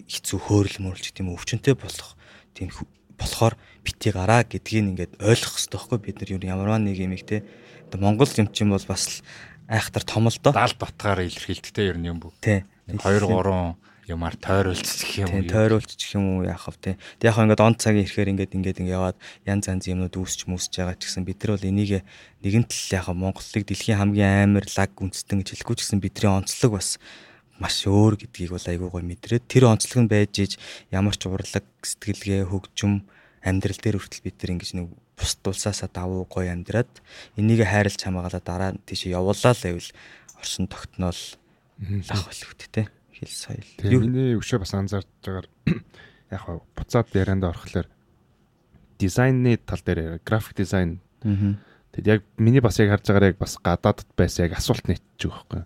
[0.09, 2.17] хэцүү хөөрөл мөрлж гэдэг юм өвчнөй болох
[2.57, 2.73] тийм
[3.15, 3.53] болохоор
[3.85, 7.45] бити гараа гэдгийг ингээд ойлгох хэрэгтэй байхгүй бид нар ямар нэг юм их те
[7.93, 9.23] Монгол юм чинь бол бас
[9.67, 10.53] айхтар том л доо.
[10.53, 12.31] Даал батгаар илэрхийлдэгтэй ер нь юм бүү.
[12.41, 12.65] Тий.
[12.87, 13.75] 2 3
[14.07, 15.43] юмар тойруулчих юм уу?
[15.49, 16.91] Тойруулчих юм уу яах вэ те.
[17.17, 19.17] Тэг яг ингээд он цагийн ирэхээр ингээд ингээд ингээд яваад
[19.49, 22.05] янз янз юмнууд үүсч мүсч байгаа ч гэсэн бид нар бол энийг
[22.45, 26.71] нэгэн тал яг Монголыг дэлхийн хамгийн амар лаг үндэстэн гэж хэлэхгүй ч гэсэн бидний онцлог
[26.77, 27.01] бас
[27.57, 30.51] маш өөр гэдгийг бол айгүй гой мэдрээд тэр онцлог нь байж иж
[30.93, 33.09] ямар ч урлаг сэтгэлгээ хөгжим
[33.41, 36.91] амьдрал дээр хүртэл бид нар ингэж нэг бус дулсаасаа давуу гой амьдраад
[37.39, 39.89] энийг хайрлж хамаагалаа дараа нь тийш явуулаа л байвал
[40.35, 41.21] орсон тогтнол
[41.79, 43.69] лах те хэл соёл.
[43.83, 45.47] Миний өшөө бас анзаарч байгаагаар
[46.31, 47.87] яг хаа буцаад ярианд орохлоор
[48.99, 50.99] дизайны тал дээр график дизайн.
[51.23, 55.63] Тэгэд яг миний бас яг харж байгаагаар яг бас гадаадд байсан яг асуулт нийтчих байхгүй.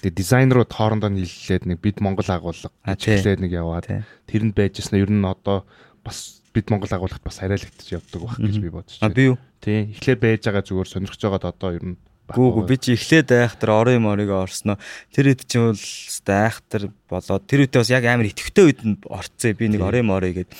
[0.00, 5.26] Тэгээ дизайнерууд хоорондоо нийллээд нэг бид Монгол агуулга чиглээд нэг яваад тэрэнд байжсэн ер нь
[5.26, 5.68] одоо
[6.00, 8.88] бас бид Монгол агуулгад бас хараалагдчих явдаг байх гэж би байна.
[9.04, 9.38] А би юу?
[9.60, 9.92] Тий.
[9.92, 11.96] Эхлээд байж байгаа зүгээр сонирхож байгаад одоо ер нь
[12.30, 14.78] Гүү би чи эхлээд айхтар орын морыг орсноо.
[15.10, 15.82] Тэр хэд чинь бол
[16.30, 19.58] айхтар болоод тэр үедээ бас яг амар итгэвтэй үед нь орцсон.
[19.58, 20.50] Би нэг орын морыг гээд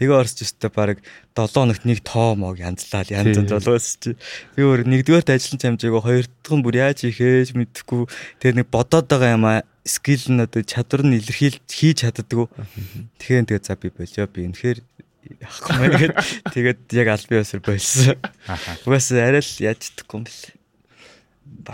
[0.00, 1.04] тэгээ орсч өстэй баг
[1.36, 4.16] 7 хоногт нэг тоо мог янзлал янз янз болгоос чи.
[4.56, 8.08] Би өөр нэгдүгээрт ажиллаж хамжаагаа хоёр дахь нь бүр яаж ихээж мэдхгүй.
[8.40, 12.48] Тэр нэг бодоод байгаа юм аа скил нь одоо чадвар нь илэрхийл хийж чаддгүй.
[13.20, 14.78] Тэгэхээр тэгээ за би болоо би үнэхээр
[15.40, 16.14] яахгүй мэн гээд
[16.54, 18.16] тэгээд яг аль бие өсөр болсон.
[18.86, 20.59] Угаасаа арай л яаж чадахгүй юм бэл.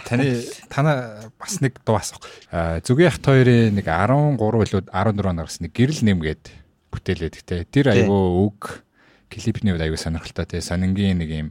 [0.06, 2.24] Таны тана бас нэг дуу асуух.
[2.50, 6.44] Зүгийн хат хоёрын нэг 13 илүү 14 оноос нэг гэрэл нэмгээд
[6.90, 7.60] бүтээлээд гэтээ.
[7.70, 8.82] Тэр айгүй үг
[9.28, 10.64] клипний үед айгүй сонирхолтой тий.
[10.64, 11.48] Сонингийн нэг юм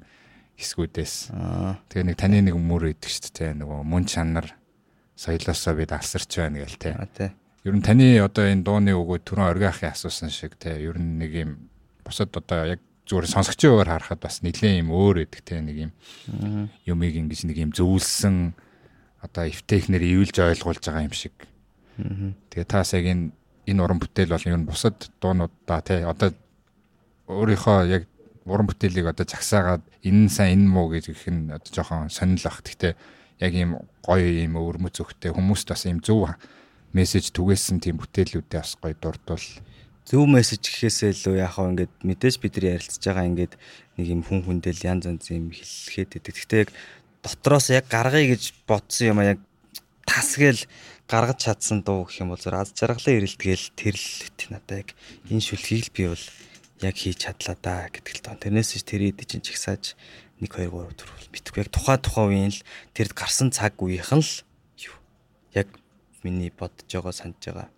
[0.58, 1.32] хэсгүүдээс.
[1.92, 3.52] Тэгээ нэг таны нэг мөр идэг шүү дээ.
[3.62, 4.48] Нөгөө мөн чанар
[5.16, 7.32] соёлоосоо бид алсарч байна гээл тий.
[7.66, 10.86] Ер нь таны одоо энэ дууны үгөө түрэн оргиахын асуусан шиг тий.
[10.86, 11.52] Ер нь нэг юм
[12.06, 15.92] бусад одоо яг зүгээр сонсогчийн өөр харахад бас нэлээд юм өөр өгдөг те нэг юм
[16.90, 18.58] юмыг ингэж нэг юм зөвлөсөн
[19.22, 21.34] одоо эвтэхнэр ивэлж ойлгуулж байгаа юм шиг.
[22.50, 23.30] Тэгээ таас яг энэ
[23.70, 26.34] энэ уран бүтээл бол ер нь бусад дуунуудаа те одоо
[27.30, 28.04] өөрийнхөө яг
[28.46, 32.62] уран бүтээлийг одоо жагсаагаад энэ сайн энэ муу гэж их нь одоо жоохон сонирл ах.
[32.62, 32.94] Гэхдээ
[33.42, 36.30] яг ийм гоё ийм өрмөц өгтэй хүмүүст бас ийм зөв
[36.94, 39.46] мессеж түгээсэн тийм бүтээлүүдээ бас гоё дурдвал
[40.06, 43.54] зөв мессеж гэхээсээ илүү яг хаа ингээд мэдээж бид нар ярилцж байгаа ингээд
[43.98, 46.34] нэг юм хүн хүндэл янз янз юм хэлэхэд идэг.
[46.38, 46.72] Гэхдээ яг
[47.26, 49.40] дотроос яг гаргая гэж бодсон юм а яг
[50.06, 50.62] тасгээл
[51.10, 54.90] гаргаж чадсан дуу гэх юм бол зөв аз жаргалаа ирэлтгээл тэр л үт надаа яг
[55.26, 56.26] энэ шүлхийг л би бол
[56.86, 58.38] яг хийж чадлаа да гэдэг л тоо.
[58.38, 59.98] Тэрнээс ч тэр идэж чинь чигсааж
[60.38, 62.62] 1 2 3 4 бол битгүй яг тухай тухай үеийн л
[62.94, 64.34] тэрд гарсан цаг үеийнхэн л
[64.86, 64.96] юу
[65.58, 65.70] яг
[66.22, 67.70] миний бодож байгаа санаж байгаа.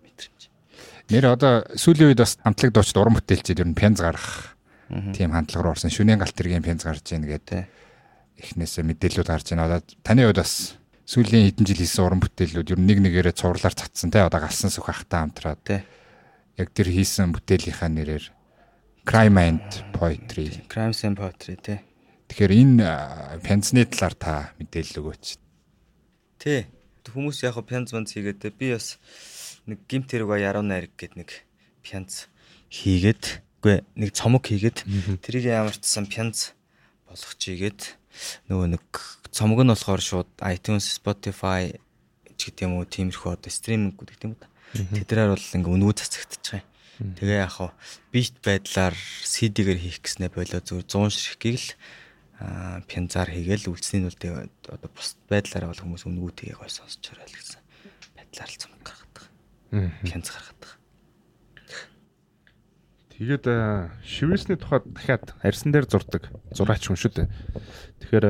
[1.08, 4.52] Нэр одоо сүүлийн үед бас хамтлаг дуучид уран бүтээлчид ер нь пянз гарах
[5.16, 5.88] тийм хандлага руу орсон.
[5.88, 7.64] Шүнэн галт тэргийн пянз гарч ийн гэдэг
[8.36, 9.72] эхнээсээ мэдээлэлүүд гарч байна.
[9.72, 10.76] Одоо таны хувьд бас
[11.08, 14.68] сүүлийн хэдэн жил хийсэн уран бүтээлүүд ер нь нэг нэгээрээ цуурлаар цацсан те одоо галсан
[14.68, 15.76] сүх ахтай хамтраад те
[16.60, 18.24] яг тэр хийсэн бүтээлийнхаа нэрээр
[19.08, 19.64] Crime and
[19.96, 20.68] Poetry.
[20.68, 21.80] Crimes and Poetry те.
[22.28, 25.24] Тэгэхээр энэ пянзны талаар та мэдээлэл өгөөч.
[26.44, 26.68] Тий.
[27.08, 29.00] Хүмүүс яг пянз манц хийгээд би бас
[29.68, 31.44] нэг гимт хэрэг яруу найраг гэд нэг
[31.84, 32.32] пянц
[32.72, 34.88] хийгээд үгүй нэг цомог хийгээд
[35.20, 36.56] тэрийг ямарчсан пянц
[37.04, 37.80] болгоч ийгээд
[38.48, 38.84] нөгөө нэг
[39.28, 41.76] цомог нь болохоор шууд iTunes, Spotify
[42.38, 44.48] ч гэдэг юм уу тиймэрхүү одоо стриминг гэдэг юм да.
[44.72, 46.64] Тэдрээр бол ингээ өнгөө цацагдчих
[46.98, 47.12] юм.
[47.18, 47.70] Тэгээ яг хаа
[48.14, 51.68] бит байдлаар CD-гээр хийх гэснээр болоо зүгээр 100 ширхгийг л
[52.86, 57.34] пянзаар хийгээл үлдсний нь бол одоо бус байдлаараа бол хүмүүс өнгөө тгээ гой сонсчоор байл
[57.34, 57.62] гэсэн
[58.14, 58.97] байдлаар л цомог
[59.72, 60.76] хянц гаргаад байгаа.
[63.18, 63.44] Тэгээд
[64.06, 67.28] шивэсний тухайд дахиад арьсан дээр зурдаг зураач хүн шүү дээ.
[68.00, 68.26] Тэгэхээр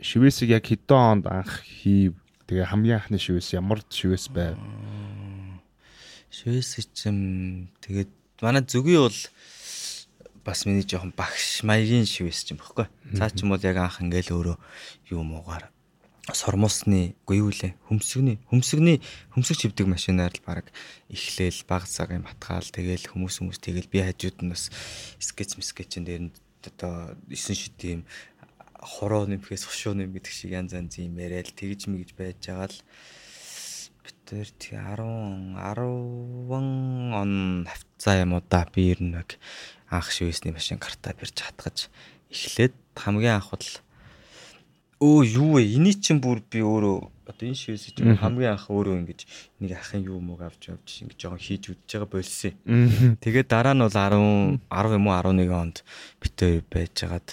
[0.00, 2.16] шивэсийг яг хэдэн онд анх хийв
[2.48, 4.56] тэгээ хамгийн анхны шивэс ямар шивэс байв?
[6.32, 9.20] Шивэс чим тэгээд манай зүгийн бол
[10.44, 12.88] бас миний жоохон багш маягийн шивэс юм баггүй.
[13.14, 14.56] Цаа ч юм бол яг анх ингээл өөрөө
[15.12, 15.68] юу муугаар
[16.28, 19.00] сормосны үгүй юу лээ хөмсгний хөмсгний
[19.32, 20.68] хөмсг чивдэг машинаар л баг
[21.08, 24.68] эхлээл баг цагын батгаал тэгэл хүмүүс хүмүүс тэгэл би хажууд нь бас
[25.18, 28.00] скетч скетчэн дээр нь одоо 9 шид тийм
[28.80, 32.78] хороо нэмхээс хошуу нэм гэдэг шиг янз янз юм яриад тэгж мэгж байж байгаа л
[34.04, 38.68] битэр тий 10 10 он хавцаа юм уу да?
[38.72, 41.88] Би ер нь анх шивэсний машин картаа бирж хатгаж
[42.30, 43.68] эхлээд хамгийн анх бол
[45.00, 45.64] өө юу вэ?
[45.64, 46.98] Эний чинь бүр би өөрөө
[47.30, 49.20] одоо энэ шивээс чинь хамгийн анх өөрөө ингэж
[49.64, 52.52] нэг ахын юу мөг авч явж ингэж жоохон хийж үдчихэж байгаа болсон.
[53.24, 55.76] Тэгээд дараа нь бол 10 10 юм уу 11 онд
[56.20, 57.28] битээ байжгаад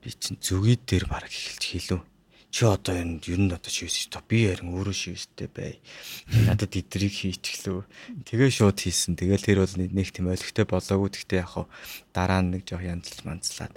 [0.00, 2.00] би чинь зүгий дээр баг эхэлж хийлүү.
[2.48, 5.84] Чи одоо энэ ер нь одоо шивээс чи би ярин өөрөө шивэстэй бай.
[6.48, 7.84] Надад идрийг хийчихлөө.
[8.24, 9.20] Тэгээ шууд хийсэн.
[9.20, 11.12] Тэгэл тэр бол нэг тийм ойлгохтой болоогүй.
[11.12, 11.68] Гэхдээ яг
[12.16, 13.76] дараа нь нэг жоох янзлж манцлаад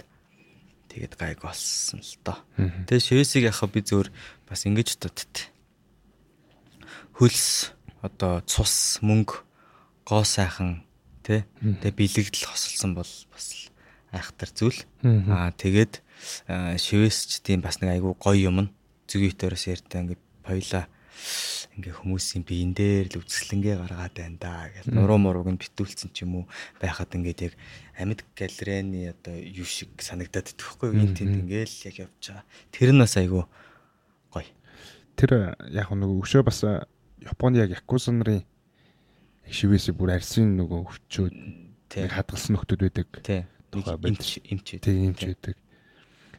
[0.92, 2.36] Тэгээд гайг болсон л доо.
[2.84, 4.12] Тэгээ шивэсийг яхаа би зөөр
[4.44, 5.48] бас ингэж дутт.
[7.16, 7.72] Хөлс
[8.04, 9.40] одоо цус мөнгө
[10.04, 10.84] гоо сайхан
[11.24, 13.72] тий тэгээ бэлэгдэл хосолсон бол бас
[14.12, 14.84] айхтар зүйл.
[15.32, 16.04] Аа тэгээд
[16.76, 18.68] шивэс ч тийм бас нэг айгүй гоё юм.
[19.08, 20.92] Зүгийтерээс ярьтаа ингээд хоёла
[21.76, 26.28] ингээ хүмүүсийн биен дээр л үзэсгэлэнгээ гаргаад байна да гэж нуруу мурууг нь битүүлсэн ч
[26.28, 26.44] юм уу
[26.80, 27.54] байхад ингээд яг
[27.96, 32.44] амьд галерейны одоо юу шиг санагдаад төгөхгүй энэ тэнд ингээл яг явж байгаа.
[32.72, 33.44] Тэр нь бас айгүй
[34.36, 34.52] гоё.
[35.16, 36.60] Тэр яг нөгөө өшөө бас
[37.22, 38.42] Японы яг якуза нарын
[39.46, 41.34] шивээсээ бүр арсын нөгөө өвчөөд
[42.10, 43.06] хадгалсан нөхдүүд байдаг.
[43.70, 44.66] Тухай эмч эмч.
[44.82, 45.56] Тий эмч байдаг.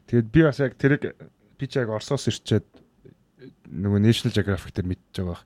[0.08, 1.16] Тэгээд би бас яг тэрийг
[1.56, 2.68] би ч яг Оросоос ирчээд
[3.70, 5.44] нөгөө National Geographic дээр мэдчихэж байгаа бах.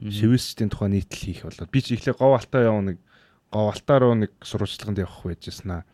[0.00, 2.98] Шивэсчдийн тухай нийтлэл хийх болоод би ч ихлэ гов алтаа яваа нэг
[3.50, 5.84] гов алтаа руу нэг сурвалжлаганд явах байжсна.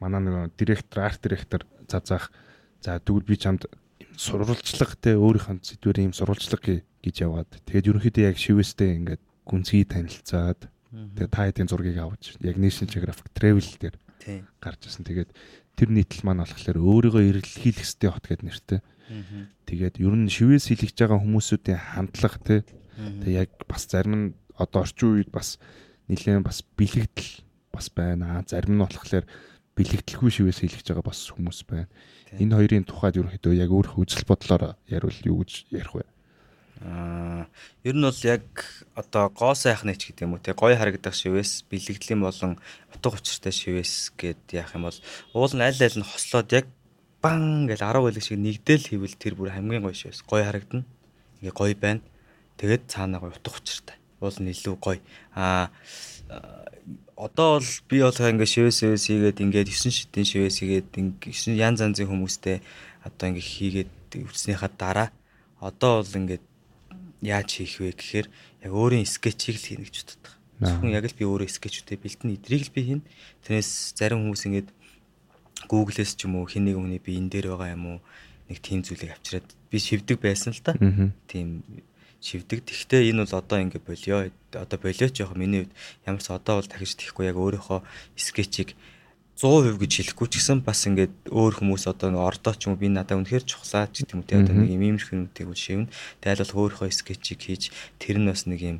[0.00, 2.32] Манай нөгөө директор, арт директор зазаах
[2.80, 3.68] за тэгвэл би чамд
[4.16, 9.84] сурвалжлага те өөрийнх нь сэдвэр ийм сурвалжлага гэж яваад тэгээд ерөнхийдөө яг шивэстэй ингээд гүнзгий
[9.84, 13.96] танилцаад тэгээд та хэдийн зургийг авч яг National Geographic Travel дээр
[14.60, 15.04] гарч ирсэн.
[15.04, 15.30] Тэгээд
[15.76, 18.80] тэр нийтлэл маань болохоор өөрийгөө эрэлхийлэх хэвээр хот гэдэг нэртэй.
[19.66, 22.56] Тэгээд ер нь шивээс хилэгж байгаа хүмүүсүүдийн хандлага те
[23.22, 24.26] тэг яг бас зарим нь
[24.58, 25.58] одоо орчин үед бас
[26.08, 27.30] нэлээд бас бэлэгдэл
[27.70, 28.42] бас байна.
[28.48, 29.26] Зарим нь болохоор
[29.76, 31.86] бэлэгдэлгүй шивээс хилэгж байгаа бас хүмүүс байна.
[32.34, 36.04] Энэ хоёрын тухайд ерөнхийдөө яг өөрөх үзэл бодлоор яривал юу гэж ярих вэ?
[36.84, 37.48] Аа
[37.84, 38.44] ер нь бол яг
[38.92, 42.60] одоо гоо сайхны ч гэдэг юм уу те гоё харагдах шивээс бэлэгдлийн болон
[42.92, 44.98] утга учиртай шивээс гэд яах юм бол
[45.32, 46.68] уул нь аль аль нь хослоод яг
[47.22, 50.84] бан гэж 10 байлг шиг нэгдэл хийвэл тэр бүр хамгийн гоё шивээс гоё харагдана.
[51.40, 52.02] Ингээ гоё байна.
[52.56, 53.96] Тэгээд цаанаа гоё утга учиртай.
[54.20, 55.00] Уул нь илүү гоё.
[55.34, 55.70] Аа
[57.16, 61.80] одоо бол би бол ингээ шивээс шивээс хийгээд ингээд 9 шидийн шивээс хийгээд 9 янз
[61.80, 62.60] янзын хүмүүстэй
[63.08, 65.08] одоо ингээ хийгээд үлдснийхаа дараа
[65.60, 66.44] одоо бол ингээд
[67.24, 68.26] яаж хийх вэ гэхээр
[68.68, 70.32] яг өөрийн скетчийг л хийнэ гэж боддог.
[70.60, 73.04] Зөвхөн яг л би өөрөө скетчүүдээ бэлтэн эдрийг л би хийнэ.
[73.48, 74.68] Тэрнээс зарим хүмүүс ингээд
[75.68, 77.98] Google-с ч юм уу хин нэг хүний биен дээр байгаа юм уу
[78.48, 80.72] нэг тийм зүйлийг авчираад би шивдэг байсан л та.
[81.26, 81.62] Тийм
[82.22, 82.64] шивдэг.
[82.64, 84.30] Тэгвэл энэ бол одоо ингэ болио.
[84.54, 85.74] Одоо болиоч яг миний хувьд
[86.06, 87.82] ямар ч одоо бол дахиж тийхгүй яг өөрийнхөө
[88.16, 88.74] скетчийг
[89.36, 92.80] 100% гэж хэлэхгүй ч гэсэн бас ингээд өөр хүмүүс одоо нэг ордоо ч юм уу
[92.80, 95.92] би надад үнэхээр чухлаа ч гэдэг юм те одоо нэг юм иймэрхүү юмтыг шивнэ.
[96.24, 97.68] Тэгэл бол өөрийнхөө скетчийг хийж
[98.00, 98.78] тэр нь бас нэг юм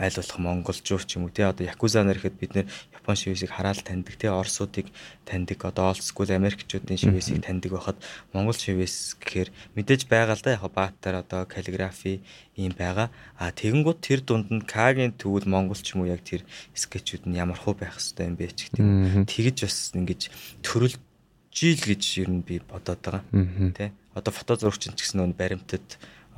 [0.00, 2.66] айл болох монголчууд ч юм уу тий одоо якуза нар гэхэд бид нэр
[3.08, 4.92] япон шивэсийг хараал таньдаг тий орсуудыг
[5.24, 7.96] таньдаг одоо олд скул америкчуудын шивэсийг таньдаг байхад
[8.36, 12.20] монгол шивэс гэхээр мэдээж байгаа л да яг баатар одоо каллиграфи
[12.60, 13.08] ийм байгаа.
[13.40, 16.44] А тэгэнгүүт тэр дунд нь кагийн төвөл монгол ч юм уу яг тэр
[16.76, 20.20] скетчүүд нь ямар хуу байх хэвээр юм бэ ч гэдэг тэгэж бас ингэж
[20.60, 21.00] төрөлж
[21.64, 23.24] ил гэж ер нь би бодоод байгаа.
[23.72, 25.86] Тий одоо фото зурагч ч гэсэн нөө баримтад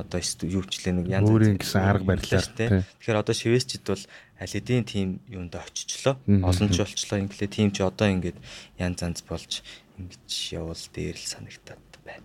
[0.01, 2.71] одоо юучлээ нэг янз бүрийн гэсэн арга барилаар тийм.
[3.01, 4.05] Тэгэхээр одоо шивэсчд бол
[4.41, 6.17] аль эдийн тим юунд очичлоо.
[6.25, 8.41] Олон ч болчлоо инглээ тим ч одоо ингээд
[8.81, 9.61] янз янз болж
[10.01, 12.25] ингэж явал дээр л санагтаад байна.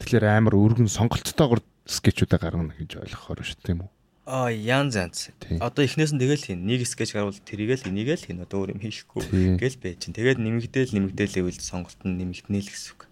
[0.00, 3.90] Тэгэхээр амар өргөн сонголттойгоор скетчүүдэ гаргана гэж ойлгохоор шүү тийм үү?
[4.24, 5.28] Аа янз янз.
[5.60, 6.64] Одоо эхнээс нь тэгэл хийн.
[6.64, 8.40] Нэг скетч гарвал тэрийг л энийг л хийн.
[8.40, 10.16] Одоо өөр юм хийхгүй гэл бай чинь.
[10.16, 13.02] Тэгээд нэмэгдээл нэмэгдээл гэвэл сонголт нь нэмэгдэнэ л гэсэн үг.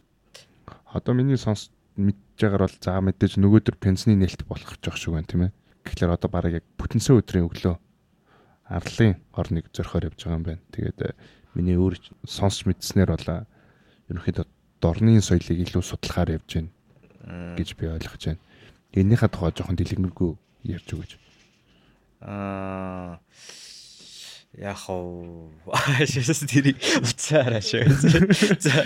[0.88, 5.14] Одоо миний сонс мэдж байгаагаар бол за мэдээж нөгөөдөр пенсны нээлт болох гэж байгаа шүү
[5.18, 5.52] гэн тийм ээ.
[5.88, 7.76] Тэгэхээр одоо бараг яг бүтэнсэн өдрийн өглөө
[8.68, 10.62] арлын орныг зөрхөөр явж байгаа юм байна.
[10.76, 11.16] Тэгээд э,
[11.56, 11.96] миний өөр
[12.28, 13.48] сонсч мэдснээр бол э,
[14.12, 14.46] ерөнхийдөө
[14.84, 18.42] дорны соёлыг илүү судлахаар явж байна гэж би ойлгож байна.
[18.92, 20.30] Энийхээ тухай жоохон дэлгэрэнгүй
[20.68, 21.12] ярьж өгөөч.
[22.20, 23.16] Аа
[24.56, 25.52] яг уу
[26.08, 27.84] шээс тэрийг уцаараа шүү.
[28.64, 28.80] За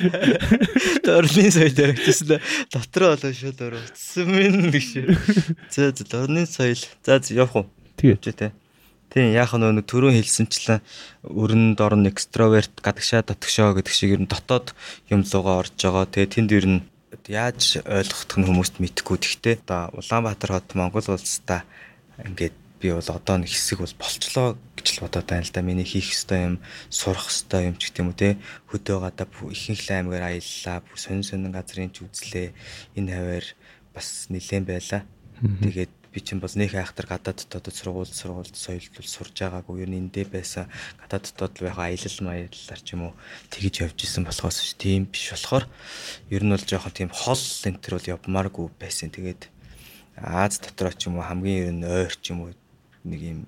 [1.07, 2.43] дөрний соёл дөрөвчсөн
[2.73, 5.15] дотроо болоо шүү дөр утсан минь гэж.
[5.71, 6.83] За за дөрний соёл.
[7.07, 7.67] За явах уу?
[7.95, 8.51] Тэгээ тэ.
[9.13, 10.81] Тийм яг нөө түрүүн хэлсэнчлэн
[11.29, 14.73] өрн дорн экстраверт гадагшаа дотгошоо гэдэг шиг ер нь дотоод
[15.13, 16.09] юм лугаа орж байгаа.
[16.09, 16.81] Тэгээ тэнд ер нь
[17.29, 19.21] яаж ойлгох нь хүмүүст мэдэхгүй.
[19.21, 21.61] Тэгтээ одоо Улаанбаатар хот Монгол улстай
[22.25, 25.63] ингээд би бол одоо нэг хэсэг бол болчлоо гэж л бодоод байна л да.
[25.63, 26.57] Миний хийх ёстой юм,
[26.91, 28.37] сурах ёстой юм ч гэдэг юм уу те.
[28.69, 32.51] Хөдөө гадаа ихэнх аймгаар аяллаа, сонин сонин газрын ч үзлээ.
[32.99, 33.47] Энэ хаваар
[33.95, 35.07] бас нэлээд байла.
[35.39, 40.13] Тэгээд би чинь бол нөх айхтар гадаад дотоод сургууль сургуульд соёлтол сурж байгаагүй ер нь
[40.13, 40.69] эндээ байсан
[41.01, 43.13] гадаад дотоод л яг аялал маяллаар ч юм уу
[43.49, 45.65] тэгж явж исэн болохоос ш тийм биш болохоор
[46.29, 49.49] ер нь бол жоохон тийм хол энтер бол явмааргүй байсан тэгээд
[50.17, 52.53] Аз дотроо ч юм уу хамгийн ер нь ойр ч юм уу
[53.09, 53.41] нэг юм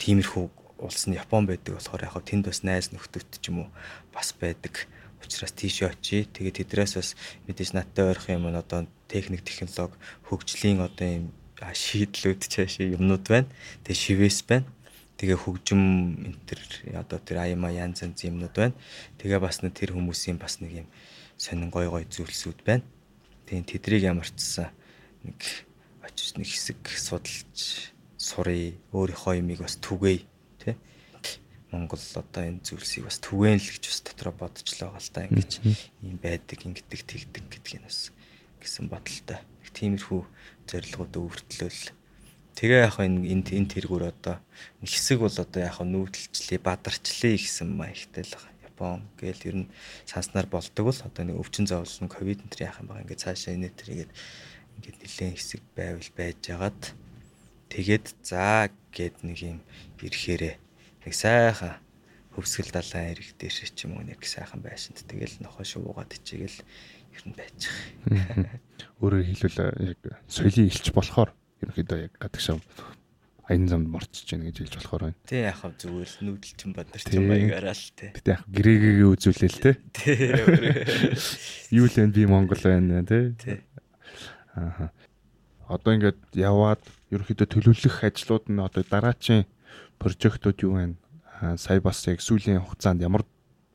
[0.00, 3.68] тиймэрхүү улс нь Япон байдаг болохоор яг тэнд бас найз нөхдөд ч юм уу
[4.16, 4.88] бас байдаг.
[5.20, 6.24] Учираас тийш очие.
[6.24, 7.12] Тэгээд тэдрээс бас
[7.44, 11.24] мэдээж надтай ойрох юм одоо техник технологи хөгжлийн одоо юм
[11.60, 13.48] шийдлүүд чаашаа юмнууд байна.
[13.84, 14.64] Тэгээ шивээс байна.
[15.20, 15.82] Тэгээ хөгжим
[16.32, 16.60] энэ төр
[16.96, 18.74] одоо тэр аяма янз янз юмнууд байна.
[19.20, 20.88] Тэгээ бас нэг тэр хүмүүсийн бас нэг юм
[21.36, 22.84] сонин гой гой зүйлсүүд байна.
[23.44, 24.72] Тэгээ тэдрийг ямарчсан
[25.28, 25.36] нэг
[26.00, 30.28] очиж нэг хэсэг судалж сурыг өөрийнхөө юмыг бас түгээе
[30.60, 30.76] тий
[31.70, 35.52] Монгол одоо энэ зүйлсийг бас түгээн л гэж бас дотроо бодчихлоо гал та ингэж
[36.02, 38.10] юм байдаг ингэдэг тэгдэг гэдгийг бас
[38.58, 39.38] гэсэн бодолтой.
[39.70, 40.22] Тиймэрхүү
[40.66, 41.94] зорилгууд өвөртлөөл.
[42.58, 44.42] Тэгээ яг энэ энэ энэ тэргүүр одоо
[44.82, 48.54] хэсэг бол одоо яг нүүдэлчлээ, бадарчлээ гэсэн маягтай л байгаа.
[48.66, 49.70] Япон гээл ер нь
[50.10, 53.06] санснаар болдог бол одоо нэг өвчин зовлон ковид энэ яах юм байгаа.
[53.06, 54.10] Ингээд цаашаа энэ тэргээд
[54.76, 56.82] ингээд нэлээд хэсэг байвал байж агаад
[57.70, 59.58] тэгээд за гэд нэг юм
[60.02, 60.54] ирэхээрээ
[61.06, 61.78] нэг сайхан
[62.34, 66.58] хөвсгөл далайн эрэг дээш ч юм уу нэг сайхан байшинт тэгэл нохоо шуугаад ичээгэл
[67.14, 67.58] ер нь байж
[68.06, 68.60] байгаа.
[69.02, 69.58] Өөрөөр хэлбэл
[69.94, 70.00] яг
[70.30, 71.30] соёлын илч болохоор
[71.62, 72.58] ерөнхийдөө яг гадагшаа
[73.50, 75.18] аян замд морчж гэнэ гэж хэлж болохоор байна.
[75.26, 78.10] Тий яг хав зүгээр нүүдэлчин бадарчин маягаараа л тий.
[78.14, 79.74] Гэтэ яг гэрээгээ үзүүлээл тий.
[79.90, 80.18] Тий.
[81.74, 83.34] Юу л энэ би Монгол байна тий.
[83.42, 83.58] Тий.
[84.54, 84.94] Аа.
[85.66, 89.46] Одоо ингээд яваад ерөнхийдөө төлөвлөх ажлууд нь одоо дараачийн
[89.98, 90.94] прожектууд юу вэ?
[91.58, 93.26] Сая бас яг сүүлийн хугацаанд ямар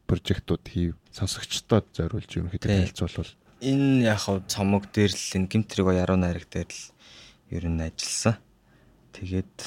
[0.08, 3.32] прожектууд хийв сонсогчдод зориулж ерөнхийдөө танилцуулбал
[3.66, 6.84] энэ яг хав цомог дээр л энэ гимтрийг яруу найраг дээр л
[7.50, 8.38] ер нь ажилласан.
[9.16, 9.58] Тэгээд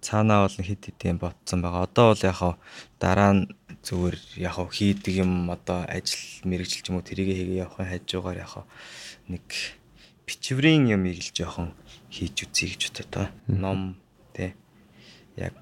[0.00, 1.84] цаанаа бол хэд хэдийн ботсон байгаа.
[1.84, 2.40] Одоо бол яг
[3.02, 3.44] дараа нь
[3.82, 8.54] зүгээр яг хийдэг юм одоо ажил мэрэгжил ч юм уу тэрийг хийгээ явахын хажуугаар яг
[9.28, 9.46] нэг
[10.24, 11.74] бичвэрийн юм ийг л жоохон
[12.10, 13.26] хийж үзье гэж бодоо.
[13.46, 13.96] Ном
[14.34, 14.54] тий
[15.38, 15.54] яг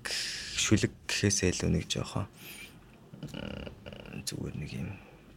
[0.56, 2.26] шүлэг гэхээсээ илүү нэг жоохон
[4.24, 4.90] зүгээр нэг юм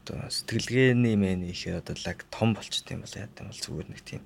[0.10, 4.02] одоо сэтгэлгээний мэн ихээр одоо лаг том болчт юм бол яа гэм бол зүгээр нэг
[4.02, 4.22] тийм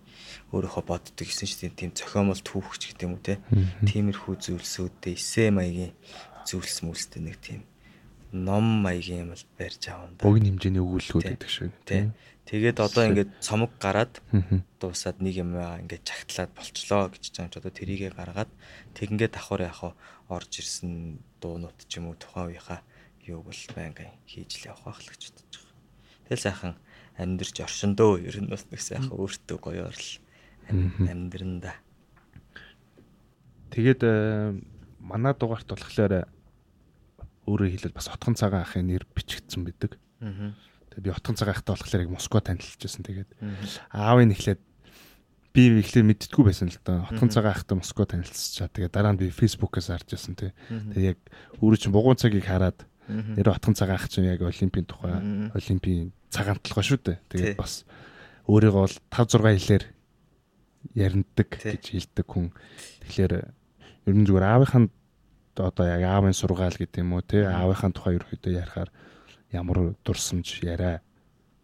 [0.56, 3.42] өөрөөхөө боддог гэсэн чинь тийм цохиомол түүхч гэдэг юм уу те
[3.84, 5.94] тиймэрхүү зүйлсүүдээ эсэ маягийн
[6.48, 7.62] зүйлс мүлстэй нэг тийм
[8.32, 10.24] ном маягийн юм бол барьж аван да.
[10.26, 11.72] Богино хэмжээний өгүүлэлгүүд гэдэг шиг.
[11.86, 12.10] Тий.
[12.44, 14.20] Тэгээд одоо ингээд цомог гараад
[14.84, 18.52] дуусаад нэг юм ингээд чагтлаад болчлоо гэж байгаа ч одоо тэрийгэ гаргаад
[19.00, 19.96] тэгингээ давхар яхаа
[20.28, 22.84] орж ирсэн дуунууд ч юм уу тухайн үеийнхаа
[23.24, 25.76] юуг бол байнгын хийж л явах байх л гэж бодож байгаа.
[26.28, 26.74] Тэгэл сайхан
[27.16, 30.12] амьдрч оршиндөө ер нь бас нэг сайхан өөртөө гоёор л
[30.68, 31.80] амьдран да.
[33.72, 34.60] Тэгээд э,
[35.00, 36.28] манай дугаарт болохоор
[37.48, 39.96] өөрөөр хэлбэл бас отгон цагаан ахын нэр бичигдсэн байдаг.
[40.20, 40.52] Аа
[40.94, 43.04] Тэгээ би утган цагаан ахтай болохоор яг Москва танилцчихсан.
[43.04, 43.30] Тэгээд
[43.90, 44.62] аавын эхлээд
[45.54, 47.06] би эхлээд мэдтгүү байсан л да.
[47.10, 48.70] Утган цагаан ахтай Москва танилцчихаа.
[48.70, 50.52] Тэгээд дараа нь би фэйсбүүкээс харж байсан тий.
[50.70, 51.20] Тэгээд яг
[51.62, 55.18] өөрөө чинь бугуун цагийг хараад нэр утган цагаан ах чинь яг олимпийн тухай
[55.58, 57.18] олимпийн цагаан толгой шүү дээ.
[57.30, 57.84] Тэгээд бас
[58.48, 59.86] өөрийгөө бол 5 6 хэлээр
[60.94, 62.54] яриндаг гэж хэлдэг хүн.
[63.10, 63.34] Тэгэхээр
[64.08, 64.88] ер нь зүгээр аавынхаа
[65.62, 68.90] одоо яг аавын сургаал гэдэг юм уу тий аавынхаа тухай ерөөхдөө ярихаар
[69.54, 71.02] ямар дурсамж яриа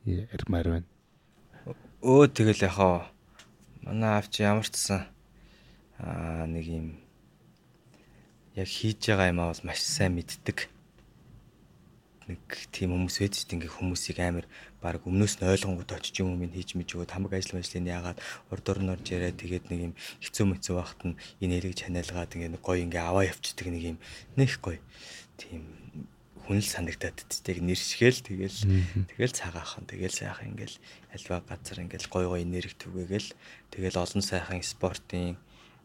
[0.06, 0.88] ярмаар байна.
[2.00, 3.10] Өө тэгэл яхаа
[3.84, 5.10] манай авч ямар ч сан
[5.98, 6.88] аа нэг юм
[8.56, 10.70] яг хийж байгаа юм аа бол маш сайн мэддэг.
[12.30, 14.46] Нэг тийм хүмүүс байж дээ ингээ хүмүүсийг амар
[14.80, 18.22] баг өмнөөс нь ойлгонгууд очиж юм минь хийж мэж өгөөд хамаг ажил мэлжлийн яагаад
[18.54, 22.62] урд орн орж яриа тэгээд нэг юм хэцүү мэцүү байхад нь энэ хэлийг чанаалгаад ингээ
[22.62, 23.98] гоё ингээ аваа явчихдаг нэг юм
[24.38, 24.78] нэх гоё
[25.42, 25.79] тийм
[26.50, 28.60] хүн л санагдаад тэтдэг нэршгээл тэгэл
[29.14, 30.82] тэгэл цагаахан тэгэл сайхан ингээл
[31.14, 33.30] альва газар ингээл гой гой энерги түгээгээл
[33.70, 35.38] тэгэл олон сайхан спортын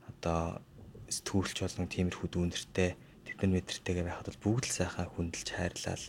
[0.09, 0.65] одоо
[1.12, 2.97] сэтгүүлч болон тиймэрхүү дүүнертэй
[3.29, 6.05] тэдэн метртэйгээ байхад бол бүгд л сайхан хүндэлж хайрлал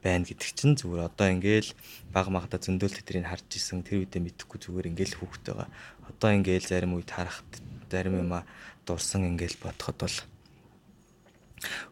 [0.00, 1.10] байна гэдэг чинь зүгээр.
[1.10, 1.70] Одоо ингээл
[2.14, 5.68] баг магада зөндөл тэдрийг харж исэн тэр үедээ мэдхгүй зүгээр ингээл хүүхд байгаа.
[6.06, 7.50] Одоо ингээл зарим үед харахад
[7.90, 8.46] зарим юма
[8.86, 10.16] дурсан ингээл бодоход бол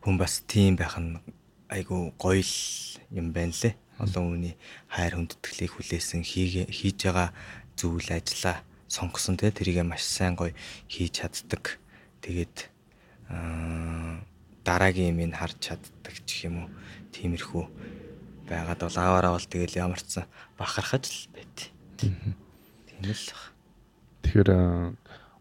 [0.06, 1.18] хүн бас тийм байх нь
[1.68, 2.56] айгу гоё л
[3.10, 3.74] юм байна лээ.
[3.98, 4.54] Олон хүний
[4.92, 7.32] хайр хүндэтгэлийг хүлээсэн хийж байгаа
[7.74, 10.52] зүйл ажиллаа сонгосон те тэрийг маш сайн гоё
[10.86, 11.80] хийж чаддаг.
[12.22, 12.56] Тэгээд
[14.62, 16.70] дараагийн юм ин харж чаддаг ч юм уу.
[17.10, 17.64] Тиймэрхүү
[18.46, 20.28] байгаад бол аваараа бол тэгэл ямарчсан
[20.58, 21.72] бахархаж л байт.
[21.98, 22.14] Тийм
[23.02, 23.42] л баг.
[24.22, 24.50] Тэгэхээр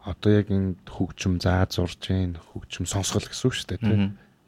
[0.06, 4.02] одоо яг энэ хөгжим зааж урж гин хөгжим сонсгол гэсэн үг шүү дээ тийм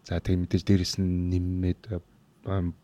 [0.07, 1.99] За тэгээ мэдээж дээрэс нь нэмээд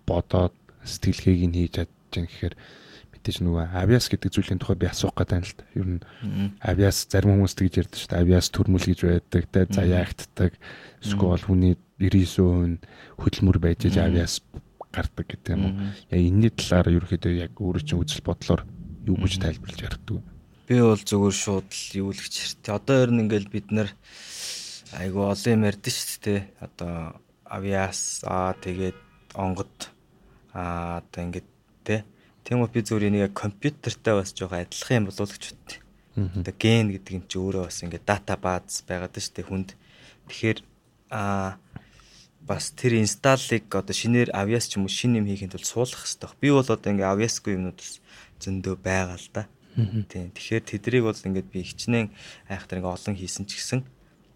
[0.04, 0.52] бодоод
[0.84, 2.56] сэтгэлгээг нь хийж чадчих гэхээр
[3.16, 5.64] мэдээж нөгөө авиас гэдэг зүйлийн тухай би асуух гэдэг юм л та.
[5.72, 6.02] Ер нь
[6.60, 8.24] авиас зарим хүмүүс тэгж ярьдаг шүү дээ.
[8.28, 10.52] Авиас төрмөл гэж байдаг, тэ заяагддаг.
[11.00, 12.84] Эсвэл хүний 99%
[13.16, 14.44] хөдөлмөр байж авиас
[14.91, 15.74] гардаг гэдэг юм уу.
[16.12, 18.68] Яг энэний талаар ерөөхдөө яг өөрөө чинь үзэл бодлоор
[19.08, 20.20] юу гэж тайлбарлаж ярьдаг?
[20.68, 22.76] Би бол зүгээр шууд л юу л гэж ярьтээ.
[22.76, 23.88] Одоо ер нь ингээл бид нар
[24.94, 26.41] айгу олон юм ярьдэн шүү дээ.
[26.61, 28.98] Одоо авиас аа тэгээд
[29.34, 29.90] онгод
[30.53, 31.49] аа одоо ингээд
[31.84, 32.06] те.
[32.45, 35.82] Тийм үү би зүгээр энийг компьютертай бас жоохон адилхан юм болов гэж бодтыг.
[36.14, 39.70] Одоо ген гэдэг юм чи өөрөө бас ингээд дата бааз байгаад шүү дээ хүнд.
[40.30, 40.60] Тэгэхээр
[41.10, 41.57] аа
[42.45, 46.30] бас тэр инсталлыг одоо шинээр авьяас ч юм уу шин юм хийхэд бол суулгах хэрэгтэй.
[46.38, 47.80] Би бол одоо ингээ авьяасгүй юмнууд
[48.44, 49.48] зөндөө байгаа л да.
[49.74, 50.30] Тийм.
[50.36, 52.11] Тэгэхээр тэдрийг бол ингээд би хичнээн
[52.52, 53.82] айхтар ингээ олон хийсэн ч гэсэн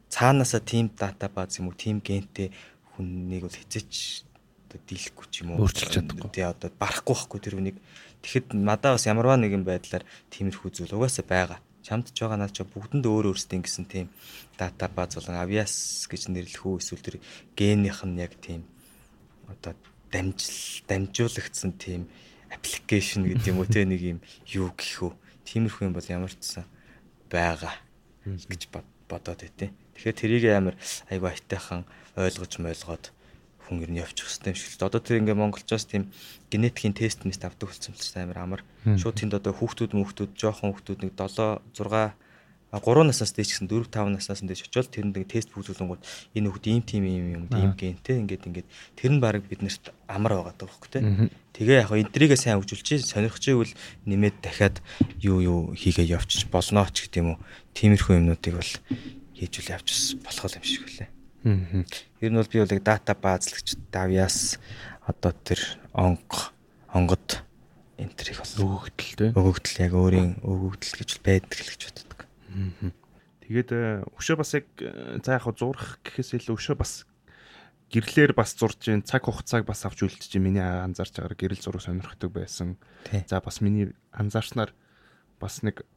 [0.10, 1.78] цаанаасаа team data бааз юм уу?
[1.78, 2.52] Team гентэй
[2.96, 4.24] хүннийг бол хизээч
[4.68, 5.68] одоо дийлэхгүй ч юм уу?
[5.68, 6.32] Өөрчилж чадахгүй.
[6.32, 7.78] Тий одоо барахгүй байхгүй тэр хүнийг.
[8.24, 11.60] Тэгэхэд надаа бас ямарваа нэгэн байдлаар тиймэрхүү зүйл угаасаа байгаа.
[11.86, 14.08] Чамд ч байгаа наад ч бүгдэнд өөр өөрсдийн гэсэн тийм
[14.60, 17.18] дата баз болон авиас гэж нэрлэх үү эсвэл тэр
[17.56, 18.68] генийх нь яг тийм
[19.48, 19.72] одоо
[20.12, 22.12] дамжил дамжуулагдсан тийм
[22.52, 23.72] аппликейшн гэдэг юм уу?
[23.72, 24.20] Те нэг юм
[24.52, 25.14] юу гэх үү?
[25.48, 26.66] Тиймэрхүү юм бол ямар ч сан
[27.32, 27.76] байгаа
[28.26, 28.68] гэж
[29.08, 29.72] бодоод байт.
[29.98, 30.76] Тэгэхээр тэрийг амар
[31.10, 31.82] айгу айтайхан
[32.14, 33.10] ойлгож мойлгоод
[33.66, 34.88] хүн ер нь явчих хэвээр юм шиг л.
[34.88, 36.14] Одоо тэр ингээ монголчоос тийм
[36.54, 38.62] генетикийн тест мэт авдаг болсон л та амар амар.
[38.86, 42.14] Шууд тэнд одоо хүүхдүүд мөхтүүд жоохон хүүхдүүд нэг 7 6
[42.72, 46.04] 3 наснаас дээш гэсэн 4 5 наснаас дээш очивол тэрэнд нэг тест бүзүүлэнгууд
[46.36, 48.68] энэ хүүхд ийм тийм ийм юм ийм гентэй ингээд ингээд
[49.00, 51.00] тэр нь баг биднэрт амар байгаа даа байхгүй те.
[51.56, 53.72] Тэгээ яг эдрийгээ сайн хөгжүүлчих сонирхчихвэл
[54.04, 54.84] нэмээд дахиад
[55.24, 57.38] юу юу хийгээ явчих болно ч гэдэм үү.
[57.72, 58.72] Тиймэрхүү юмнуудыг бол
[59.38, 61.10] хийж үл явчих болох юм шиг үлээ.
[61.46, 64.58] Ер нь бол би бол яг дата баазлагч давьяас
[65.06, 65.62] одоо тэр
[65.94, 66.52] онго
[66.90, 67.46] онгод
[68.02, 69.30] энэ төрийг бол өгөгдөл тий.
[69.32, 72.20] Өгөгдөл яг өөрийн өгөгдөл гэж байдаг л гэж боддог.
[73.46, 77.08] Тэгээд э, өшөө бас яг э, за яг зурах гэхээс илүү өшөө бас
[77.88, 82.32] гэрлэр бас зурж जैन цаг хугацааг бас авч үлдэж миний анзаарч байгаагаар гэрэл зураг сонирхдаг
[82.36, 82.76] байсан.
[83.32, 84.76] За бас миний анзаарснаар
[85.40, 85.88] бас нэг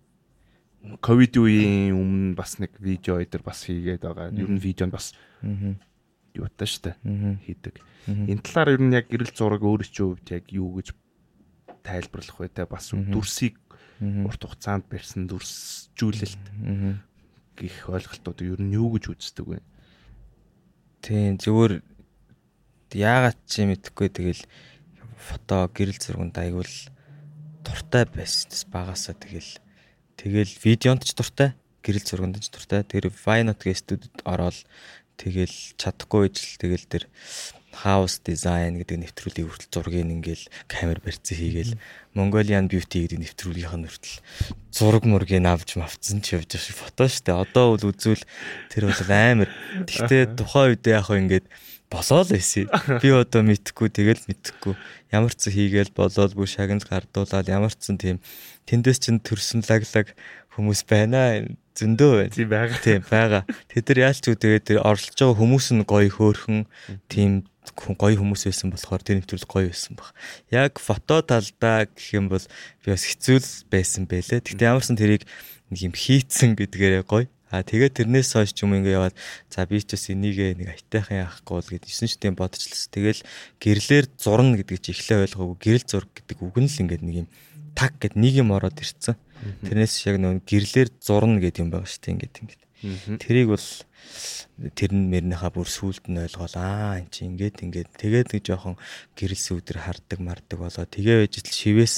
[1.00, 4.32] ковид үеийн өмнө бас нэг видео эдэр бас хийгээд байгаа.
[4.32, 5.12] Ер нь видеонд бас
[6.32, 6.96] юутай штэ
[7.44, 7.80] хийдэг.
[8.08, 10.96] Энэ талаар ер нь яг гэрэл зураг өөрөө ч хувьд яг юу гэж
[11.84, 13.60] тайлбарлах вэ те бас дүрсийг
[14.00, 16.44] урт хугацаанд барьсан дүрсжүүлэлт
[17.60, 19.60] гих ойлголтууд ер нь юу гэж үздэг вэ?
[21.04, 21.84] Тийм зөвөр
[22.96, 24.42] яагаад ч мэдэхгүй тэгэл
[25.20, 26.74] фото гэрэл зурганд аягуул
[27.64, 28.48] дуртай байсан.
[28.72, 29.60] Багасаа тэгэл
[30.20, 32.84] Тэгэл видеонд ч дуртай, гэрэл зурганд ч дуртай.
[32.84, 34.68] Тэр Vinot гэ студид ороод
[35.16, 37.04] тэгэл чадахгүй ижил тэгэл тэр
[37.72, 41.78] house design гэдэг нэвтрүүлгийн хүртэл зургийг ингээл камер барьцсан хийгээл
[42.12, 44.16] Mongolian beauty гэдэг нэвтрүүлгийнх нь хүртэл
[44.74, 47.32] зураг мургийг авч мавцсан ч явж байгаа фото штэ.
[47.32, 48.24] Одоо бол үзвэл
[48.68, 49.48] тэр бол амар.
[49.86, 51.46] Гэхдээ тухайн үед яг хөө ингээд
[51.90, 52.70] болоо л байсан.
[53.02, 54.74] Би одоо мэдхгүй тэгэл мэдхгүй
[55.10, 58.22] ямар ч хийгээл болоод бүр шагнал гардуулаад ямар ч тийм
[58.70, 60.14] тэндээс чин төрсөн лаглаг
[60.54, 62.34] хүмүүс байна зөндөө байна.
[62.34, 62.78] Тийм байгаа.
[62.84, 63.42] Тийм байгаа.
[63.70, 66.60] Тэд нар яалч үү тэгээд оролцож байгаа хүмүүс нь гоё хөөрхөн
[67.08, 67.30] тийм
[67.98, 70.10] гоё хүмүүс байсан болохоор тэр нэвтрүүл гоё байсан баг.
[70.50, 72.44] Яг фото талдаа гэх юм бол
[72.84, 74.42] би бас хэцүү байсан байлээ.
[74.44, 75.24] Гэхдээ ямарсан тэрийг
[75.70, 77.26] нэг юм хийцэн гэдгээрээ гоё.
[77.50, 79.16] А тэгээд тэрнээс хойш ч юм ингээ яваад
[79.50, 82.94] за би ч бас энийг нэг айтайхан яахгүй бол гэд 9 шидийн бодчихлоо.
[82.94, 83.22] Тэгэл
[83.58, 87.28] гэрлэр зурна гэдэг чи эхлээ ойлгоогүй гэрэл зураг гэдэг үг нь л ингээ нэг юм
[87.74, 89.18] таг гэд нэг юм ороод ирцэн.
[89.66, 92.62] Тэрнээс яг нэг гэрлэр зурна гэдэг юм байгаа шүү дээ ингээд ингээд.
[93.18, 93.66] Тэрийг бол
[94.78, 98.76] тэр нь мөрнийхаа бүр сүулт нь ойлгоол аа эн чи ингээд ингээд тэгээд нэг жоохон
[99.18, 101.96] гэрэл сүудэр хардаг мардаг болоо тэгээ байж л шивээс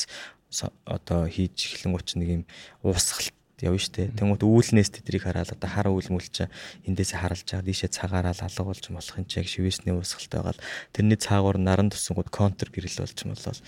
[0.87, 2.43] одоо хийж эхлэн уч нэг юм
[2.83, 4.11] уусгалт явна штэ.
[4.19, 6.51] Тэнгуут үүлнээс тэдрийг хараад одоо хар үйл мүлч
[6.85, 11.19] эндээсээ харалж байгаа дийшээ цагаараа алга болж болох юм чиг шивэсний уусгалт байгаа л тэрний
[11.19, 13.61] цаагуур наран тусангууд контр гэрэл болж болол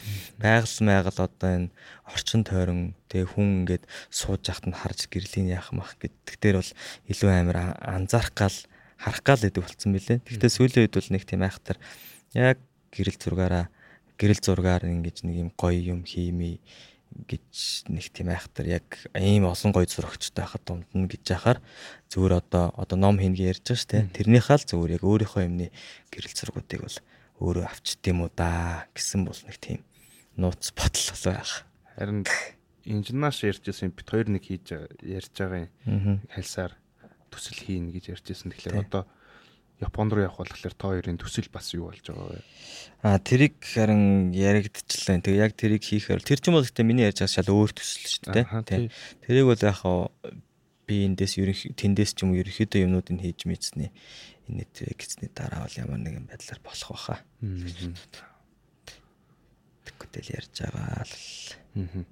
[0.43, 1.71] байгаль майгал одоо энэ
[2.11, 6.73] орчин тойрон тэгээ хүн ингээд сууж яхад нь харж гэрлийн яах мах гэдэг дээр бол
[7.09, 8.59] илүү амар анзаарах гал
[8.99, 10.19] харах гал гэдэг болцсон билээ.
[10.27, 11.79] Гэхдээ сүүлийн үед бол нэг тийм айхтар
[12.35, 12.59] яг
[12.91, 13.71] гэрэл зургаараа
[14.19, 16.59] гэрэл зургаар ингэж нэг юм гоё юм хиймээ
[17.15, 21.59] гэж нэг тийм айхтар яг ийм олон гоё зурагчтай байхад дундна гэж яхаар
[22.11, 24.15] зүгээр одоо одоо ном хийнгээ ярьж байгаа шүү дээ.
[24.19, 25.67] Тэрнийхээ л зүгээр яг өөрийнхөө юмны
[26.11, 26.99] гэрэл зургуудыг бол
[27.41, 29.81] өөрөө авчт юм уу да гэсэн бол нэг тийм
[30.37, 31.65] нууц бодол байх.
[31.95, 32.27] Харин
[32.85, 36.21] инженеаш ярьжсэн бит хоёр нэг хийж ярьж байгаа юм.
[36.31, 36.75] Хальсаар
[37.31, 38.51] төсөл хийн гэж ярьжсэн.
[38.51, 39.07] Тэгэхээр одоо
[39.85, 42.41] Японд руу явах болохоор та хоёрын төсөл бас юу болж байгаа вэ?
[43.05, 45.21] Аа тэрийг харин яригдчихлаа.
[45.21, 48.09] Тэгээ яг тэрийг хийхээр тэр ч юм бол гэхдээ миний ярьж байгаа шал өөр төсөл
[48.09, 48.89] шүү дээ.
[49.29, 49.81] Тэрийг бол яг
[50.89, 53.93] би эндээс ерөнхий тэндээс ч юм ерөнхийдөө юмнуудыг хийж мэдснэ.
[54.49, 57.19] Энэ тэр гэсний дараа бол ямар нэгэн байдлаар болох байхаа.
[59.85, 62.05] Тэгвэл ярьж байгаа л.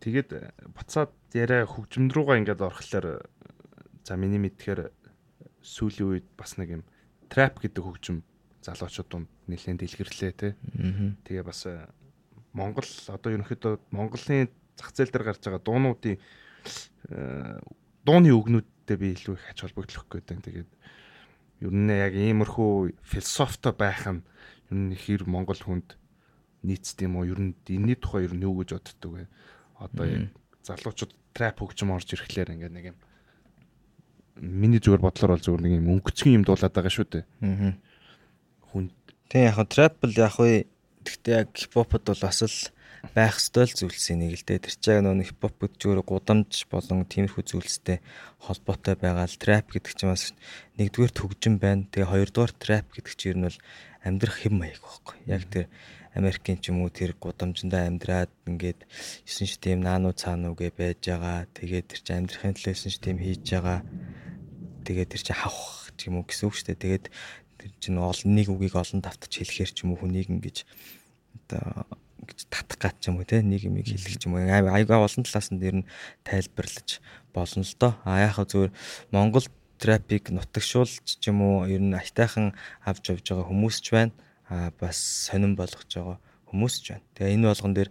[0.00, 0.30] Тэгээд
[0.72, 3.26] буцаад яриа хөгжим рүүгээ ингээд орохлоор
[4.06, 4.94] за миний мэдхээр
[5.62, 6.82] сүүлийн үед бас нэг юм
[7.28, 8.22] trap гэдэг хөгжим
[8.64, 10.56] залуучууд донд нэлээд дэлгэрлээ те.
[11.24, 11.88] Тэгээ бас э,
[12.52, 16.18] Монгол одоо ерөнхийдөө Монголын зах зээл дээр гарч байгаа дуунуудын
[18.04, 20.44] дууны үгнүүдтэй би илүү их ач холбогдох гэдэг.
[20.44, 20.70] Тэгээд
[21.64, 24.24] ер нь яг иймэрхүү философитой байх нь
[24.72, 25.96] ер нь хэр Монгол хүнд
[26.64, 27.28] нийцдэг юм уу?
[27.28, 29.24] Ер нь энэний тухай ер нь юу гэж боддог вэ?
[29.80, 30.24] Одоо яг
[30.64, 32.98] залуучууд трап хөгжим орж ирэхлээр ингээд нэг юм
[34.40, 37.24] миний зүгээр бодлоор бол зүгээр нэг юм өнгөцгөн юм дуулаад байгаа шүү дээ.
[37.44, 37.72] Аа.
[38.72, 38.90] Хүн
[39.28, 40.64] тийм яг трап л яг уу
[41.04, 42.58] гэхдээ яг хипхопод бол бас л
[43.14, 44.64] байх ёстой л зүйлсийн нэг л дээ.
[44.64, 47.98] Тэр чинь нөгөө хипхоп гэж зүгээр гудамж болон тиймэрхүү зүйлстэй
[48.44, 50.32] холбоотой байгаа л трап гэдэг чинь бас
[50.76, 51.88] нэгдүгээр төгжин байна.
[51.88, 53.58] Тэгээ хоёрдугаар трап гэдэг чинь ер нь бол
[54.04, 55.16] амьдрах хэм маяг байхгүй.
[55.28, 55.66] Яг тэр
[56.12, 58.82] Америкийн ч юм уу тэр гудамжиндаа амьдраад ингээд
[59.24, 61.46] 9 шит тийм наануу цаануу гэ байж байгаа.
[61.54, 63.80] Тэгээд тэр чинь амьдрахын төлөө 9 шит тийм хийж байгаа.
[64.90, 66.82] Тэгээд тэр чинь хавх ч юм уу гэсэн үг шүү дээ.
[66.82, 67.06] Тэгээд
[67.62, 70.66] тэр чинь олон нэг үгийг олон давтаж хэлэхэр ч юм уу хүнийг ингэж
[71.46, 71.86] одоо
[72.26, 75.22] гэж татах гад ч юм уу те нэг юм хэлэх ч юм уу аяга олон
[75.22, 75.88] талаас нь дэр нь
[76.26, 76.98] тайлбарлаж
[77.30, 77.94] болно л доо.
[78.02, 78.74] А яхаа зүгээр
[79.14, 79.46] Монгол
[79.78, 82.50] трапик нутагшуулж ч юм уу ер нь айтайхан
[82.82, 84.12] авч явж байгаа хүмүүс ч байна
[84.50, 84.98] а бас
[85.30, 86.18] сонирн болгож байгаа
[86.50, 87.06] хүмүүс ч байна.
[87.14, 87.90] Тэгээ энэ болгон дээр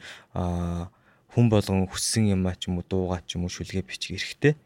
[1.32, 4.60] хүн болгон хүссэн юм а ч юм уу дуугаа ч юм уу шүлгээ бичих эрэхтэй.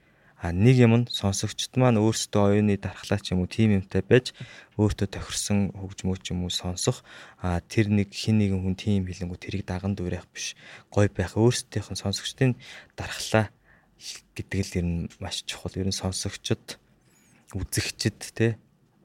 [0.43, 4.35] А нэг юм нь сонсогчд маань өөрсдөө оюуны дархлаа ч юм уу тим юмтай байж
[4.75, 6.99] өөртөө тохирсон хөгжмөө ч юм уу сонсох.
[7.39, 10.59] А тэр нэг хин нэгэн хүн тим хэлэнгүү тэрийг даган дүүрэх биш.
[10.91, 12.59] Гой байх өөрсдийнх нь сонсогчдын
[12.99, 13.55] дархлаа
[14.35, 15.79] гэдэг л ер нь маш чухал.
[15.79, 16.75] Ер нь сонсогчд
[17.55, 18.59] үзэгчд те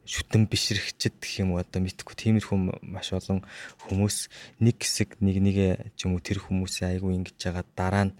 [0.08, 3.44] шүтэн бишрэгчд гэх юм уу одоо мэдхгүй тиймэрхүү маш олон
[3.86, 8.16] хүмүүс нэг хэсэг нэг нэгэ ч юм уу тэр хүмүүсийн айгүй ингэж байгаа дараа нь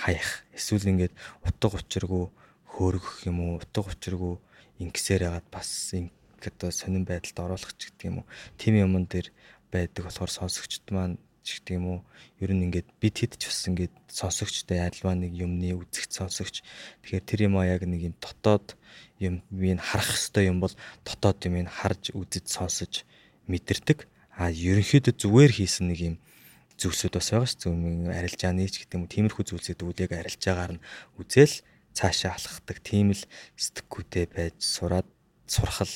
[0.00, 0.44] хаях.
[0.56, 1.14] Эсвэл ингээд
[1.44, 2.24] утга учиргүй
[2.72, 3.52] хөөргөх юм уу?
[3.60, 4.40] Утга учиргүй
[4.80, 5.92] ингэсээр ягаад бас
[6.40, 8.26] одоо сонирн байдалд оруулах ч гэдэг юм уу?
[8.56, 9.28] Тийм юмн дээр
[9.68, 12.00] байдаг болохоор сонсогчд маань ч гэдэг юм уу?
[12.40, 16.64] Ер нь ингээд бид хэд ч бас ингээд сонсогчтой альва нэг юмны үзэгч сонсогч.
[17.04, 18.80] Тэгэхээр тэр юм а яг нэг юм дотоод
[19.20, 20.74] юм би харах хэвээр юм бол
[21.04, 23.04] дотоод юм харж үзэж сонсож
[23.44, 24.08] мэдэрдэг.
[24.40, 26.16] А ерөнхийдөө зүгээр хийсэн нэг юм
[26.80, 27.60] зүйлсүүд бас байгаа шүү.
[27.60, 27.74] Зөв
[28.08, 29.12] арилжааны ч гэдэг юм уу.
[29.12, 30.84] Тиймэрхүү зүйлсүүд үлээг арилжаагаар нь
[31.20, 31.60] үзэл
[31.92, 32.80] цаашаа алхахдаг.
[32.80, 33.22] Тийм л
[33.60, 35.08] сэтгэхүйтэй байж сураад
[35.44, 35.92] сурхал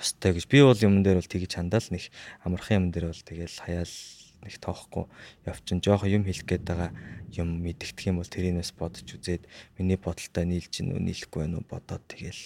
[0.00, 0.44] ёстой гэж.
[0.48, 2.08] Би бол юм дээр бол тгийж хандаа л нэг
[2.42, 3.94] амархан юм дээр бол тэгэл хаяал
[4.42, 5.06] нэг тоохгүй
[5.46, 6.90] явчин жоох юм хэлэх гээд байгаа
[7.30, 9.46] юм мэдэгдэх юм бол тэрийнээс бодож үзээд
[9.78, 12.42] миний бодолтой нийлж гин үү нийлэхгүй байх уу бодоод тэгэл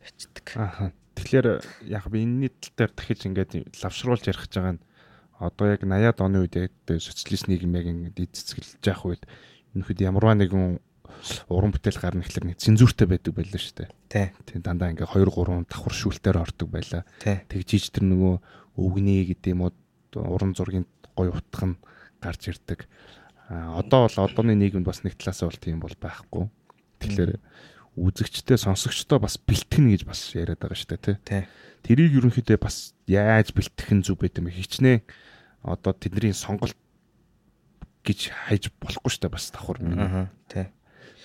[0.00, 0.46] ячдаг.
[0.56, 0.92] Аа.
[1.16, 1.46] Тэгэхээр
[1.88, 4.84] яг би энэний тал дээр дахиж ингээд лавшруулж ярих гэж байгаа нь
[5.38, 9.22] одоо яг 80-аад оны үед яг социалист нийгэм яг ингээд эцэцгэлж явах үед
[9.76, 10.80] өнөхөд ямарваа нэгэн
[11.48, 13.90] уран бүтээл гарна гэхэлэр нэг цензуртэй байдаг байлаа шүү дээ.
[14.08, 14.26] Тий.
[14.48, 17.02] Тэг дандаа ингээ 2 3 давхар шүүлтээр ордог байлаа.
[17.48, 18.34] Тэгжиж тэр нөгөө
[18.80, 19.72] өвгний гэдэг юм уу
[20.16, 20.86] уран зургийн
[21.16, 21.80] гоё утга нь
[22.20, 22.88] гарч ирдэг.
[23.48, 26.44] А одоо бол одооны нийгэмд бас нэг талаасаа бол тийм бол байхгүй.
[27.00, 27.32] Тэгэхээр
[27.96, 31.42] үзэгчтэй сонсогчтой бас бэлтгэнэ гэж бас яриад байгаа шүү дээ тий.
[31.84, 35.00] Тэрийг ерөнхийдөө бас яаж бэлтгэх нь зүг байт юм хичнээн
[35.66, 36.76] одоо тэдний сонголт
[38.06, 39.78] гэж хайж болохгүй шүү дээ бас давхар.
[39.82, 40.66] Аа тий.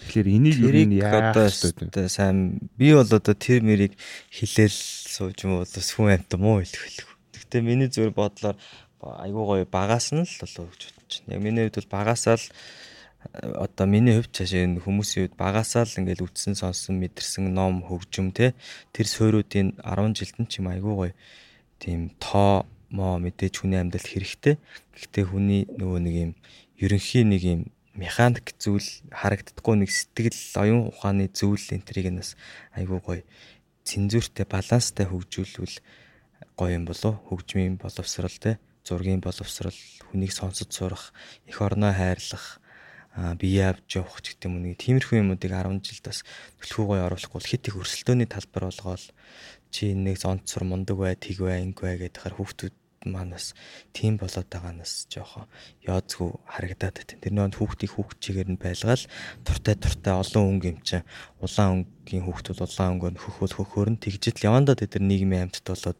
[0.01, 3.93] Тэгэхээр энийг юу нь яаж одоо сайн би бол одоо тэр мэрийг
[4.33, 7.09] хилээл сууж юм бол бас хүн амт муу хэлэх хэлэх.
[7.37, 8.57] Гэхдээ миний зөв бодлоор
[9.01, 11.33] айгуу гоё багаас нь л болоо гэж бодож байна.
[11.37, 12.45] Яг миний хувьд бол багасаа л
[13.29, 18.33] одоо миний хувьд цааш энэ хүмүүсийн үед багасаа л ингээл үтсэн сонсон мэдэрсэн ном хөгжим
[18.33, 18.57] те
[18.89, 21.13] тэр суурьуудын 10 жилдэн ч юм айгүй гоё
[21.77, 24.55] тийм тоо мо мэдээж хүний амьдралд хэрэгтэй.
[24.95, 26.31] Гэхдээ хүний нөгөө нэг юм
[26.77, 27.61] ерөнхий нэг юм
[27.95, 32.39] механик зүйл харагддаггүй нэг сэтгэл оюун ухааны зүйл энтрийг нас
[32.71, 33.23] айгүй гоё
[33.83, 35.75] цензуртэй баланстай хөгжүүлвэл
[36.55, 39.75] гоё юм болов хөгжмийн боловсрал те зургийн боловсрал
[40.07, 41.11] хүнийг сонсож сурах
[41.49, 42.61] эх орноо хайрлах
[43.35, 46.23] бие авч явах ч гэдэг юм нэг тиймэрхүү юмнуудыг 10 жилд бас
[46.63, 49.05] төлхөө гоё оруулахгүй хит их өрсөлдөөний талбар болгоол
[49.67, 53.57] чи нэг онцор мундаг бай тэг бай инг бай гэдэг хар хүүхдүүд манаас
[53.93, 55.49] тийм болоод байгаанаас жоохон
[55.81, 57.21] яоцгүй харагдаад байна.
[57.21, 59.05] Тэр нөөнд хүүхдийг хүүхчигээр нь байлгаал.
[59.41, 61.07] Туртай туртай олон өнгө юм чинь
[61.41, 64.45] улаан өнгийн хүүхдүүд улаан өнгөөр хөхөөл хөхөөр нь тэгжэл.
[64.45, 65.97] Явандаа тэр нийгмийн амьтд болоод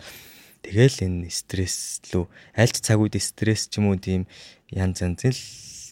[0.62, 4.30] тэгэл энэ стресс лөө альч цаг үед стресс ч юм уу тийм
[4.70, 5.42] янз янзын л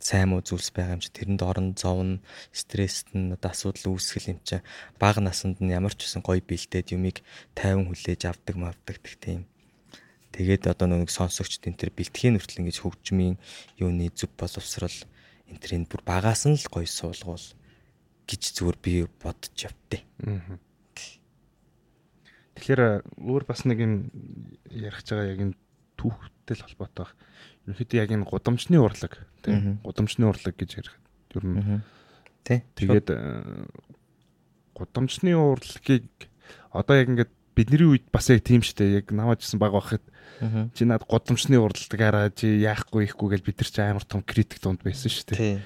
[0.10, 1.10] сайн муу зүйлс байгаа юм чи.
[1.10, 2.22] Тэрэнд орон зовн
[2.54, 4.62] стресст нь одоо асуудал үүсгэл юм чи.
[5.02, 7.26] Бага насанд нь ямар ч үсэн гоё бэлдээд юмыг
[7.58, 9.50] тайван хүлээж авдаг мавдаг гэх тийм
[10.36, 13.36] тэгээд одоо нэг сонсогчд энэ төр бэлтгэхийн хүртэл ингэж хөгжмийн
[13.82, 14.98] юуны зүв боловсрал
[15.50, 17.48] энэ төр энэ бүр багаас нь л гоё суулгуул
[18.30, 20.06] гэж зүгээр би бодож явтыг.
[22.60, 22.82] Тэгэхээр
[23.24, 23.94] өөр бас нэг юм
[24.70, 25.56] ярих байгаа яг энэ
[25.98, 27.18] түүхтэй л холбоотой байна
[27.70, 29.14] ерөнхийдөө яг энэ гудамжны урлаг
[29.46, 30.96] тийм гудамжны урлаг гэж ярих
[31.38, 31.82] ер нь.
[32.44, 32.66] Тий.
[32.74, 33.14] Тэгээд
[34.74, 36.10] гудамжны урлагийг
[36.74, 39.06] одоо яг ингээд бидний үед бас яг тийм штэ.
[39.06, 40.02] Яг намайг гэсэн баг байхад
[40.76, 44.84] чи над гудамжны урлагаараа чи яахгүй ихгүй гэж бид нар чи амар том критик донд
[44.84, 45.60] байсан штэ.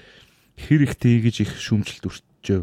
[0.58, 2.62] Хэр их тэгж их шүмжлэлт өрчөө.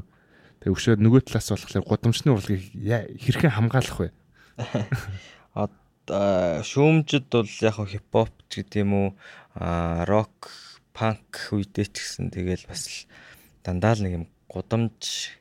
[0.61, 2.71] Тэг өшөөд нөгөө талаас болохоор гудамжны урлагийг
[3.19, 4.09] хэрхэн хамгаалах вэ?
[6.11, 9.09] Шүүмжид бол яг хипхоп гэдэг юм уу
[9.55, 10.51] рок
[10.91, 13.07] панк үедээ ч гэсэн тэгэл бас
[13.63, 15.31] дандаа л нэг юм гудамж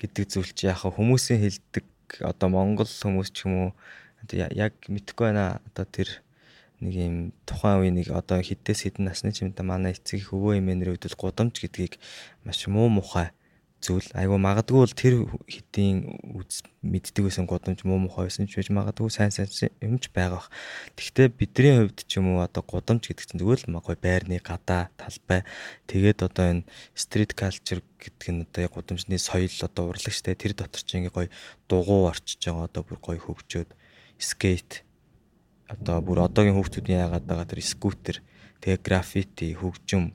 [0.00, 1.86] гэдэг зүйл чи яг хүмүүсийн хэлдэг
[2.26, 3.70] одоо монгол хүмүүс ч юм уу
[4.54, 5.60] яг мэдхгүй байна.
[5.72, 6.08] Одоо тэр
[6.80, 7.16] нэг юм
[7.48, 11.96] тухайн үе нэг одоо хідээс хідэн насны чимдэ манай эцэг хөвөө эмээнэр үүдэл гудамж гэдгийг
[12.44, 13.32] маш муу мухай
[13.80, 14.08] зүйл.
[14.12, 15.14] Айгу магадгүй бол тэр
[15.48, 16.20] хэдийн
[16.82, 19.48] мэддэг байсан гудамж муу мухай байсан ч байж магадгүй сайн сайн
[19.80, 20.50] юмч байгаа бах.
[20.96, 24.88] Гэхдээ бидний хувьд ч юм уу одоо гудамж гэдэг чинь зүгээр л магадгүй байрны гадаа
[24.96, 25.44] талбай.
[25.86, 31.06] Тэгээд одоо энэ стрит калчер гэдэг нь одоо гудамжны соёл одоо урлагчтай тэр дотор чинь
[31.06, 31.28] ингээ гоё
[31.68, 33.70] дугуй орчиж байгаа одоо бүр гоё хөгжөөд
[34.18, 34.86] скейт
[35.68, 38.16] одоо бүр одоогийн хүүхдүүдийн яагаад байгаа тэр скутер
[38.62, 40.14] тэгээ граффити хөгжим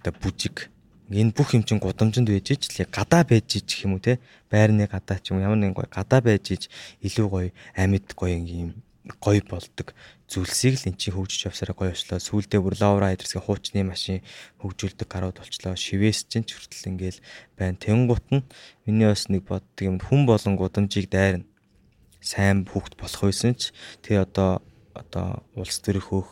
[0.00, 0.68] одоо бүжиг.
[1.10, 4.18] Энэ бүх юм чин гудамжинд байж ич л гадаа байж ич гэх юм уу те?
[4.50, 6.62] Байрны гадаа ч юм ямар нэгэн гоё гадаа байж ич.
[7.00, 8.82] Илүү гоё амьд гоё юм.
[9.22, 9.94] Гоё болдог
[10.26, 12.18] зүйлсийг л эн чинь хөгжиж явсараа гоё очлоо.
[12.18, 14.18] Сүүлдээ бүр лавра хайдрсгийн хуучны машин
[14.58, 15.78] хөгжүүлдэг гарууд болчлоо.
[15.78, 17.22] Шивээс чинь ч хүртэл ингээл
[17.54, 17.78] байна.
[17.78, 18.42] Тэнгуут нь
[18.82, 20.02] миний бас нэг боддог юм.
[20.02, 21.46] Хүн болон гудамжийг дайрна
[22.26, 23.70] сайн хүүхд болох байсан ч
[24.02, 24.50] тэр одоо
[24.98, 26.28] одоо улс төрөх хөөх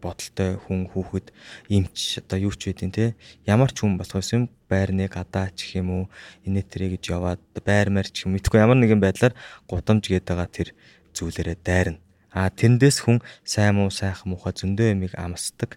[0.00, 1.32] бодолтой хүн хүүхэд
[1.68, 5.88] имч одоо юу ч үдин те ямар ч хүн болох юм байрны гадаач гэх юм
[5.92, 6.04] уу
[6.48, 9.34] инээтрэ гэж яваад байр марч гэх юм мэдгүй ямар нэгэн байдлаар
[9.68, 10.68] гудамж байгаа тэр
[11.16, 12.00] зүйлээрээ дайрна.
[12.32, 15.76] А тэндээс хүн сайн муу сайхан муухай зөндөө ямиг амсдаг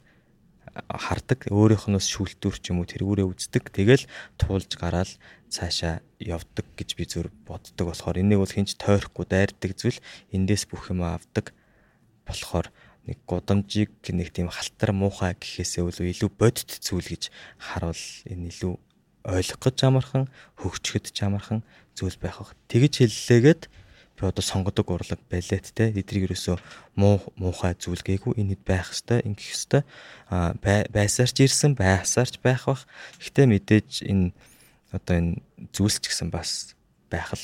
[0.75, 1.47] хардаг.
[1.47, 3.71] Өөрийнхнөөс шүлтүүр ч юм уу тэргүүрээ үздэг.
[3.71, 5.11] Тэгэл туулж гараал
[5.47, 9.99] цаашаа явдаг гэж би зөв боддог болохоор энийг бол хинч тойрохгүй дайрдаг зүйл.
[10.35, 11.55] Эндээс бүх юм авдаг
[12.27, 12.71] болохоор
[13.07, 17.29] нэг гудамжийг нэг тийм халтар муухай гэхээсээ илүү илүү бодит зүйл гэж
[17.61, 18.73] харуул энэ илүү
[19.29, 20.25] ойлгох гэж амархан
[20.57, 21.61] хөгжөхөд ч амархан
[21.93, 22.57] зүйл байх бах.
[22.69, 23.61] Тэгж хэллээгээд
[24.15, 26.57] би одоо сонгодог урлаг балет те эдрийг ерөөсөө
[26.95, 32.87] муу муухай зүйл гээгүй энэ байх хэвээр ингэх хэвээр байсаарч ирсэн байсаарч байх бах.
[33.19, 34.31] Гэхдээ мэдээж энэ
[34.95, 35.31] одоо энэ
[35.75, 36.75] зүйлч гэсэн бас
[37.11, 37.43] байх л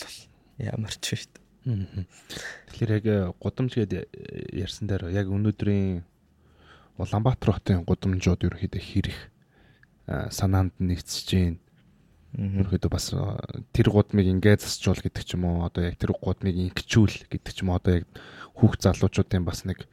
[0.58, 2.08] ямар ч шүү дээ.
[2.72, 3.94] Тэгэхээр яг э, гудамж гээд
[4.56, 6.08] ярьсан дээр яг өнөөдрийн
[6.98, 9.18] Улаанбаатар хотын гудамжууд ерөөхдөө хэрэг
[10.30, 11.60] санаанд нэгтсэж байна.
[12.32, 13.12] Ерөөхдөө бас
[13.76, 17.60] тэр гудмыг ингээд засчул гэдэг ч юм уу одоо яг тэр гудмыг ингэчүүл гэдэг ч
[17.60, 18.08] юм уу одоо яг
[18.56, 19.84] хүүхд залуучуудын бас нэг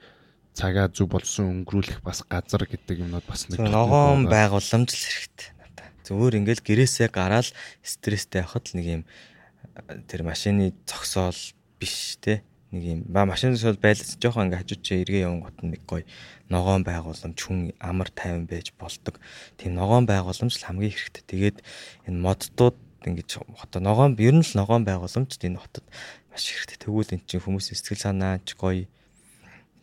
[0.54, 5.90] цагаа зүг болсон өнгөрүүлэх бас газар гэдэг юмнууд бас нэг ногоон байгууламж л хэрэгтэй надад.
[6.06, 7.50] Зүгээр ингээд гэрээсээ гараад
[7.82, 9.02] стресстэй явахад нэг юм
[10.06, 11.38] тэр машины цогсоол
[11.78, 12.42] биш те
[12.72, 16.04] нэг юм ба машинаас бол байлц жоохон ингээ хажууд чи эргээ явсан гот нэг гоё
[16.52, 19.16] ногоон байгууламж хүн амар тайван байж болдог.
[19.56, 21.24] Тийм ногоон байгууламж л хамгийн хэрэгтэй.
[21.24, 21.58] Тэгээд
[22.08, 22.76] энэ моддууд
[23.08, 25.86] ингэж хото ногоон ер нь л ногоон байгууламж энэ хотод
[26.28, 26.76] маш хэрэгтэй.
[26.84, 28.84] Тэгвэл эн чинь хүмүүсийн сэтгэл санаач гоё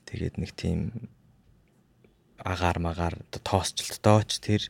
[0.06, 1.10] тэгээд нэг тийм
[2.46, 4.62] агаар магаар тоосчлолтойч тэр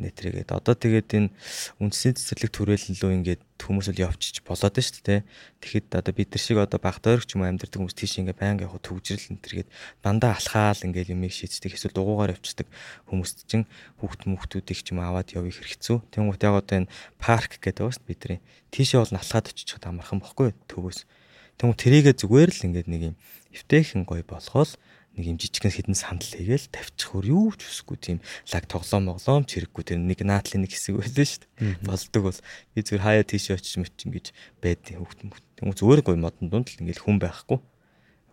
[0.00, 1.28] нэтрээгээд одоо тэгээд энэ
[1.76, 5.20] үндэсний цэцэрлэг түрээлэн лөө ингээд хүмүүс л явчих болоод нь шүү дээ.
[5.60, 8.82] Тэгэхэд одоо бид нар шиг одоо баг дойрч юм амьдэрдэг хүмүүс тийш ингээд байнга явах
[8.82, 9.68] төвжрэл энтергээд
[10.02, 12.66] дандаа алхаал ингээд юмыг шийддэг эсвэл дугуугаар явцдаг
[13.12, 13.68] хүмүүст чинь
[14.00, 15.96] хүүхд мөхтүүдийг ч юм аваад явах хэрэгцүү.
[16.10, 16.92] Тэнгуут яг одоо энэ
[17.22, 18.40] парк гэдэг дээ бидний.
[18.74, 21.06] Тийшээ бол алхаад очиход амархан бохгүй төвөөс.
[21.60, 23.16] Тэнгуут тэрийгэ зүгээр л ингээд нэг юм
[23.52, 24.72] эвтэйхэн гоё болгоол
[25.12, 28.18] нэг юм жижигхэн хідэн сандал хийгээл тавьчих хөр юу ч үсэхгүй тийм
[28.48, 31.84] лаг тоглоом моглоом чирэггүй тэр нэг наатлын нэг хэсэг байлаа шүү дээ.
[31.84, 32.40] Болдог бол
[32.72, 34.26] би зүгээр хаяа тийш очиж мөч ингэж۔
[34.96, 35.44] Хүүхд мөхт.
[35.60, 37.60] Тэгмээ зүгээр гой модон дунд л ингээл хүн байхгүй.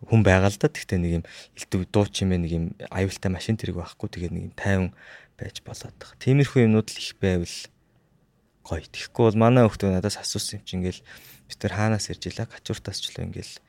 [0.08, 0.72] Хүн байгаа л да.
[0.72, 4.08] Тэгтээ нэг юм элдв дуу чимээ нэг юм аюултай машин тэрэг байхгүй.
[4.08, 4.90] Тэгээ нэг юм тайван
[5.36, 6.16] байж болоод байгаа.
[6.16, 7.56] Тиймэрхүү юмнууд л их байвал
[8.64, 8.88] гоё.
[8.88, 11.04] Тэгэхгүй бол манай хүүхдүүд надаас асуусан юм чи ингээл
[11.44, 13.60] бид тэр хаанаас ирж илаа гачууртаас ч л ингээл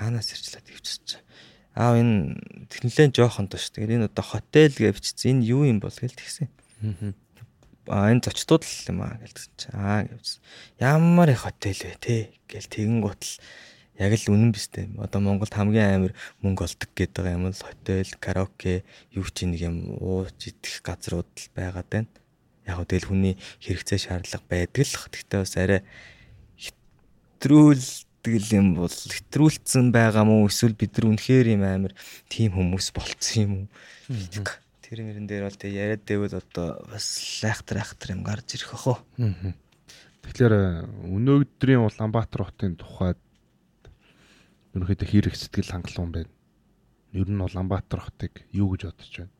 [0.00, 1.20] хаанаас ирж илаа гэвчихсэн
[1.76, 2.40] аа энэ
[2.72, 3.84] технолог жоохон тоо шүү.
[3.84, 5.44] Тэгээд энэ одоо хотел гэж бичсэн.
[5.44, 6.48] Энэ юу юм бол гэл тэгсэн.
[7.92, 9.68] Аа энэ зочдууд л юм аа гэлсэн чи.
[9.76, 10.40] Аа гэвсэн.
[10.80, 13.36] Ямар их хотел вэ те гэл тэгэн гутал
[14.00, 14.88] яг л үнэн биз дээ.
[14.96, 20.00] Одоо Монголд хамгийн амар мөнгө олдог гэдэг юм л хотел, караоке, юу ч нэг юм
[20.00, 22.08] ууж идэх газрууд л байгаад байна.
[22.64, 24.96] Яг тэгэл хүний хэрэгцээ шаардлага байдаг л.
[25.12, 25.80] Гэхдээ бас арай
[26.56, 27.84] хэтрүүл
[28.26, 31.94] сэтгэл юм бол хэтрүүлсэн байгаа мó эсвэл бид нар үнэхээр юм амар
[32.26, 37.06] тийм хүмүүс болцсон юм уу Тэр мөрөн дээр бол тэгээ яриад дэвэл одоо бас
[37.42, 39.02] лайхтар айхтар юм гарч ирэх уу.
[40.22, 40.54] Тэгэхээр
[41.10, 43.18] өнөөдрийн Улаанбаатар хотын тухайд
[44.78, 46.30] ерөнхийдөө хэрэг сэтгэл хангалуун байна.
[47.18, 49.34] Ер нь Улаанбаатар хотыг юу гэж бодож байна?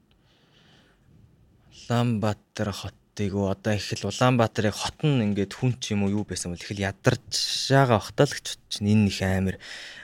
[1.71, 2.69] Улаанбаатар
[3.17, 6.61] хотыг одоо их л Улаанбаатарын хот нь ингээд хүн ч юм уу юу байсан бол
[6.61, 7.33] их л ядарч
[7.73, 8.93] байгаа бахтаа л гэж байна.
[8.93, 9.57] Энэ их амир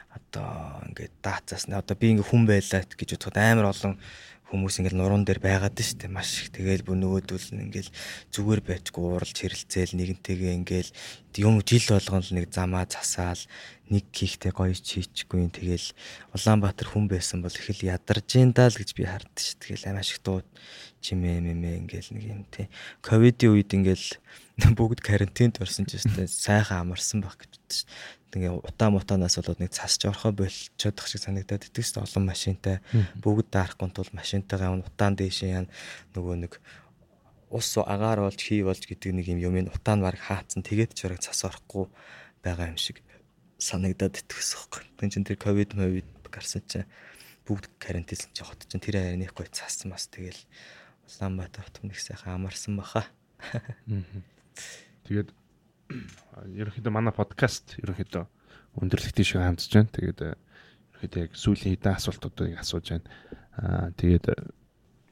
[0.08, 4.00] одоо ингээд даацаас одоо би ингээ хүн байлаа гэж бодоход амар олон
[4.52, 7.88] хүмүүс ингээл нуруунд дээр байгаад нь штэ маш их тэгэл бүр нөгөөдөл ингээл
[8.36, 10.90] зүгээр байцгүй ууралж хэрэлцээл нэгэнтэйгээ ингээл
[11.40, 13.40] юм жил болгоно л нэг замаа засаал
[13.88, 15.96] нэг хийхтэй гоё чийчгүй тэгэл
[16.36, 19.88] Улаанбаатар хүн байсан бол их л ядарж ин даа л гэж би хардсан штэ тэгэл
[19.88, 20.44] амар шиг дуу
[21.00, 22.68] чимээ мэмээ ингээл нэг юм тий.
[23.02, 24.08] Ковидын үед ингээл
[24.78, 27.88] бүгд карантинд орсон ч штэ сайхан амарсан баг гэж бодсон
[28.32, 32.80] тэгээ утаа мутанаас болоод нэг цасч орхоо болчиход тах шиг санагдаад итгэс олон машинтай
[33.20, 35.64] бүгд даарахгүй тул машинтайгаа явна утаан дээшээ яа
[36.16, 36.52] нөгөө нэг
[37.52, 40.64] ус агаар болж хий болж гэдэг нэг юм юм утаа нь баг хаацсан.
[40.64, 41.92] Тэгээд ч бараг цас орохгүй
[42.40, 43.04] байгаа юм шиг
[43.60, 44.82] санагдаад итгэс байхгүй.
[44.96, 46.88] Тэн чин тэр ковид мовид гарсан чинь
[47.44, 50.40] бүгд карантинлсан чи хот чинь тэр хариныг гой цаасан бас тэгэл
[51.04, 53.04] Улаанбаатар хот нэг сайхан амарсан баха.
[55.04, 55.28] Тэгээд
[56.56, 58.24] ерөнхийдөө манай подкаст ерөнхийдөө
[58.80, 59.92] өндөрлөгтэй шиг хандж байна.
[59.92, 60.32] Тэгээд э,
[60.96, 63.06] ерөнхийдөө яг сүүлийн хэдэн асуултуудыг асууж байна.
[63.60, 64.36] Аа тэгээд э,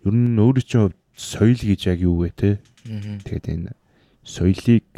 [0.09, 2.51] ер нь өөрөө чинь хувьд соёл гэж яг юу вэ те?
[2.89, 3.77] Тэгээд энэ
[4.25, 4.89] соёлыг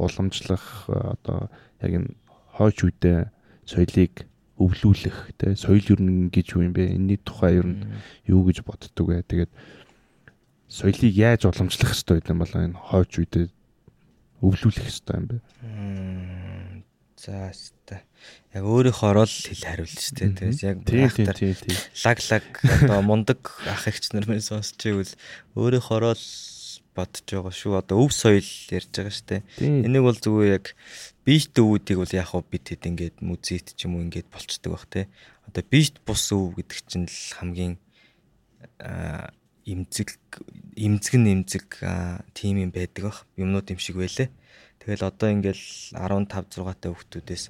[0.00, 1.52] уламжлах э, одоо
[1.84, 2.08] яг энэ
[2.56, 3.28] хойч үедээ
[3.68, 4.24] соёлыг
[4.56, 6.96] өвлүүлэх те соёл ер нь гэж юу юм бэ?
[6.96, 7.84] Энийний тухай ер нь
[8.24, 9.20] юу гэж боддөг вэ?
[9.28, 9.52] Тэгээд
[10.72, 13.52] соёлыг яаж уламжлах хэрэгтэй юм бол энэ хойч үедээ
[14.44, 15.36] өвлүүлэх хэрэгтэй юм бэ?
[17.16, 17.48] За
[17.86, 18.02] хэвээ.
[18.56, 20.36] Яг өөрийнхөө орол хэл хариулж штэ.
[20.36, 21.38] Тэгээс яг байхтар
[22.04, 25.12] лаг лаг одоо мундаг ах эгч нар мэн сонсч ивэл
[25.56, 26.24] өөрийнхөө орол
[26.96, 27.80] бодож байгаа шүү.
[27.80, 29.44] Одоо өв соёл ярьж байгаа штэ.
[29.60, 30.66] Энийг бол зүгээр яг
[31.24, 35.08] бишт өвүүдийг бол яг бид хэд ингээд музейт ч юм уу ингээд болцдог бах те.
[35.48, 37.74] Одоо бишт бус өв гэдэг чинь л хамгийн
[39.66, 40.14] имзэг
[40.78, 41.66] имзэг нэмзэг
[42.32, 44.30] тим юм байдаг бах юмнууд юм шиг байлээ.
[44.78, 45.64] Тэгэл одоо ингээл
[45.98, 47.44] 15 6 та хүүхдүүдээс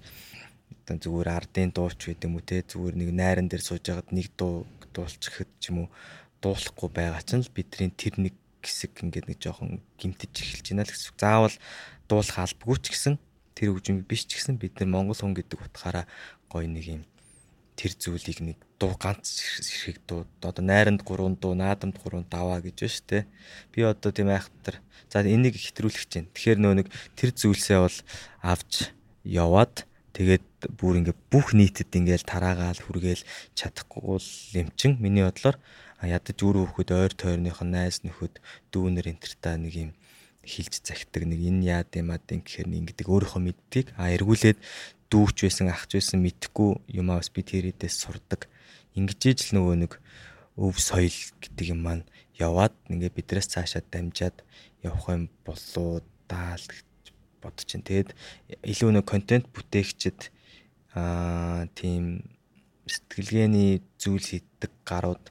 [0.86, 4.32] одоо зүгээр ардын дууч байд юм уу те зүгээр нэг найран дээр сууж байгаад нэг
[4.32, 4.64] дуу
[4.96, 5.88] дуулчихад ч юм уу
[6.40, 8.34] дуулахгүй байгаа ч л бидний тэр нэг
[8.64, 11.20] хэсэг ингээд нэг жоохон гимтэж эхэлж байна л гэсэн.
[11.20, 11.56] Заавал
[12.08, 13.14] дуулах албагүй ч гэсэн
[13.52, 16.08] тэр хөгжим биш ч гэсэн бид нар монгол хүн гэдэг утгаараа
[16.48, 17.02] гоё нэг юм
[17.76, 22.76] тэр зүйлийг нэг дуу ганц хэрэг дуу одоо найранд гурван дуу наадамд гурван даваа гэж
[22.80, 23.24] байна шүү дээ.
[23.72, 24.80] Би одоо тийм айхтар
[25.12, 26.28] за энийг хэтрүүлэх чинь.
[26.32, 27.98] Тэгэхээр нөө нэг тэр зүйлсээ бол
[28.40, 29.84] авч яваад
[30.16, 33.22] тэгээд бүр ингээ бүх нийтэд ингээл тараагаал хүргээл
[33.52, 35.60] чадахгүй л эмчин миний бодлоор
[36.00, 38.40] ядаж үр хөхөд ойр тойрныхон найз нөхөд
[38.72, 39.90] дүүнер энтерта нэг юм
[40.46, 44.58] хилж захидаг нэг энэ яад юм аа гэхээр нэг ингэдэг өөрийнхөө мэддэг а эргүүлээд
[45.10, 48.50] дүүч байсан ахч байсан мэдхгүй юм аа бас би тэрийдээ сурдаг.
[48.98, 49.92] Ингэж л нөгөө нэг
[50.56, 52.04] өв соёл гэдэг юм маань
[52.36, 54.42] яваад ингээ бидрээс цаашаа дамжаад
[54.82, 57.12] явах юм болоо даал гэж
[57.42, 57.84] бодож чинь.
[57.86, 58.10] Тэгээд
[58.64, 60.32] илүү нэг контент бүтээгчд
[60.96, 62.24] аа тийм
[62.88, 65.24] сэтгэлгээний зүйл хийдэг гарууд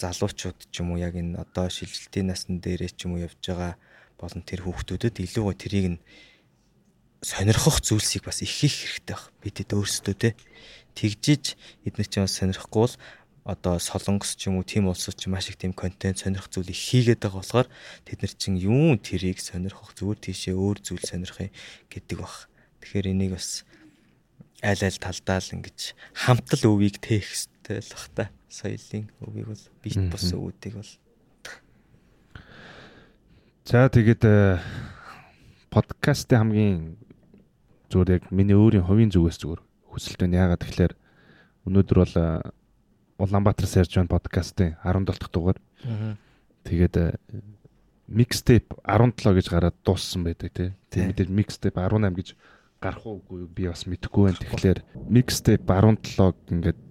[0.00, 3.74] залуучууд ч юм уу яг энэ одоо шилжилтийн насны дээрээ ч юм уу явж байгаа
[4.20, 6.00] болон тэр хүүхдүүдэд илүү тэрийг нь
[7.26, 9.34] сонирхох зүйлсийг бас их их хэрэгтэй баг.
[9.42, 10.38] Бидэд өөрсдөө те
[10.94, 12.94] тэгжиж эдгээр чинь бас сонирхгүй бол
[13.42, 16.78] одоо солонгос ч юм уу тийм улсууд ч маш их тийм контент сонирх зүйл их
[16.78, 17.68] хийгээд байгаа болохоор
[18.06, 21.50] тэд нар чинь юу тэрийг сонирхох зүгээр тийшээ өөр зүйл сонирхыг
[21.90, 22.46] гэдэг баг.
[22.78, 23.66] Тэгэхээр энийг бас
[24.62, 28.24] аль аль талдаа л ингэж хамтал өвийг тээх хэрэгтэй л бах та.
[28.46, 30.92] Соёлын өвийг бол бит бус өвүүдийг бол
[33.66, 34.62] За тэгээд э,
[35.74, 36.78] подкастын хамгийн
[37.90, 40.40] зүгээр яг миний өөрийн хувийн зүгээс зүгээр хүсэлт байна.
[40.46, 40.94] Яагаад тэгэхээр
[41.66, 42.14] өнөөдөр бол
[43.16, 45.58] Улаанбаатараас ярьж байгаа подкастын 17 дахь дугаар.
[46.68, 47.16] Тэгээд
[48.06, 50.70] микстейп 17 гэж гараад дууссан байдаг тий.
[50.92, 52.28] Тэгээд микстейп 18 гэж
[52.80, 54.40] гарах уугүй би бас мэдэхгүй байна.
[54.42, 56.84] Тэгэхээр микстейп 17-г ингээд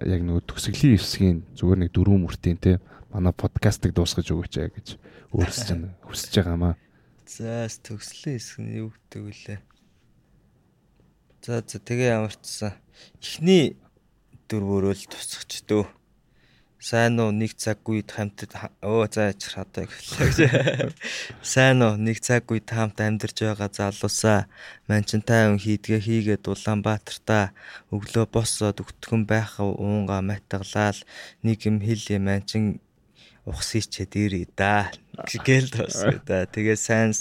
[0.00, 2.76] яг нөгөө төгсгөлийн хэсгийн зүгээр нэг дөрөв мөртийн тий
[3.12, 4.88] манай подкастыг дуусгаж өгөөч гэж
[5.34, 5.92] өөрсөж байна.
[6.06, 6.74] Хүсэж байгаамаа.
[7.26, 9.58] За төгсгөлийн хэсэг нь юу гэдэг вүлээ?
[11.40, 12.68] За за тэгээ ямар ч
[13.16, 13.80] эхний
[14.52, 15.88] дөрвөөрөө л тусахч дөө.
[16.76, 18.52] Сайн уу нэг цаг үед хамтд
[18.84, 20.92] өө за ячих одоо гэхлээ.
[21.40, 24.52] Сайн уу нэг цаг үед хамт амьдарч байгаа залуусаа
[24.84, 27.56] манчинтай хүн хийдгээ хийгээд Улаанбаатартаа
[27.88, 31.00] өглөө босоод өгтгөн байх уунга матгалал
[31.40, 32.84] нэг юм хэл манчин
[33.48, 34.92] ухсыч дээрээ да
[35.48, 36.44] гэл тосгоо да.
[36.44, 37.16] Тэгээ сайн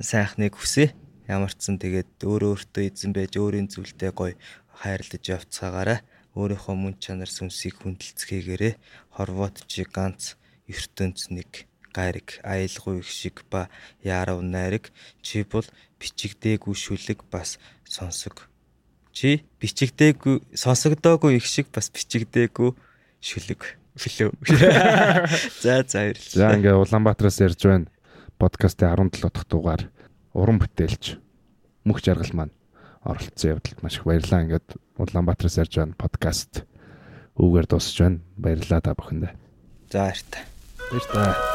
[0.00, 0.92] сайхныг хүсье.
[1.32, 4.36] Ямар ч сан тэгээд өөрөө өөртөө эзэн байж өөрийн зүйлдээ гоё
[4.84, 6.04] хайрлаж явцгаагаараа
[6.36, 8.74] өөрийнхөө мөн чанар сүнсийг хүндэлцгээгээрээ
[9.16, 10.36] хорвот жиганц
[10.68, 13.68] ертөнцнийг гариг аялгүй их шиг ба
[14.04, 14.92] ярав найраг
[15.24, 15.64] чи бол
[16.00, 18.48] бичигдээгүй шүлэг бас сонсог.
[19.12, 22.72] Чи бичигдээгүй сонсогдоогүй их шиг бас бичигдээгүй
[23.20, 23.76] шүлэг.
[23.92, 24.32] Флөө
[25.64, 26.40] за за баярлалаа.
[26.40, 27.92] За ингээ Улаанбаатараас ярьж байна.
[28.40, 29.92] Подкастын 17 дахь дугаар
[30.34, 31.16] уран бүтээлч
[31.84, 32.54] мөх жаргал маань
[33.04, 34.42] оролцсон явдалд маш их баярлалаа.
[34.42, 34.68] Ингээд
[34.98, 36.64] Улаанбаатараас ярьж байна подкаст
[37.36, 38.22] үүгээр дуусч байна.
[38.36, 39.32] Баярлалаа та бүхэндээ.
[39.90, 40.40] За баярлалаа
[40.90, 41.51] баярлалаа